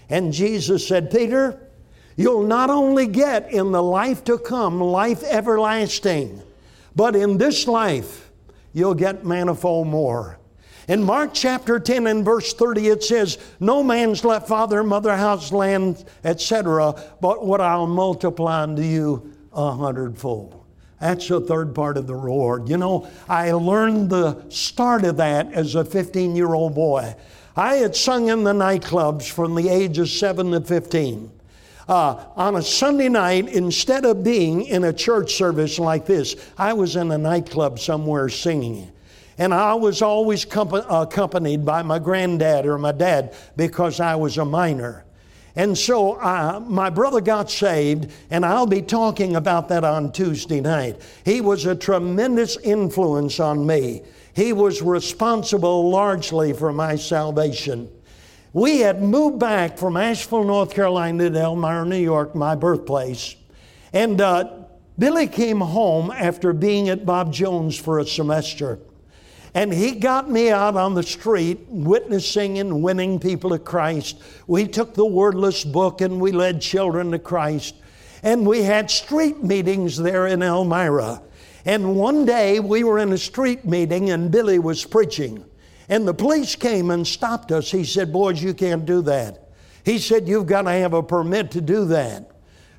And 0.09 0.33
Jesus 0.33 0.89
said, 0.89 1.11
Peter, 1.11 1.61
you'll 2.16 2.47
not 2.47 2.70
only 2.70 3.07
get 3.07 3.53
in 3.53 3.72
the 3.72 3.83
life 3.83 4.24
to 4.24 4.39
come 4.39 4.81
life 4.81 5.22
everlasting, 5.22 6.43
but 6.97 7.14
in 7.14 7.37
this 7.37 7.68
life 7.68 8.31
you'll 8.72 8.95
get 8.95 9.26
manifold 9.26 9.87
more. 9.87 10.39
In 10.91 11.05
Mark 11.05 11.30
chapter 11.34 11.78
10 11.78 12.09
and 12.09 12.24
verse 12.24 12.53
30, 12.53 12.88
it 12.88 13.05
says, 13.05 13.38
No 13.61 13.80
man's 13.80 14.24
left 14.24 14.49
father, 14.49 14.82
mother, 14.82 15.16
house, 15.16 15.53
land, 15.53 16.05
etc., 16.24 17.01
but 17.20 17.47
what 17.47 17.61
I'll 17.61 17.86
multiply 17.86 18.64
unto 18.64 18.82
you 18.82 19.32
a 19.53 19.70
hundredfold. 19.70 20.64
That's 21.01 21.28
the 21.28 21.43
third 21.43 21.76
part 21.76 21.97
of 21.97 22.09
the 22.09 22.16
reward. 22.16 22.68
You 22.68 22.76
know, 22.76 23.09
I 23.28 23.53
learned 23.53 24.11
the 24.11 24.45
start 24.49 25.05
of 25.05 25.18
that 25.18 25.53
as 25.53 25.76
a 25.76 25.84
15 25.84 26.34
year 26.34 26.55
old 26.55 26.74
boy. 26.74 27.14
I 27.55 27.76
had 27.76 27.95
sung 27.95 28.28
in 28.28 28.43
the 28.43 28.53
nightclubs 28.53 29.30
from 29.30 29.55
the 29.55 29.68
age 29.68 29.97
of 29.99 30.09
7 30.09 30.51
to 30.51 30.61
15. 30.61 31.30
Uh, 31.88 32.24
on 32.34 32.57
a 32.57 32.62
Sunday 32.62 33.09
night, 33.09 33.47
instead 33.47 34.05
of 34.05 34.24
being 34.24 34.62
in 34.62 34.82
a 34.82 34.93
church 34.93 35.34
service 35.34 35.78
like 35.78 36.05
this, 36.05 36.34
I 36.59 36.72
was 36.72 36.97
in 36.97 37.12
a 37.12 37.18
nightclub 37.18 37.78
somewhere 37.78 38.28
singing. 38.28 38.91
And 39.41 39.55
I 39.55 39.72
was 39.72 40.03
always 40.03 40.45
accompanied 40.45 41.64
by 41.64 41.82
my 41.82 41.99
granddad 41.99 42.66
or 42.66 42.76
my 42.76 42.93
dad 42.93 43.34
because 43.57 43.99
I 43.99 44.14
was 44.14 44.36
a 44.36 44.45
minor. 44.45 45.07
And 45.57 45.76
so 45.76 46.20
uh, 46.20 46.61
my 46.62 46.91
brother 46.91 47.22
got 47.22 47.51
saved, 47.51 48.12
and 48.30 48.45
I'll 48.45 48.66
be 48.66 48.82
talking 48.82 49.36
about 49.36 49.70
that 49.70 49.82
on 49.82 50.12
Tuesday 50.12 50.61
night. 50.61 51.01
He 51.24 51.41
was 51.41 51.64
a 51.64 51.74
tremendous 51.74 52.59
influence 52.59 53.41
on 53.41 53.66
me. 53.66 54.03
He 54.34 54.53
was 54.53 54.82
responsible 54.82 55.88
largely 55.88 56.53
for 56.53 56.70
my 56.70 56.97
salvation. 56.97 57.91
We 58.53 58.80
had 58.80 59.03
moved 59.03 59.38
back 59.38 59.78
from 59.78 59.97
Asheville, 59.97 60.45
North 60.45 60.74
Carolina 60.74 61.30
to 61.30 61.41
Elmira, 61.41 61.86
New 61.86 61.97
York, 61.97 62.34
my 62.34 62.57
birthplace. 62.57 63.36
And 63.95 64.20
uh, 64.20 64.64
Billy 64.99 65.28
came 65.28 65.61
home 65.61 66.11
after 66.11 66.53
being 66.53 66.91
at 66.91 67.07
Bob 67.07 67.32
Jones 67.32 67.78
for 67.78 68.01
a 68.01 68.05
semester. 68.05 68.80
And 69.55 69.73
he 69.73 69.93
got 69.93 70.31
me 70.31 70.51
out 70.51 70.77
on 70.77 70.95
the 70.95 71.03
street 71.03 71.67
witnessing 71.69 72.59
and 72.59 72.83
winning 72.83 73.19
people 73.19 73.51
to 73.51 73.59
Christ. 73.59 74.23
We 74.47 74.69
took 74.69 74.95
the 74.95 75.07
wordless 75.07 75.65
book 75.65 76.01
and 76.01 76.21
we 76.21 76.31
led 76.31 76.61
children 76.61 77.11
to 77.11 77.19
Christ. 77.19 77.75
And 78.23 78.47
we 78.47 78.63
had 78.63 78.91
street 78.91 79.43
meetings 79.43 79.97
there 79.97 80.27
in 80.29 80.43
Elmira. 80.43 81.23
And 81.65 81.97
one 81.97 82.25
day 82.25 82.61
we 82.61 82.85
were 82.85 82.99
in 82.99 83.13
a 83.13 83.19
street 83.19 83.65
meeting 83.65 84.11
and 84.11 84.31
Billy 84.31 84.59
was 84.59 84.85
preaching. 84.85 85.45
And 85.89 86.07
the 86.07 86.15
police 86.15 86.55
came 86.55 86.91
and 86.91 87.05
stopped 87.05 87.51
us. 87.51 87.71
He 87.71 87.85
said, 87.85 88.13
Boys, 88.13 88.41
you 88.41 88.55
can't 88.55 88.87
do 88.87 89.03
that. 89.03 89.49
He 89.85 89.99
said, 89.99 90.29
You've 90.29 90.47
got 90.47 90.63
to 90.63 90.71
have 90.71 90.95
a 90.95 91.03
permit 91.03 91.51
to 91.53 91.61
do 91.61 91.85
that. 91.87 92.31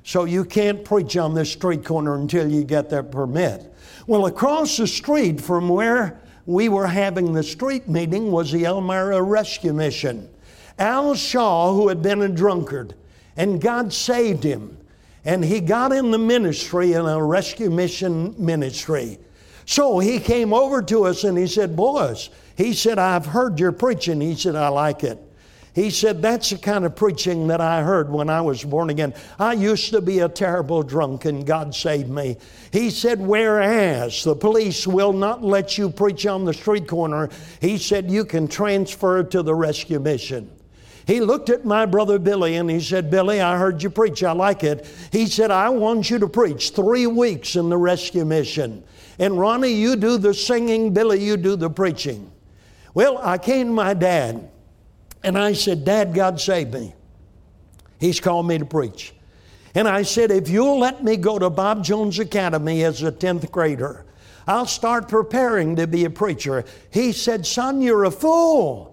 So 0.04 0.24
you 0.24 0.44
can't 0.44 0.84
preach 0.84 1.16
on 1.16 1.34
this 1.34 1.52
street 1.52 1.84
corner 1.84 2.16
until 2.16 2.50
you 2.50 2.64
get 2.64 2.88
that 2.90 3.12
permit. 3.12 3.72
Well, 4.06 4.26
across 4.26 4.78
the 4.78 4.86
street 4.86 5.40
from 5.40 5.68
where 5.68 6.21
we 6.46 6.68
were 6.68 6.86
having 6.86 7.32
the 7.32 7.42
street 7.42 7.88
meeting 7.88 8.30
was 8.30 8.50
the 8.50 8.64
Elmira 8.64 9.22
Rescue 9.22 9.72
Mission. 9.72 10.28
Al 10.78 11.14
Shaw, 11.14 11.72
who 11.74 11.88
had 11.88 12.02
been 12.02 12.22
a 12.22 12.28
drunkard, 12.28 12.94
and 13.36 13.60
God 13.60 13.92
saved 13.92 14.42
him. 14.42 14.76
And 15.24 15.44
he 15.44 15.60
got 15.60 15.92
in 15.92 16.10
the 16.10 16.18
ministry, 16.18 16.94
in 16.94 17.06
a 17.06 17.22
rescue 17.22 17.70
mission 17.70 18.34
ministry. 18.38 19.18
So 19.66 20.00
he 20.00 20.18
came 20.18 20.52
over 20.52 20.82
to 20.82 21.04
us 21.04 21.22
and 21.22 21.38
he 21.38 21.46
said, 21.46 21.76
Boys, 21.76 22.30
he 22.56 22.74
said, 22.74 22.98
I've 22.98 23.26
heard 23.26 23.60
your 23.60 23.70
preaching. 23.70 24.20
He 24.20 24.34
said, 24.34 24.56
I 24.56 24.68
like 24.68 25.04
it. 25.04 25.18
He 25.74 25.90
said, 25.90 26.20
That's 26.20 26.50
the 26.50 26.58
kind 26.58 26.84
of 26.84 26.94
preaching 26.94 27.46
that 27.46 27.60
I 27.60 27.82
heard 27.82 28.10
when 28.10 28.28
I 28.28 28.42
was 28.42 28.62
born 28.62 28.90
again. 28.90 29.14
I 29.38 29.54
used 29.54 29.90
to 29.92 30.02
be 30.02 30.18
a 30.18 30.28
terrible 30.28 30.82
drunk 30.82 31.24
and 31.24 31.46
God 31.46 31.74
saved 31.74 32.10
me. 32.10 32.36
He 32.72 32.90
said, 32.90 33.20
Whereas 33.20 34.22
the 34.22 34.36
police 34.36 34.86
will 34.86 35.14
not 35.14 35.42
let 35.42 35.78
you 35.78 35.88
preach 35.88 36.26
on 36.26 36.44
the 36.44 36.52
street 36.52 36.86
corner, 36.86 37.30
he 37.60 37.78
said, 37.78 38.10
You 38.10 38.24
can 38.24 38.48
transfer 38.48 39.22
to 39.22 39.42
the 39.42 39.54
rescue 39.54 39.98
mission. 39.98 40.50
He 41.06 41.20
looked 41.20 41.50
at 41.50 41.64
my 41.64 41.86
brother 41.86 42.18
Billy 42.18 42.56
and 42.56 42.70
he 42.70 42.80
said, 42.80 43.10
Billy, 43.10 43.40
I 43.40 43.58
heard 43.58 43.82
you 43.82 43.90
preach. 43.90 44.22
I 44.22 44.32
like 44.32 44.62
it. 44.62 44.86
He 45.10 45.26
said, 45.26 45.50
I 45.50 45.68
want 45.70 46.10
you 46.10 46.18
to 46.18 46.28
preach 46.28 46.70
three 46.70 47.06
weeks 47.06 47.56
in 47.56 47.68
the 47.68 47.76
rescue 47.76 48.24
mission. 48.24 48.84
And 49.18 49.38
Ronnie, 49.38 49.72
you 49.72 49.96
do 49.96 50.16
the 50.16 50.32
singing, 50.32 50.92
Billy, 50.92 51.22
you 51.22 51.36
do 51.36 51.56
the 51.56 51.70
preaching. 51.70 52.30
Well, 52.94 53.18
I 53.18 53.38
came 53.38 53.68
to 53.68 53.72
my 53.72 53.94
dad. 53.94 54.51
And 55.24 55.38
I 55.38 55.52
said, 55.52 55.84
Dad, 55.84 56.14
God 56.14 56.40
saved 56.40 56.74
me. 56.74 56.94
He's 57.98 58.20
called 58.20 58.46
me 58.46 58.58
to 58.58 58.64
preach. 58.64 59.14
And 59.74 59.88
I 59.88 60.02
said, 60.02 60.30
if 60.30 60.48
you'll 60.48 60.78
let 60.78 61.02
me 61.02 61.16
go 61.16 61.38
to 61.38 61.48
Bob 61.48 61.84
Jones 61.84 62.18
Academy 62.18 62.84
as 62.84 63.02
a 63.02 63.12
10th 63.12 63.50
grader, 63.50 64.04
I'll 64.46 64.66
start 64.66 65.08
preparing 65.08 65.76
to 65.76 65.86
be 65.86 66.04
a 66.04 66.10
preacher. 66.10 66.64
He 66.90 67.12
said, 67.12 67.46
Son, 67.46 67.80
you're 67.80 68.04
a 68.04 68.10
fool. 68.10 68.92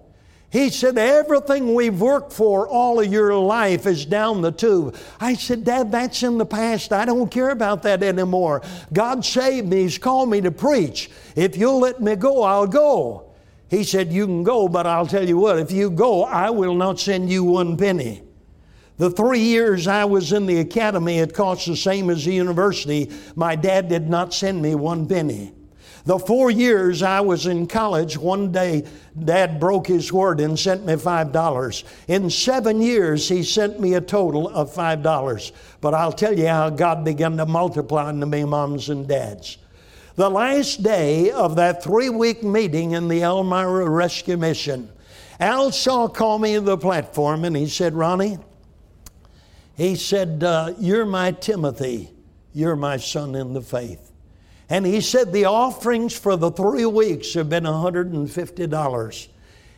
He 0.51 0.69
said, 0.69 0.97
Everything 0.97 1.73
we've 1.73 1.99
worked 1.99 2.33
for 2.33 2.67
all 2.67 2.99
of 2.99 3.11
your 3.11 3.35
life 3.35 3.85
is 3.85 4.05
down 4.05 4.41
the 4.41 4.51
tube. 4.51 4.95
I 5.19 5.33
said, 5.35 5.63
Dad, 5.63 5.91
that's 5.91 6.23
in 6.23 6.37
the 6.37 6.45
past. 6.45 6.91
I 6.91 7.05
don't 7.05 7.29
care 7.29 7.49
about 7.49 7.83
that 7.83 8.03
anymore. 8.03 8.61
God 8.93 9.25
saved 9.25 9.67
me. 9.67 9.83
He's 9.83 9.97
called 9.97 10.29
me 10.29 10.41
to 10.41 10.51
preach. 10.51 11.09
If 11.35 11.57
you'll 11.57 11.79
let 11.79 12.01
me 12.01 12.15
go, 12.15 12.43
I'll 12.43 12.67
go. 12.67 13.28
He 13.69 13.83
said, 13.83 14.11
You 14.11 14.25
can 14.25 14.43
go, 14.43 14.67
but 14.67 14.87
I'll 14.87 15.07
tell 15.07 15.27
you 15.27 15.37
what, 15.37 15.59
if 15.59 15.71
you 15.71 15.91
go, 15.91 16.23
I 16.23 16.49
will 16.49 16.75
not 16.75 16.99
send 16.99 17.29
you 17.29 17.43
one 17.43 17.77
penny. 17.77 18.23
The 18.97 19.09
three 19.09 19.39
years 19.39 19.87
I 19.87 20.03
was 20.05 20.33
in 20.33 20.45
the 20.45 20.59
academy, 20.59 21.19
it 21.19 21.33
cost 21.33 21.67
the 21.67 21.77
same 21.77 22.09
as 22.09 22.25
the 22.25 22.33
university. 22.33 23.09
My 23.35 23.55
dad 23.55 23.87
did 23.87 24.09
not 24.09 24.33
send 24.33 24.61
me 24.61 24.75
one 24.75 25.07
penny. 25.07 25.53
The 26.05 26.19
four 26.19 26.49
years 26.49 27.03
I 27.03 27.21
was 27.21 27.45
in 27.45 27.67
college, 27.67 28.17
one 28.17 28.51
day 28.51 28.85
dad 29.23 29.59
broke 29.59 29.87
his 29.87 30.11
word 30.11 30.39
and 30.39 30.57
sent 30.57 30.85
me 30.85 30.93
$5. 30.93 31.83
In 32.07 32.29
seven 32.29 32.81
years, 32.81 33.29
he 33.29 33.43
sent 33.43 33.79
me 33.79 33.93
a 33.93 34.01
total 34.01 34.49
of 34.49 34.73
$5. 34.73 35.51
But 35.81 35.93
I'll 35.93 36.11
tell 36.11 36.37
you 36.37 36.47
how 36.47 36.69
God 36.69 37.05
began 37.05 37.37
to 37.37 37.45
multiply 37.45 38.09
into 38.09 38.25
me 38.25 38.43
moms 38.43 38.89
and 38.89 39.07
dads. 39.07 39.59
The 40.19 40.29
last 40.29 40.83
day 40.83 41.31
of 41.31 41.55
that 41.55 41.81
three 41.81 42.09
week 42.09 42.43
meeting 42.43 42.91
in 42.91 43.07
the 43.07 43.23
Elmira 43.23 43.89
Rescue 43.89 44.35
Mission. 44.35 44.91
Al 45.39 45.71
Shaw 45.71 46.09
called 46.09 46.41
me 46.41 46.55
to 46.55 46.59
the 46.59 46.77
platform 46.77 47.45
and 47.45 47.55
he 47.55 47.69
said, 47.69 47.93
Ronnie, 47.93 48.37
he 49.77 49.95
said, 49.95 50.43
uh, 50.43 50.73
You're 50.77 51.05
my 51.05 51.31
Timothy. 51.31 52.11
You're 52.51 52.75
my 52.75 52.97
son 52.97 53.33
in 53.33 53.53
the 53.53 53.61
faith. 53.61 54.11
And 54.67 54.85
he 54.85 54.99
said, 54.99 55.31
The 55.31 55.45
offerings 55.45 56.19
for 56.19 56.35
the 56.35 56.51
three 56.51 56.85
weeks 56.85 57.33
have 57.35 57.47
been 57.47 57.63
$150. 57.63 59.27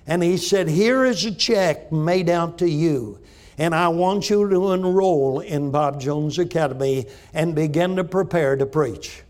And 0.07 0.23
he 0.23 0.37
said, 0.37 0.67
Here 0.67 1.05
is 1.05 1.23
a 1.23 1.35
check 1.35 1.91
made 1.91 2.31
out 2.31 2.57
to 2.57 2.67
you. 2.67 3.19
And 3.59 3.75
I 3.75 3.89
want 3.89 4.31
you 4.31 4.49
to 4.49 4.71
enroll 4.71 5.41
in 5.41 5.69
Bob 5.69 6.01
Jones 6.01 6.39
Academy 6.39 7.05
and 7.31 7.53
begin 7.53 7.95
to 7.97 8.03
prepare 8.03 8.55
to 8.55 8.65
preach. 8.65 9.21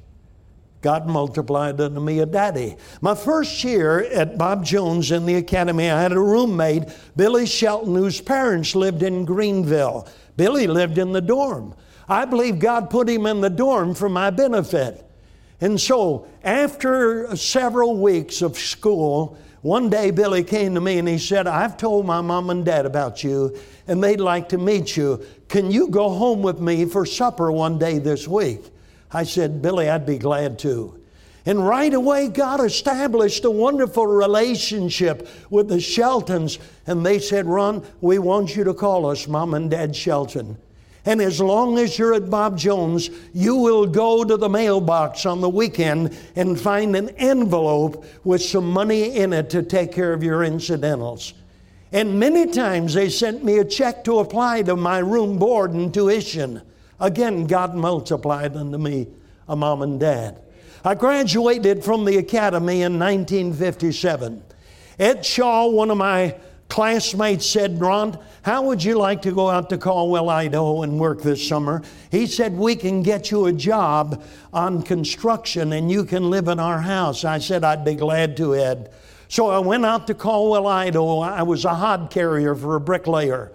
God 0.82 1.08
multiplied 1.08 1.80
unto 1.80 2.00
me 2.00 2.20
a 2.20 2.26
daddy. 2.26 2.76
My 3.02 3.14
first 3.14 3.64
year 3.64 4.00
at 4.00 4.38
Bob 4.38 4.66
Jones 4.66 5.12
in 5.12 5.26
the 5.26 5.36
academy, 5.36 5.90
I 5.90 6.02
had 6.02 6.12
a 6.12 6.20
roommate, 6.20 6.86
Billy 7.16 7.46
Shelton, 7.46 7.96
whose 7.96 8.20
parents 8.20 8.76
lived 8.76 9.04
in 9.04 9.24
Greenville. 9.24 10.08
Billy 10.38 10.66
lived 10.66 10.98
in 10.98 11.12
the 11.12 11.22
dorm. 11.22 11.76
I 12.10 12.26
believe 12.26 12.58
God 12.58 12.90
put 12.90 13.08
him 13.08 13.28
in 13.28 13.42
the 13.42 13.50
dorm 13.50 13.94
for 13.94 14.10
my 14.10 14.32
benefit. 14.32 15.06
And 15.62 15.80
so, 15.80 16.28
after 16.44 17.36
several 17.36 17.98
weeks 17.98 18.42
of 18.42 18.58
school, 18.58 19.38
one 19.62 19.92
day 19.92 20.10
Billy 20.10 20.44
came 20.44 20.74
to 20.74 20.82
me 20.82 20.98
and 20.98 21.08
he 21.08 21.20
said, 21.20 21.46
I've 21.46 21.78
told 21.78 22.08
my 22.08 22.22
mom 22.22 22.50
and 22.50 22.66
dad 22.66 22.88
about 22.88 23.24
you, 23.24 23.56
and 23.88 24.04
they'd 24.04 24.20
like 24.20 24.50
to 24.50 24.58
meet 24.58 24.98
you. 24.98 25.24
Can 25.48 25.70
you 25.70 25.90
go 25.90 26.10
home 26.10 26.42
with 26.42 26.60
me 26.60 26.86
for 26.86 27.06
supper 27.06 27.52
one 27.52 27.78
day 27.78 28.00
this 28.00 28.28
week? 28.28 28.62
I 29.14 29.24
said, 29.24 29.62
Billy, 29.62 29.90
I'd 29.90 30.06
be 30.06 30.18
glad 30.18 30.60
to. 30.60 31.02
And 31.46 31.66
right 31.66 31.94
away, 31.94 32.28
God 32.28 32.64
established 32.64 33.46
a 33.46 33.52
wonderful 33.52 34.06
relationship 34.06 35.28
with 35.50 35.70
the 35.70 35.80
Sheltons. 35.80 36.60
And 36.86 37.06
they 37.06 37.20
said, 37.20 37.48
Ron, 37.48 37.84
we 38.00 38.20
want 38.20 38.56
you 38.56 38.64
to 38.64 38.74
call 38.74 39.08
us 39.08 39.28
Mom 39.28 39.54
and 39.56 39.70
Dad 39.70 39.96
Shelton. 39.96 40.58
And 41.04 41.20
as 41.20 41.42
long 41.42 41.80
as 41.80 41.98
you're 41.98 42.14
at 42.14 42.30
Bob 42.30 42.60
Jones, 42.60 43.10
you 43.34 43.56
will 43.56 43.88
go 43.88 44.24
to 44.24 44.38
the 44.38 44.50
mailbox 44.50 45.26
on 45.26 45.42
the 45.42 45.50
weekend 45.50 46.16
and 46.36 46.60
find 46.60 46.96
an 46.96 47.10
envelope 47.18 48.06
with 48.24 48.44
some 48.44 48.70
money 48.70 49.16
in 49.16 49.34
it 49.34 49.50
to 49.50 49.64
take 49.64 49.92
care 49.92 50.14
of 50.14 50.22
your 50.22 50.44
incidentals. 50.44 51.34
And 51.92 52.20
many 52.20 52.46
times 52.46 52.94
they 52.94 53.10
sent 53.10 53.44
me 53.44 53.58
a 53.58 53.66
check 53.66 54.04
to 54.04 54.20
apply 54.20 54.62
to 54.64 54.76
my 54.76 55.00
room 55.00 55.40
board 55.40 55.72
and 55.72 55.92
tuition. 55.92 56.62
Again, 57.02 57.48
God 57.48 57.74
multiplied 57.74 58.56
unto 58.56 58.78
me 58.78 59.08
a 59.48 59.56
mom 59.56 59.82
and 59.82 60.00
dad. 60.00 60.40
I 60.86 60.94
graduated 60.96 61.84
from 61.84 62.06
the 62.06 62.18
academy 62.18 62.84
in 62.84 63.00
1957. 63.00 64.44
Ed 65.00 65.26
Shaw, 65.26 65.68
one 65.68 65.90
of 65.90 65.98
my 65.98 66.36
classmates, 66.70 67.46
said, 67.46 67.82
Ron, 67.82 68.18
how 68.44 68.64
would 68.64 68.84
you 68.84 69.00
like 69.00 69.24
to 69.24 69.32
go 69.32 69.50
out 69.50 69.70
to 69.72 69.80
Caldwell, 69.80 70.30
Idaho 70.30 70.84
and 70.84 71.00
work 71.00 71.24
this 71.24 71.46
summer? 71.46 71.82
He 72.12 72.28
said, 72.28 72.54
We 72.54 72.76
can 72.76 73.02
get 73.02 73.32
you 73.32 73.48
a 73.48 73.54
job 73.54 74.24
on 74.54 74.84
construction 74.84 75.74
and 75.74 75.92
you 75.92 76.06
can 76.06 76.30
live 76.30 76.48
in 76.48 76.60
our 76.60 76.82
house. 76.82 77.26
I 77.26 77.40
said, 77.40 77.64
I'd 77.64 77.84
be 77.84 77.96
glad 77.96 78.38
to, 78.38 78.56
Ed. 78.56 78.92
So 79.28 79.50
I 79.50 79.60
went 79.60 79.86
out 79.86 80.08
to 80.08 80.14
Caldwell, 80.14 80.68
Idaho. 80.68 81.20
I 81.20 81.44
was 81.44 81.66
a 81.66 81.74
hod 81.74 82.12
carrier 82.12 82.54
for 82.54 82.76
a 82.76 82.82
bricklayer. 82.82 83.52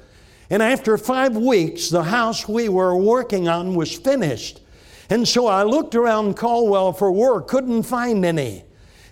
And 0.48 0.62
after 0.62 0.96
five 0.96 1.36
weeks, 1.36 1.90
the 1.90 2.04
house 2.04 2.48
we 2.48 2.68
were 2.68 2.96
working 2.96 3.48
on 3.48 3.74
was 3.74 3.94
finished. 3.94 4.60
And 5.10 5.26
so 5.26 5.46
I 5.46 5.62
looked 5.62 5.94
around 5.94 6.36
Caldwell 6.36 6.92
for 6.92 7.10
work, 7.10 7.48
couldn't 7.48 7.84
find 7.84 8.24
any. 8.24 8.64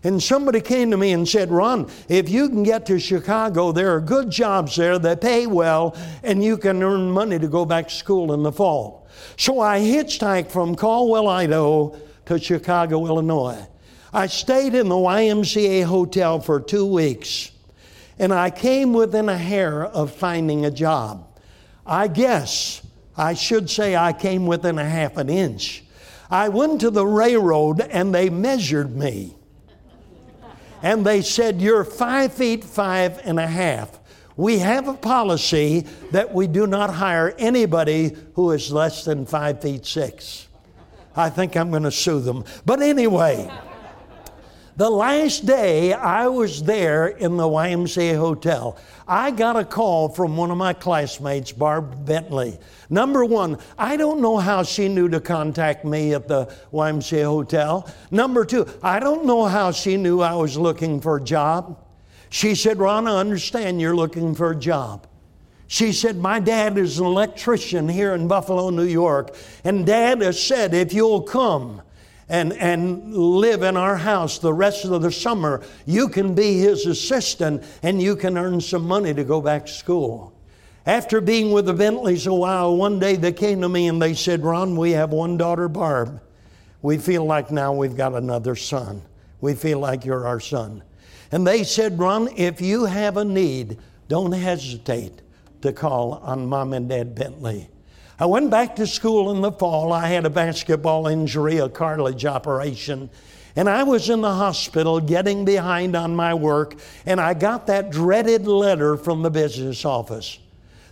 And 0.05 0.22
somebody 0.22 0.61
came 0.61 0.91
to 0.91 0.99
me 0.99 1.12
and 1.12 1.26
said, 1.26 1.51
Ron, 1.51 1.91
if 2.09 2.28
you 2.28 2.49
can 2.49 2.62
get 2.62 2.85
to 2.87 2.99
Chicago, 2.99 3.72
there 3.72 3.95
are 3.95 4.01
good 4.01 4.30
jobs 4.30 4.76
there 4.76 4.99
that 4.99 5.22
pay 5.22 5.47
well, 5.47 5.97
and 6.22 6.45
you 6.45 6.59
can 6.59 6.82
earn 6.82 7.11
money 7.11 7.39
to 7.39 7.49
go 7.49 7.64
back 7.64 7.89
to 7.89 7.95
school 7.95 8.35
in 8.35 8.43
the 8.43 8.53
fall. 8.53 9.09
So 9.39 9.61
I 9.61 9.80
hitchhiked 9.80 10.51
from 10.51 10.74
Caldwell, 10.74 11.28
Idaho 11.28 11.99
to 12.26 12.39
Chicago, 12.39 13.07
Illinois. 13.07 13.66
I 14.12 14.26
stayed 14.26 14.74
in 14.74 14.89
the 14.89 14.95
YMCA 14.95 15.85
hotel 15.85 16.39
for 16.39 16.61
two 16.61 16.87
weeks 16.87 17.51
and 18.19 18.33
I 18.33 18.51
came 18.51 18.93
within 18.93 19.29
a 19.29 19.39
hair 19.39 19.85
of 19.85 20.12
finding 20.12 20.65
a 20.65 20.71
job. 20.71 21.27
I 21.87 22.09
guess 22.09 22.83
I 23.17 23.35
should 23.35 23.71
say 23.71 23.97
I 23.97 24.12
came 24.12 24.47
within 24.47 24.79
a 24.79 24.85
half 24.85 25.17
an 25.17 25.29
inch. 25.29 25.85
I 26.31 26.49
went 26.49 26.81
to 26.81 26.91
the 26.91 27.07
railroad 27.07 27.81
and 27.81 28.15
they 28.15 28.31
measured 28.31 28.97
me. 28.97 29.37
And 30.83 31.05
they 31.05 31.23
said, 31.23 31.61
You're 31.61 31.85
five 31.85 32.33
feet 32.33 32.65
five 32.65 33.21
and 33.25 33.39
a 33.39 33.47
half. 33.47 34.01
We 34.37 34.59
have 34.59 34.89
a 34.89 34.95
policy 34.95 35.87
that 36.11 36.35
we 36.35 36.47
do 36.47 36.67
not 36.67 36.93
hire 36.93 37.35
anybody 37.39 38.17
who 38.35 38.51
is 38.51 38.73
less 38.73 39.05
than 39.05 39.27
five 39.27 39.62
feet 39.62 39.87
six. 39.87 40.49
I 41.17 41.31
think 41.31 41.57
I'm 41.57 41.71
going 41.71 41.85
to 41.85 41.93
sue 41.93 42.21
them. 42.21 42.45
But 42.67 42.83
anyway. 42.83 43.51
The 44.77 44.91
last 44.91 45.47
day 45.47 45.93
I 45.93 46.27
was 46.27 46.64
there 46.64 47.07
in 47.07 47.37
the 47.37 47.45
YMCA 47.45 48.16
hotel, 48.16 48.77
I 49.07 49.31
got 49.31 49.55
a 49.55 49.64
call 49.64 50.09
from 50.09 50.37
one 50.37 50.51
of 50.51 50.57
my 50.57 50.72
classmates, 50.72 51.53
Barb 51.53 52.05
Bentley. 52.05 52.59
Number 52.91 53.25
one, 53.25 53.59
I 53.79 53.97
don't 53.97 54.20
know 54.20 54.37
how 54.39 54.64
she 54.64 54.89
knew 54.89 55.09
to 55.11 55.20
contact 55.20 55.85
me 55.85 56.12
at 56.12 56.27
the 56.27 56.47
YMCA 56.72 57.22
hotel. 57.22 57.89
Number 58.11 58.45
two, 58.45 58.66
I 58.83 58.99
don't 58.99 59.25
know 59.27 59.45
how 59.45 59.70
she 59.70 59.97
knew 59.97 60.20
I 60.20 60.35
was 60.35 60.59
looking 60.59 61.01
for 61.01 61.18
a 61.18 61.22
job. 61.22 61.79
She 62.31 62.57
said, 62.57 62.79
Ron, 62.79 63.07
I 63.07 63.20
understand 63.20 63.81
you're 63.81 63.95
looking 63.95 64.35
for 64.35 64.51
a 64.51 64.57
job. 64.57 65.07
She 65.68 65.93
said, 65.93 66.16
My 66.16 66.41
dad 66.41 66.79
is 66.79 66.99
an 66.99 67.07
electrician 67.07 67.89
here 67.89 68.12
in 68.14 68.27
Buffalo, 68.27 68.70
New 68.70 68.83
York, 68.83 69.37
and 69.62 69.87
dad 69.87 70.20
has 70.20 70.43
said, 70.43 70.75
if 70.75 70.93
you'll 70.93 71.22
come, 71.22 71.81
and, 72.29 72.53
and 72.55 73.14
live 73.14 73.62
in 73.62 73.77
our 73.77 73.97
house 73.97 74.39
the 74.39 74.53
rest 74.53 74.85
of 74.85 75.03
the 75.03 75.12
summer. 75.12 75.62
You 75.87 76.09
can 76.09 76.35
be 76.35 76.59
his 76.59 76.87
assistant 76.87 77.62
and 77.83 78.01
you 78.01 78.16
can 78.16 78.39
earn 78.39 78.61
some 78.61 78.87
money 78.87 79.12
to 79.14 79.25
go 79.25 79.41
back 79.41 79.66
to 79.66 79.72
school. 79.72 80.33
After 80.87 81.20
being 81.20 81.53
with 81.53 81.66
the 81.66 81.72
Bentleys 81.72 82.27
a 82.27 82.35
while, 82.35 82.77
one 82.77 82.99
day 82.99 83.16
they 83.16 83.33
came 83.33 83.61
to 83.62 83.68
me 83.68 83.89
and 83.89 84.01
they 84.01 84.14
said, 84.14 84.43
Ron, 84.43 84.77
we 84.77 84.93
have 84.93 85.11
one 85.11 85.37
daughter, 85.37 85.68
Barb. 85.68 86.20
We 86.83 86.99
feel 86.99 87.25
like 87.25 87.51
now 87.51 87.72
we've 87.72 87.97
got 87.97 88.14
another 88.14 88.55
son. 88.55 89.03
We 89.41 89.55
feel 89.55 89.79
like 89.79 90.05
you're 90.05 90.27
our 90.27 90.41
son. 90.41 90.83
And 91.33 91.47
they 91.47 91.64
said, 91.64 91.99
Ron, 91.99 92.29
if 92.37 92.61
you 92.61 92.85
have 92.85 93.16
a 93.16 93.25
need, 93.25 93.79
don't 94.09 94.33
hesitate 94.33 95.22
to 95.62 95.72
call 95.72 96.14
on 96.14 96.47
mom 96.47 96.75
and 96.75 96.89
dad 96.89 97.14
Bentley. 97.14 97.70
I 98.19 98.27
went 98.27 98.51
back 98.51 98.77
to 98.77 98.87
school 98.87 99.33
in 99.33 99.41
the 99.41 99.51
fall. 99.51 99.93
I 99.93 100.09
had 100.09 100.25
a 100.25 100.31
basketball 100.31 101.09
injury, 101.09 101.59
a 101.59 101.69
cartilage 101.69 102.25
operation. 102.25 103.11
And 103.57 103.69
I 103.69 103.83
was 103.83 104.09
in 104.11 104.21
the 104.21 104.33
hospital 104.33 105.01
getting 105.01 105.45
behind 105.45 105.97
on 105.97 106.15
my 106.15 106.35
work, 106.35 106.75
and 107.07 107.21
I 107.21 107.35
got 107.35 107.67
that 107.69 107.91
dreaded 107.91 108.47
letter 108.47 108.97
from 108.97 109.23
the 109.23 109.31
business 109.31 109.85
office. 109.85 110.39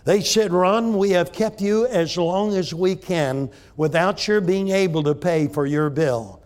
They 0.05 0.21
said, 0.21 0.51
Ron, 0.51 0.97
we 0.97 1.11
have 1.11 1.31
kept 1.31 1.61
you 1.61 1.85
as 1.87 2.17
long 2.17 2.55
as 2.55 2.73
we 2.73 2.95
can 2.95 3.49
without 3.77 4.27
your 4.27 4.41
being 4.41 4.69
able 4.69 5.03
to 5.03 5.15
pay 5.15 5.47
for 5.47 5.65
your 5.65 5.89
bill. 5.89 6.41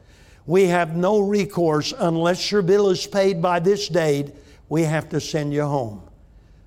We 0.46 0.66
have 0.66 0.96
no 0.96 1.20
recourse 1.20 1.94
unless 1.98 2.52
your 2.52 2.62
bill 2.62 2.90
is 2.90 3.06
paid 3.06 3.42
by 3.42 3.60
this 3.60 3.88
date. 3.88 4.34
We 4.70 4.84
have 4.84 5.10
to 5.10 5.20
send 5.20 5.54
you 5.54 5.64
home. 5.64 6.04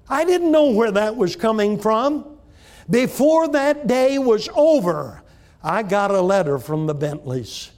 I 0.08 0.24
didn't 0.24 0.50
know 0.50 0.70
where 0.70 0.90
that 0.90 1.16
was 1.16 1.36
coming 1.36 1.78
from. 1.78 2.38
Before 2.90 3.48
that 3.48 3.86
day 3.86 4.18
was 4.18 4.48
over, 4.56 5.22
I 5.62 5.82
got 5.82 6.10
a 6.10 6.20
letter 6.20 6.58
from 6.58 6.86
the 6.86 6.94
Bentleys. 6.94 7.70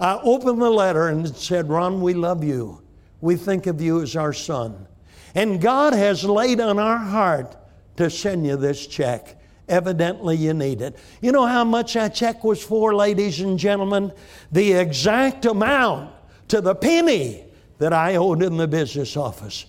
I 0.00 0.18
opened 0.22 0.60
the 0.60 0.70
letter 0.70 1.08
and 1.08 1.26
it 1.26 1.36
said, 1.36 1.68
Ron, 1.68 2.00
we 2.00 2.14
love 2.14 2.42
you. 2.42 2.82
We 3.20 3.36
think 3.36 3.66
of 3.66 3.80
you 3.80 4.02
as 4.02 4.16
our 4.16 4.32
son. 4.32 4.86
And 5.34 5.60
God 5.60 5.92
has 5.92 6.24
laid 6.24 6.60
on 6.60 6.78
our 6.78 6.98
heart 6.98 7.56
to 7.96 8.10
send 8.10 8.46
you 8.46 8.56
this 8.56 8.86
check. 8.86 9.36
Evidently, 9.68 10.36
you 10.36 10.54
need 10.54 10.80
it. 10.80 10.96
You 11.20 11.32
know 11.32 11.46
how 11.46 11.64
much 11.64 11.94
that 11.94 12.14
check 12.14 12.42
was 12.42 12.62
for, 12.62 12.94
ladies 12.94 13.40
and 13.40 13.58
gentlemen? 13.58 14.12
The 14.50 14.72
exact 14.72 15.44
amount 15.44 16.12
to 16.48 16.60
the 16.60 16.74
penny 16.74 17.44
that 17.78 17.92
I 17.92 18.16
owed 18.16 18.42
in 18.42 18.56
the 18.56 18.66
business 18.66 19.16
office. 19.16 19.66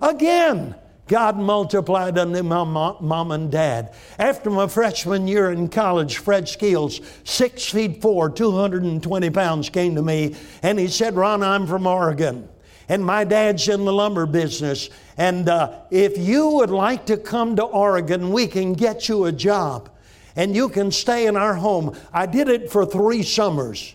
Again, 0.00 0.74
God 1.12 1.36
multiplied 1.36 2.16
unto 2.16 2.42
my 2.42 2.64
mom 2.64 3.32
and 3.32 3.52
dad. 3.52 3.92
After 4.18 4.48
my 4.48 4.66
freshman 4.66 5.28
year 5.28 5.52
in 5.52 5.68
college, 5.68 6.16
Fred 6.16 6.48
Skeels, 6.48 7.02
six 7.22 7.66
feet 7.66 8.00
four, 8.00 8.30
220 8.30 9.28
pounds, 9.28 9.68
came 9.68 9.94
to 9.94 10.00
me 10.00 10.34
and 10.62 10.78
he 10.78 10.88
said, 10.88 11.14
Ron, 11.14 11.42
I'm 11.42 11.66
from 11.66 11.86
Oregon 11.86 12.48
and 12.88 13.04
my 13.04 13.24
dad's 13.24 13.68
in 13.68 13.84
the 13.84 13.92
lumber 13.92 14.24
business. 14.24 14.88
And 15.18 15.50
uh, 15.50 15.80
if 15.90 16.16
you 16.16 16.48
would 16.48 16.70
like 16.70 17.04
to 17.06 17.18
come 17.18 17.56
to 17.56 17.62
Oregon, 17.62 18.32
we 18.32 18.46
can 18.46 18.72
get 18.72 19.06
you 19.06 19.26
a 19.26 19.32
job 19.32 19.90
and 20.34 20.56
you 20.56 20.70
can 20.70 20.90
stay 20.90 21.26
in 21.26 21.36
our 21.36 21.52
home. 21.52 21.94
I 22.10 22.24
did 22.24 22.48
it 22.48 22.72
for 22.72 22.86
three 22.86 23.22
summers. 23.22 23.94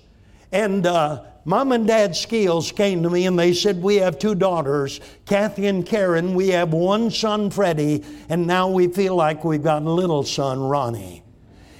And 0.51 0.85
uh, 0.85 1.23
Mom 1.47 1.71
and 1.71 1.87
Dad 1.87 2.13
Skeels 2.13 2.73
came 2.73 3.01
to 3.03 3.09
me 3.09 3.25
and 3.25 3.39
they 3.39 3.53
said, 3.53 3.81
We 3.81 3.95
have 3.95 4.19
two 4.19 4.35
daughters, 4.35 4.99
Kathy 5.25 5.67
and 5.67 5.85
Karen. 5.85 6.35
We 6.35 6.49
have 6.49 6.73
one 6.73 7.09
son, 7.09 7.51
Freddie, 7.51 8.03
and 8.27 8.45
now 8.45 8.67
we 8.67 8.89
feel 8.89 9.15
like 9.15 9.45
we've 9.45 9.63
got 9.63 9.81
a 9.81 9.89
little 9.89 10.23
son, 10.23 10.59
Ronnie. 10.59 11.23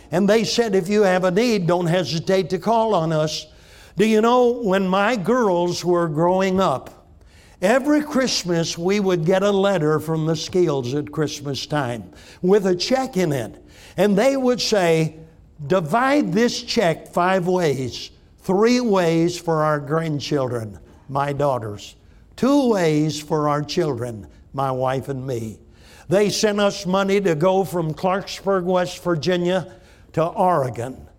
And 0.10 0.30
they 0.30 0.46
said, 0.46 0.74
If 0.74 0.88
you 0.88 1.02
have 1.02 1.26
a 1.26 1.32
need, 1.32 1.68
don't 1.68 1.88
hesitate 1.88 2.50
to 2.52 2.60
call 2.60 2.96
on 2.96 3.12
us. 3.12 3.46
Do 3.98 4.08
you 4.08 4.22
know, 4.22 4.52
when 4.52 4.88
my 4.88 5.18
girls 5.18 5.84
were 5.84 6.08
growing 6.08 6.62
up, 6.62 7.10
every 7.62 8.04
Christmas 8.04 8.78
we 8.78 9.02
would 9.02 9.26
get 9.26 9.44
a 9.44 9.52
letter 9.52 10.00
from 10.00 10.28
the 10.28 10.38
Skeels 10.38 10.94
at 10.94 11.12
Christmas 11.12 11.66
time 11.66 12.10
with 12.42 12.68
a 12.68 12.76
check 12.76 13.18
in 13.18 13.34
it. 13.34 13.62
And 13.98 14.18
they 14.18 14.38
would 14.38 14.62
say, 14.62 15.18
Divide 15.68 16.32
this 16.32 16.64
check 16.64 17.10
five 17.10 17.50
ways 17.50 18.12
three 18.48 18.80
ways 18.80 19.38
for 19.38 19.62
our 19.62 19.78
grandchildren, 19.78 20.80
my 21.10 21.34
daughters, 21.34 21.98
two 22.38 22.70
ways 22.70 23.20
for 23.20 23.50
our 23.50 23.62
children, 23.62 24.26
my 24.54 24.72
wife 24.72 25.10
and 25.10 25.28
me. 25.28 25.60
They 26.08 26.30
sent 26.30 26.62
us 26.62 26.86
money 26.86 27.20
to 27.20 27.36
go 27.36 27.66
from 27.66 27.94
Clarksburg, 27.94 28.64
West 28.64 29.04
Virginia 29.04 29.76
to 30.14 30.24
Oregon. 30.24 31.10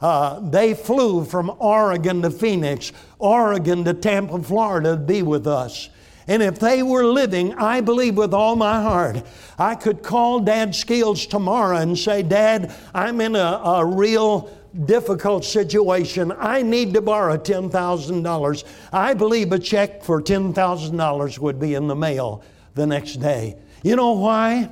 Uh, 0.00 0.40
they 0.40 0.74
flew 0.74 1.24
from 1.24 1.54
Oregon 1.60 2.20
to 2.22 2.32
Phoenix, 2.32 2.90
Oregon 3.20 3.84
to 3.84 3.94
Tampa, 3.94 4.42
Florida 4.42 4.96
to 4.96 4.96
be 4.96 5.22
with 5.22 5.46
us. 5.46 5.88
And 6.26 6.42
if 6.42 6.58
they 6.58 6.82
were 6.82 7.04
living, 7.04 7.54
I 7.54 7.80
believe 7.80 8.16
with 8.16 8.32
all 8.32 8.56
my 8.56 8.82
heart, 8.82 9.24
I 9.58 9.74
could 9.74 10.02
call 10.02 10.40
Dad 10.40 10.74
Skeels 10.74 11.26
tomorrow 11.26 11.76
and 11.76 11.98
say, 11.98 12.22
Dad, 12.22 12.74
I'm 12.94 13.20
in 13.20 13.34
a, 13.34 13.60
a 13.64 13.84
real 13.84 14.50
difficult 14.84 15.44
situation. 15.44 16.32
I 16.38 16.62
need 16.62 16.94
to 16.94 17.02
borrow 17.02 17.36
$10,000. 17.36 18.64
I 18.92 19.14
believe 19.14 19.52
a 19.52 19.58
check 19.58 20.02
for 20.02 20.22
$10,000 20.22 21.38
would 21.38 21.60
be 21.60 21.74
in 21.74 21.88
the 21.88 21.96
mail 21.96 22.42
the 22.74 22.86
next 22.86 23.16
day. 23.16 23.56
You 23.82 23.96
know 23.96 24.12
why? 24.12 24.70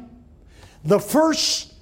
The 0.85 1.01
first 1.01 1.75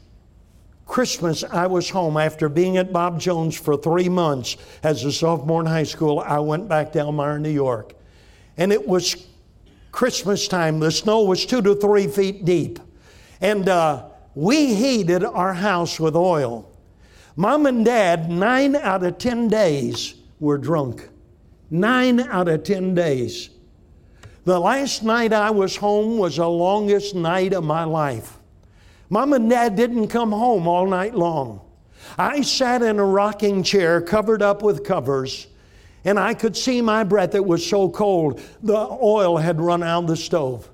Christmas 0.87 1.45
I 1.45 1.67
was 1.67 1.91
home 1.91 2.17
after 2.17 2.49
being 2.49 2.79
at 2.79 2.93
Bob 2.93 3.21
Jones 3.21 3.57
for 3.57 3.77
three 3.77 4.09
months 4.09 4.57
as 4.83 5.05
a 5.05 5.13
sophomore 5.13 5.61
in 5.61 5.67
high 5.67 5.83
school, 5.85 6.19
I 6.19 6.39
went 6.39 6.67
back 6.67 6.93
to 6.93 7.01
Elmira, 7.01 7.39
New 7.39 7.51
York. 7.51 7.93
And 8.57 8.73
it 8.73 8.89
was 8.89 9.28
Christmas 9.99 10.47
time. 10.47 10.79
The 10.79 10.93
snow 10.93 11.23
was 11.23 11.45
two 11.45 11.61
to 11.61 11.75
three 11.75 12.07
feet 12.07 12.45
deep. 12.45 12.79
And 13.41 13.69
uh, 13.69 14.05
we 14.37 14.73
heated 14.73 15.25
our 15.25 15.53
house 15.53 15.99
with 15.99 16.15
oil. 16.15 16.71
Mom 17.35 17.67
and 17.67 17.85
dad, 17.85 18.31
nine 18.31 18.77
out 18.77 19.03
of 19.03 19.19
10 19.19 19.49
days, 19.49 20.15
were 20.39 20.57
drunk. 20.57 21.09
Nine 21.69 22.21
out 22.21 22.47
of 22.47 22.63
10 22.63 22.95
days. 22.95 23.51
The 24.45 24.61
last 24.61 25.03
night 25.03 25.33
I 25.33 25.51
was 25.51 25.75
home 25.75 26.17
was 26.17 26.37
the 26.37 26.49
longest 26.49 27.17
night 27.17 27.53
of 27.53 27.65
my 27.65 27.83
life. 27.83 28.39
Mom 29.11 29.33
and 29.33 29.51
dad 29.51 29.75
didn't 29.75 30.07
come 30.07 30.31
home 30.31 30.69
all 30.69 30.87
night 30.87 31.17
long. 31.17 31.61
I 32.17 32.43
sat 32.43 32.83
in 32.83 33.01
a 33.01 33.05
rocking 33.05 33.65
chair 33.65 34.01
covered 34.01 34.43
up 34.43 34.63
with 34.63 34.85
covers, 34.85 35.49
and 36.09 36.19
I 36.19 36.33
could 36.33 36.57
see 36.57 36.81
my 36.81 37.05
breath. 37.05 37.35
It 37.35 37.45
was 37.45 37.65
so 37.65 37.91
cold, 37.91 38.41
the 38.63 38.79
oil 38.79 39.37
had 39.37 39.61
run 39.61 39.83
out 39.83 40.05
of 40.05 40.09
the 40.09 40.17
stove. 40.17 40.71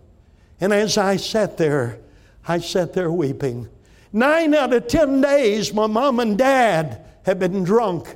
And 0.61 0.73
as 0.73 0.97
I 0.97 1.17
sat 1.17 1.57
there, 1.57 1.99
I 2.47 2.59
sat 2.61 2.93
there 2.93 3.11
weeping. 3.11 3.69
Nine 4.13 4.55
out 4.55 4.73
of 4.73 4.87
10 4.87 5.21
days, 5.21 5.75
my 5.75 5.89
mom 5.89 6.21
and 6.21 6.39
dad 6.39 7.05
had 7.25 7.41
been 7.41 7.65
drunk. 7.65 8.15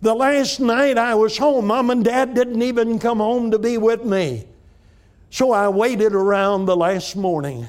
The 0.00 0.14
last 0.14 0.60
night 0.60 0.96
I 0.96 1.16
was 1.16 1.36
home, 1.36 1.66
mom 1.66 1.90
and 1.90 2.04
dad 2.04 2.34
didn't 2.34 2.62
even 2.62 3.00
come 3.00 3.18
home 3.18 3.50
to 3.50 3.58
be 3.58 3.76
with 3.76 4.04
me. 4.04 4.46
So 5.28 5.50
I 5.50 5.66
waited 5.66 6.14
around 6.14 6.66
the 6.66 6.76
last 6.76 7.16
morning 7.16 7.68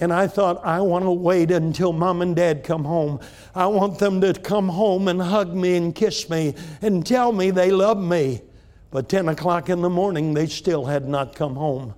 and 0.00 0.12
I 0.12 0.28
thought, 0.28 0.64
I 0.64 0.80
want 0.80 1.04
to 1.04 1.10
wait 1.10 1.50
until 1.50 1.92
mom 1.92 2.22
and 2.22 2.36
dad 2.36 2.62
come 2.62 2.84
home. 2.84 3.20
I 3.54 3.66
want 3.66 3.98
them 3.98 4.20
to 4.20 4.32
come 4.32 4.68
home 4.68 5.08
and 5.08 5.20
hug 5.20 5.54
me 5.54 5.76
and 5.76 5.94
kiss 5.94 6.30
me 6.30 6.54
and 6.80 7.04
tell 7.04 7.32
me 7.32 7.50
they 7.50 7.70
love 7.70 7.98
me. 7.98 8.42
But 8.90 9.08
10 9.08 9.28
o'clock 9.28 9.68
in 9.68 9.82
the 9.82 9.90
morning, 9.90 10.34
they 10.34 10.46
still 10.46 10.84
had 10.84 11.08
not 11.08 11.34
come 11.34 11.56
home. 11.56 11.94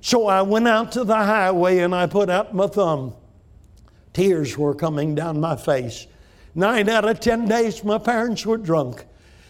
So 0.00 0.26
I 0.26 0.42
went 0.42 0.66
out 0.66 0.92
to 0.92 1.04
the 1.04 1.14
highway 1.14 1.78
and 1.78 1.94
I 1.94 2.06
put 2.06 2.30
out 2.30 2.54
my 2.54 2.66
thumb. 2.66 3.14
Tears 4.12 4.56
were 4.58 4.74
coming 4.74 5.14
down 5.14 5.40
my 5.40 5.56
face. 5.56 6.06
Nine 6.54 6.88
out 6.88 7.08
of 7.08 7.20
ten 7.20 7.46
days, 7.46 7.84
my 7.84 7.98
parents 7.98 8.44
were 8.44 8.58
drunk. 8.58 9.04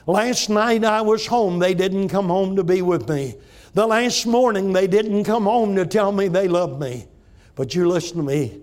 Last 0.07 0.51
night 0.51 0.85
I 0.85 1.01
was 1.03 1.27
home. 1.27 1.59
They 1.59 1.75
didn't 1.75 2.09
come 2.09 2.27
home 2.27 2.57
to 2.57 2.65
be 2.65 2.83
with 2.83 3.09
me. 3.09 3.37
The 3.75 3.87
last 3.87 4.27
morning 4.27 4.73
they 4.73 4.87
didn't 4.87 5.25
come 5.25 5.45
home 5.45 5.77
to 5.77 5.87
tell 5.87 6.13
me 6.13 6.29
they 6.29 6.49
loved 6.49 6.81
me. 6.81 7.07
But 7.55 7.75
you 7.75 7.89
listen 7.89 8.17
to 8.19 8.23
me. 8.23 8.61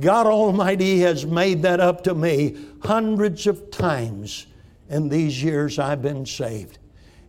God 0.00 0.26
Almighty 0.26 1.00
has 1.00 1.24
made 1.24 1.62
that 1.62 1.80
up 1.80 2.02
to 2.04 2.14
me 2.14 2.56
hundreds 2.82 3.46
of 3.46 3.70
times 3.70 4.46
in 4.88 5.08
these 5.08 5.42
years 5.42 5.78
I've 5.78 6.02
been 6.02 6.26
saved. 6.26 6.78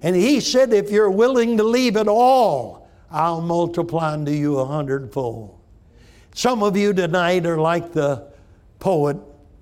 And 0.01 0.15
He 0.15 0.39
said, 0.39 0.73
if 0.73 0.89
you're 0.89 1.11
willing 1.11 1.57
to 1.57 1.63
leave 1.63 1.95
it 1.95 2.07
all, 2.07 2.89
I'll 3.11 3.41
multiply 3.41 4.13
unto 4.13 4.31
you 4.31 4.59
a 4.59 4.65
hundredfold. 4.65 5.59
Some 6.33 6.63
of 6.63 6.75
you 6.75 6.91
tonight 6.91 7.45
are 7.45 7.57
like 7.57 7.93
the 7.93 8.27
poet 8.79 9.17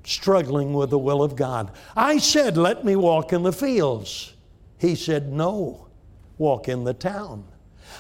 struggling 0.06 0.74
with 0.74 0.90
the 0.90 0.98
will 0.98 1.22
of 1.22 1.36
God. 1.36 1.72
I 1.96 2.18
said, 2.18 2.58
Let 2.58 2.84
me 2.84 2.96
walk 2.96 3.32
in 3.32 3.44
the 3.44 3.54
fields. 3.54 4.34
He 4.78 4.96
said, 4.96 5.32
No, 5.32 5.88
walk 6.38 6.68
in 6.68 6.84
the 6.84 6.94
town. 6.94 7.46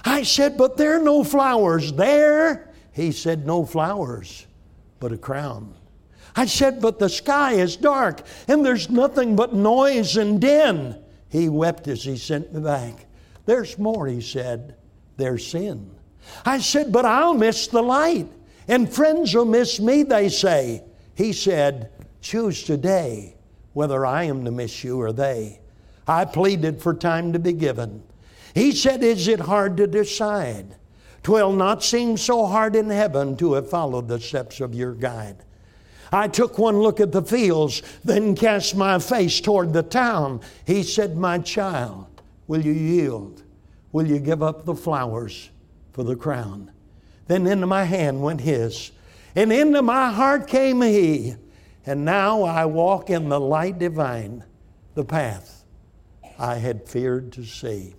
I 0.04 0.24
said, 0.24 0.58
But 0.58 0.76
there 0.76 1.00
are 1.00 1.04
no 1.04 1.24
flowers 1.24 1.94
there. 1.94 2.73
He 2.94 3.12
said, 3.12 3.46
No 3.46 3.66
flowers, 3.66 4.48
but 5.00 5.12
a 5.12 5.18
crown. 5.18 5.74
I 6.36 6.46
said, 6.46 6.82
But 6.82 7.00
the 7.00 7.10
sky 7.10 7.54
is 7.54 7.76
dark 7.76 8.22
and 8.48 8.66
there's 8.66 8.90
nothing 8.90 9.36
but 9.36 9.54
noise 9.54 10.16
and 10.16 10.40
din. 10.40 11.04
He 11.30 11.50
wept 11.50 11.88
as 11.88 12.04
he 12.04 12.16
sent 12.18 12.54
me 12.54 12.62
back. 12.62 13.08
There's 13.46 13.78
more, 13.78 14.08
he 14.08 14.22
said. 14.22 14.76
There's 15.18 15.46
sin. 15.46 15.92
I 16.46 16.60
said, 16.60 16.92
But 16.92 17.06
I'll 17.06 17.34
miss 17.34 17.68
the 17.68 17.82
light. 17.82 18.30
And 18.68 18.92
friends 18.92 19.34
will 19.34 19.46
miss 19.46 19.80
me, 19.80 20.04
they 20.04 20.30
say. 20.30 20.84
He 21.16 21.34
said, 21.34 21.92
Choose 22.22 22.64
today 22.64 23.36
whether 23.74 24.06
I 24.06 24.24
am 24.24 24.46
to 24.46 24.52
miss 24.52 24.84
you 24.84 25.02
or 25.02 25.12
they. 25.12 25.60
I 26.08 26.26
pleaded 26.26 26.82
for 26.82 26.94
time 26.94 27.34
to 27.34 27.40
be 27.40 27.54
given. 27.54 28.04
He 28.54 28.72
said, 28.72 29.04
Is 29.04 29.28
it 29.28 29.40
hard 29.42 29.78
to 29.78 29.88
decide? 29.88 30.76
Twill 31.24 31.54
not 31.54 31.84
seem 31.84 32.18
so 32.18 32.46
hard 32.46 32.76
in 32.76 32.90
heaven 32.90 33.38
to 33.38 33.54
have 33.54 33.70
followed 33.70 34.10
the 34.10 34.20
steps 34.20 34.60
of 34.60 34.76
your 34.76 34.94
guide. 34.94 35.38
I 36.12 36.28
took 36.28 36.60
one 36.60 36.80
look 36.80 37.00
at 37.00 37.12
the 37.12 37.24
fields, 37.24 37.82
then 38.04 38.36
cast 38.36 38.76
my 38.76 39.00
face 39.00 39.42
toward 39.42 39.74
the 39.74 39.82
town. 39.82 40.42
He 40.68 40.84
said, 40.84 41.18
My 41.18 41.40
child, 41.40 42.22
will 42.46 42.62
you 42.62 42.74
yield? 42.74 43.42
Will 43.92 44.06
you 44.06 44.20
give 44.20 44.44
up 44.44 44.66
the 44.66 44.76
flowers 44.76 45.50
for 45.92 46.04
the 46.04 46.16
crown? 46.16 46.72
Then 47.28 47.48
into 47.48 47.66
my 47.66 47.86
hand 47.86 48.22
went 48.22 48.42
his, 48.42 48.92
and 49.36 49.52
into 49.52 49.82
my 49.82 50.12
heart 50.12 50.48
came 50.48 50.82
he. 50.82 51.36
And 51.86 52.06
now 52.06 52.44
I 52.44 52.66
walk 52.66 53.10
in 53.10 53.30
the 53.30 53.40
light 53.40 53.80
divine, 53.80 54.44
the 54.94 55.06
path 55.06 55.64
I 56.38 56.56
had 56.56 56.88
feared 56.88 57.32
to 57.34 57.44
see. 57.44 57.96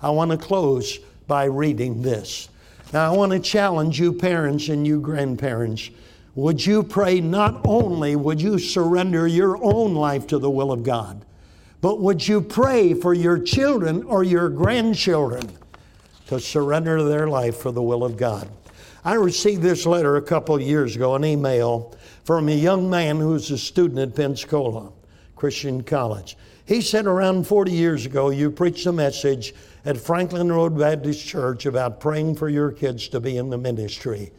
I 0.00 0.10
want 0.10 0.30
to 0.30 0.36
close 0.36 0.98
by 1.26 1.44
reading 1.44 2.02
this. 2.02 2.48
Now, 2.92 3.12
I 3.12 3.16
want 3.16 3.32
to 3.32 3.38
challenge 3.38 4.00
you, 4.00 4.14
parents 4.14 4.68
and 4.68 4.86
you, 4.86 5.00
grandparents. 5.00 5.90
Would 6.34 6.64
you 6.64 6.82
pray 6.82 7.20
not 7.20 7.60
only 7.66 8.16
would 8.16 8.40
you 8.40 8.58
surrender 8.58 9.26
your 9.26 9.62
own 9.62 9.94
life 9.94 10.26
to 10.28 10.38
the 10.38 10.50
will 10.50 10.72
of 10.72 10.84
God, 10.84 11.24
but 11.80 12.00
would 12.00 12.26
you 12.26 12.40
pray 12.40 12.94
for 12.94 13.12
your 13.12 13.38
children 13.38 14.04
or 14.04 14.24
your 14.24 14.48
grandchildren 14.48 15.42
to 16.28 16.40
surrender 16.40 17.02
their 17.02 17.28
life 17.28 17.58
for 17.58 17.72
the 17.72 17.82
will 17.82 18.04
of 18.04 18.16
God? 18.16 18.48
I 19.04 19.14
received 19.14 19.62
this 19.62 19.84
letter 19.84 20.16
a 20.16 20.22
couple 20.22 20.54
of 20.54 20.62
years 20.62 20.96
ago, 20.96 21.14
an 21.14 21.24
email 21.24 21.94
from 22.24 22.48
a 22.48 22.52
young 22.52 22.88
man 22.88 23.18
who's 23.18 23.50
a 23.50 23.58
student 23.58 23.98
at 23.98 24.16
Pensacola 24.16 24.92
Christian 25.36 25.82
College. 25.82 26.36
He 26.64 26.80
said 26.80 27.06
around 27.06 27.46
40 27.46 27.72
years 27.72 28.06
ago, 28.06 28.30
you 28.30 28.50
preached 28.50 28.86
a 28.86 28.92
message 28.92 29.54
at 29.88 29.96
Franklin 29.96 30.52
Road 30.52 30.78
Baptist 30.78 31.26
Church 31.26 31.64
about 31.64 31.98
praying 31.98 32.34
for 32.34 32.50
your 32.50 32.70
kids 32.70 33.08
to 33.08 33.20
be 33.20 33.38
in 33.38 33.48
the 33.48 33.56
ministry. 33.56 34.30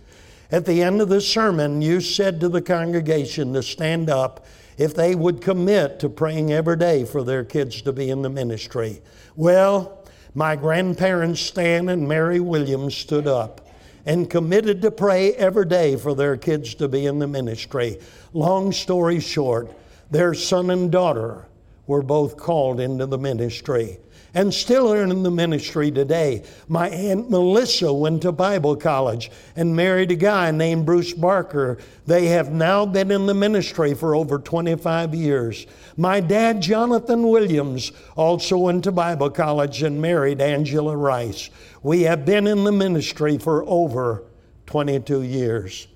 At 0.51 0.67
the 0.67 0.83
end 0.83 1.01
of 1.01 1.09
the 1.09 1.21
sermon, 1.21 1.81
you 1.81 2.01
said 2.01 2.39
to 2.41 2.49
the 2.49 2.61
congregation 2.61 3.53
to 3.53 3.63
stand 3.63 4.11
up 4.11 4.45
if 4.77 4.93
they 4.93 5.15
would 5.15 5.41
commit 5.41 5.99
to 6.01 6.09
praying 6.09 6.53
every 6.53 6.77
day 6.77 7.03
for 7.03 7.23
their 7.23 7.43
kids 7.43 7.81
to 7.81 7.91
be 7.91 8.11
in 8.11 8.21
the 8.21 8.29
ministry. 8.29 9.01
Well, 9.35 10.05
my 10.35 10.55
grandparents, 10.55 11.41
Stan 11.41 11.89
and 11.89 12.07
Mary 12.07 12.39
Williams, 12.39 12.93
stood 12.95 13.25
up 13.25 13.67
and 14.05 14.29
committed 14.29 14.83
to 14.83 14.91
pray 14.91 15.33
every 15.33 15.65
day 15.65 15.95
for 15.95 16.13
their 16.13 16.37
kids 16.37 16.75
to 16.75 16.87
be 16.87 17.07
in 17.07 17.17
the 17.17 17.27
ministry. 17.27 17.99
Long 18.33 18.71
story 18.71 19.19
short, 19.19 19.75
their 20.11 20.35
son 20.35 20.69
and 20.69 20.91
daughter 20.91 21.47
were 21.87 22.03
both 22.03 22.37
called 22.37 22.79
into 22.79 23.07
the 23.07 23.17
ministry. 23.17 23.97
And 24.33 24.53
still 24.53 24.93
are 24.93 25.03
in 25.03 25.23
the 25.23 25.31
ministry 25.31 25.91
today. 25.91 26.43
My 26.67 26.89
Aunt 26.89 27.29
Melissa 27.29 27.93
went 27.93 28.21
to 28.23 28.31
Bible 28.31 28.75
college 28.75 29.31
and 29.55 29.75
married 29.75 30.11
a 30.11 30.15
guy 30.15 30.51
named 30.51 30.85
Bruce 30.85 31.13
Barker. 31.13 31.77
They 32.05 32.27
have 32.27 32.51
now 32.51 32.85
been 32.85 33.11
in 33.11 33.25
the 33.25 33.33
ministry 33.33 33.93
for 33.93 34.15
over 34.15 34.39
25 34.39 35.15
years. 35.15 35.65
My 35.97 36.19
dad, 36.19 36.61
Jonathan 36.61 37.23
Williams, 37.23 37.91
also 38.15 38.57
went 38.57 38.83
to 38.85 38.91
Bible 38.91 39.29
college 39.29 39.83
and 39.83 40.01
married 40.01 40.41
Angela 40.41 40.95
Rice. 40.95 41.49
We 41.81 42.03
have 42.03 42.25
been 42.25 42.47
in 42.47 42.63
the 42.63 42.71
ministry 42.71 43.37
for 43.37 43.63
over 43.65 44.23
22 44.65 45.23
years. 45.23 45.87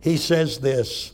He 0.00 0.16
says 0.16 0.58
this. 0.58 1.12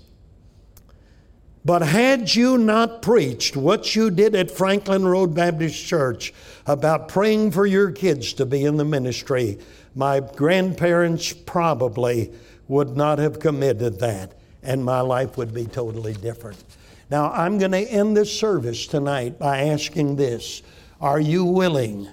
But 1.64 1.82
had 1.82 2.34
you 2.34 2.56
not 2.56 3.02
preached 3.02 3.56
what 3.56 3.94
you 3.94 4.10
did 4.10 4.34
at 4.34 4.50
Franklin 4.50 5.06
Road 5.06 5.34
Baptist 5.34 5.84
Church 5.84 6.32
about 6.66 7.08
praying 7.08 7.50
for 7.50 7.66
your 7.66 7.90
kids 7.90 8.32
to 8.34 8.46
be 8.46 8.64
in 8.64 8.76
the 8.76 8.84
ministry, 8.84 9.58
my 9.94 10.20
grandparents 10.20 11.32
probably 11.32 12.32
would 12.68 12.96
not 12.96 13.18
have 13.18 13.40
committed 13.40 13.98
that, 13.98 14.34
and 14.62 14.84
my 14.84 15.00
life 15.00 15.36
would 15.36 15.52
be 15.52 15.66
totally 15.66 16.12
different. 16.14 16.62
Now, 17.10 17.32
I'm 17.32 17.58
going 17.58 17.72
to 17.72 17.78
end 17.78 18.16
this 18.16 18.38
service 18.38 18.86
tonight 18.86 19.38
by 19.38 19.62
asking 19.68 20.16
this 20.16 20.62
Are 21.00 21.20
you 21.20 21.44
willing 21.44 22.08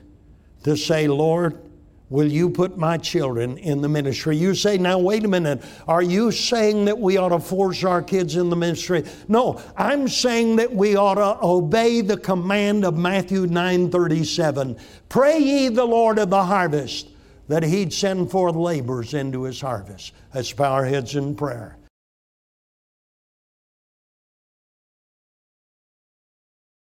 to 0.64 0.76
say, 0.76 1.08
Lord, 1.08 1.62
Will 2.10 2.32
you 2.32 2.52
put 2.52 2.78
my 2.78 2.98
children 2.98 3.58
in 3.58 3.82
the 3.82 3.90
ministry? 3.90 4.38
You 4.38 4.54
say, 4.54 4.78
now 4.78 5.00
wait 5.00 5.26
a 5.26 5.28
minute. 5.28 5.64
Are 5.88 6.04
you 6.04 6.32
saying 6.32 6.86
that 6.86 7.00
we 7.00 7.18
ought 7.18 7.30
to 7.30 7.40
force 7.40 7.84
our 7.84 8.04
kids 8.04 8.36
in 8.36 8.52
the 8.52 8.56
ministry? 8.56 9.04
No, 9.28 9.60
I'm 9.76 10.08
saying 10.08 10.58
that 10.58 10.74
we 10.74 10.96
ought 10.96 11.16
to 11.16 11.44
obey 11.44 12.02
the 12.02 12.18
command 12.18 12.86
of 12.86 12.96
Matthew 12.96 13.48
9 13.48 13.90
37. 13.90 14.78
Pray 15.10 15.40
ye 15.40 15.70
the 15.70 15.86
Lord 15.86 16.20
of 16.20 16.30
the 16.30 16.44
harvest 16.44 17.10
that 17.48 17.64
he'd 17.64 17.92
send 17.92 18.30
forth 18.30 18.56
laborers 18.56 19.16
into 19.16 19.44
his 19.44 19.60
harvest. 19.60 20.14
Let's 20.34 20.54
bow 20.54 20.74
our 20.74 20.86
heads 20.86 21.16
in 21.16 21.36
prayer. 21.36 21.75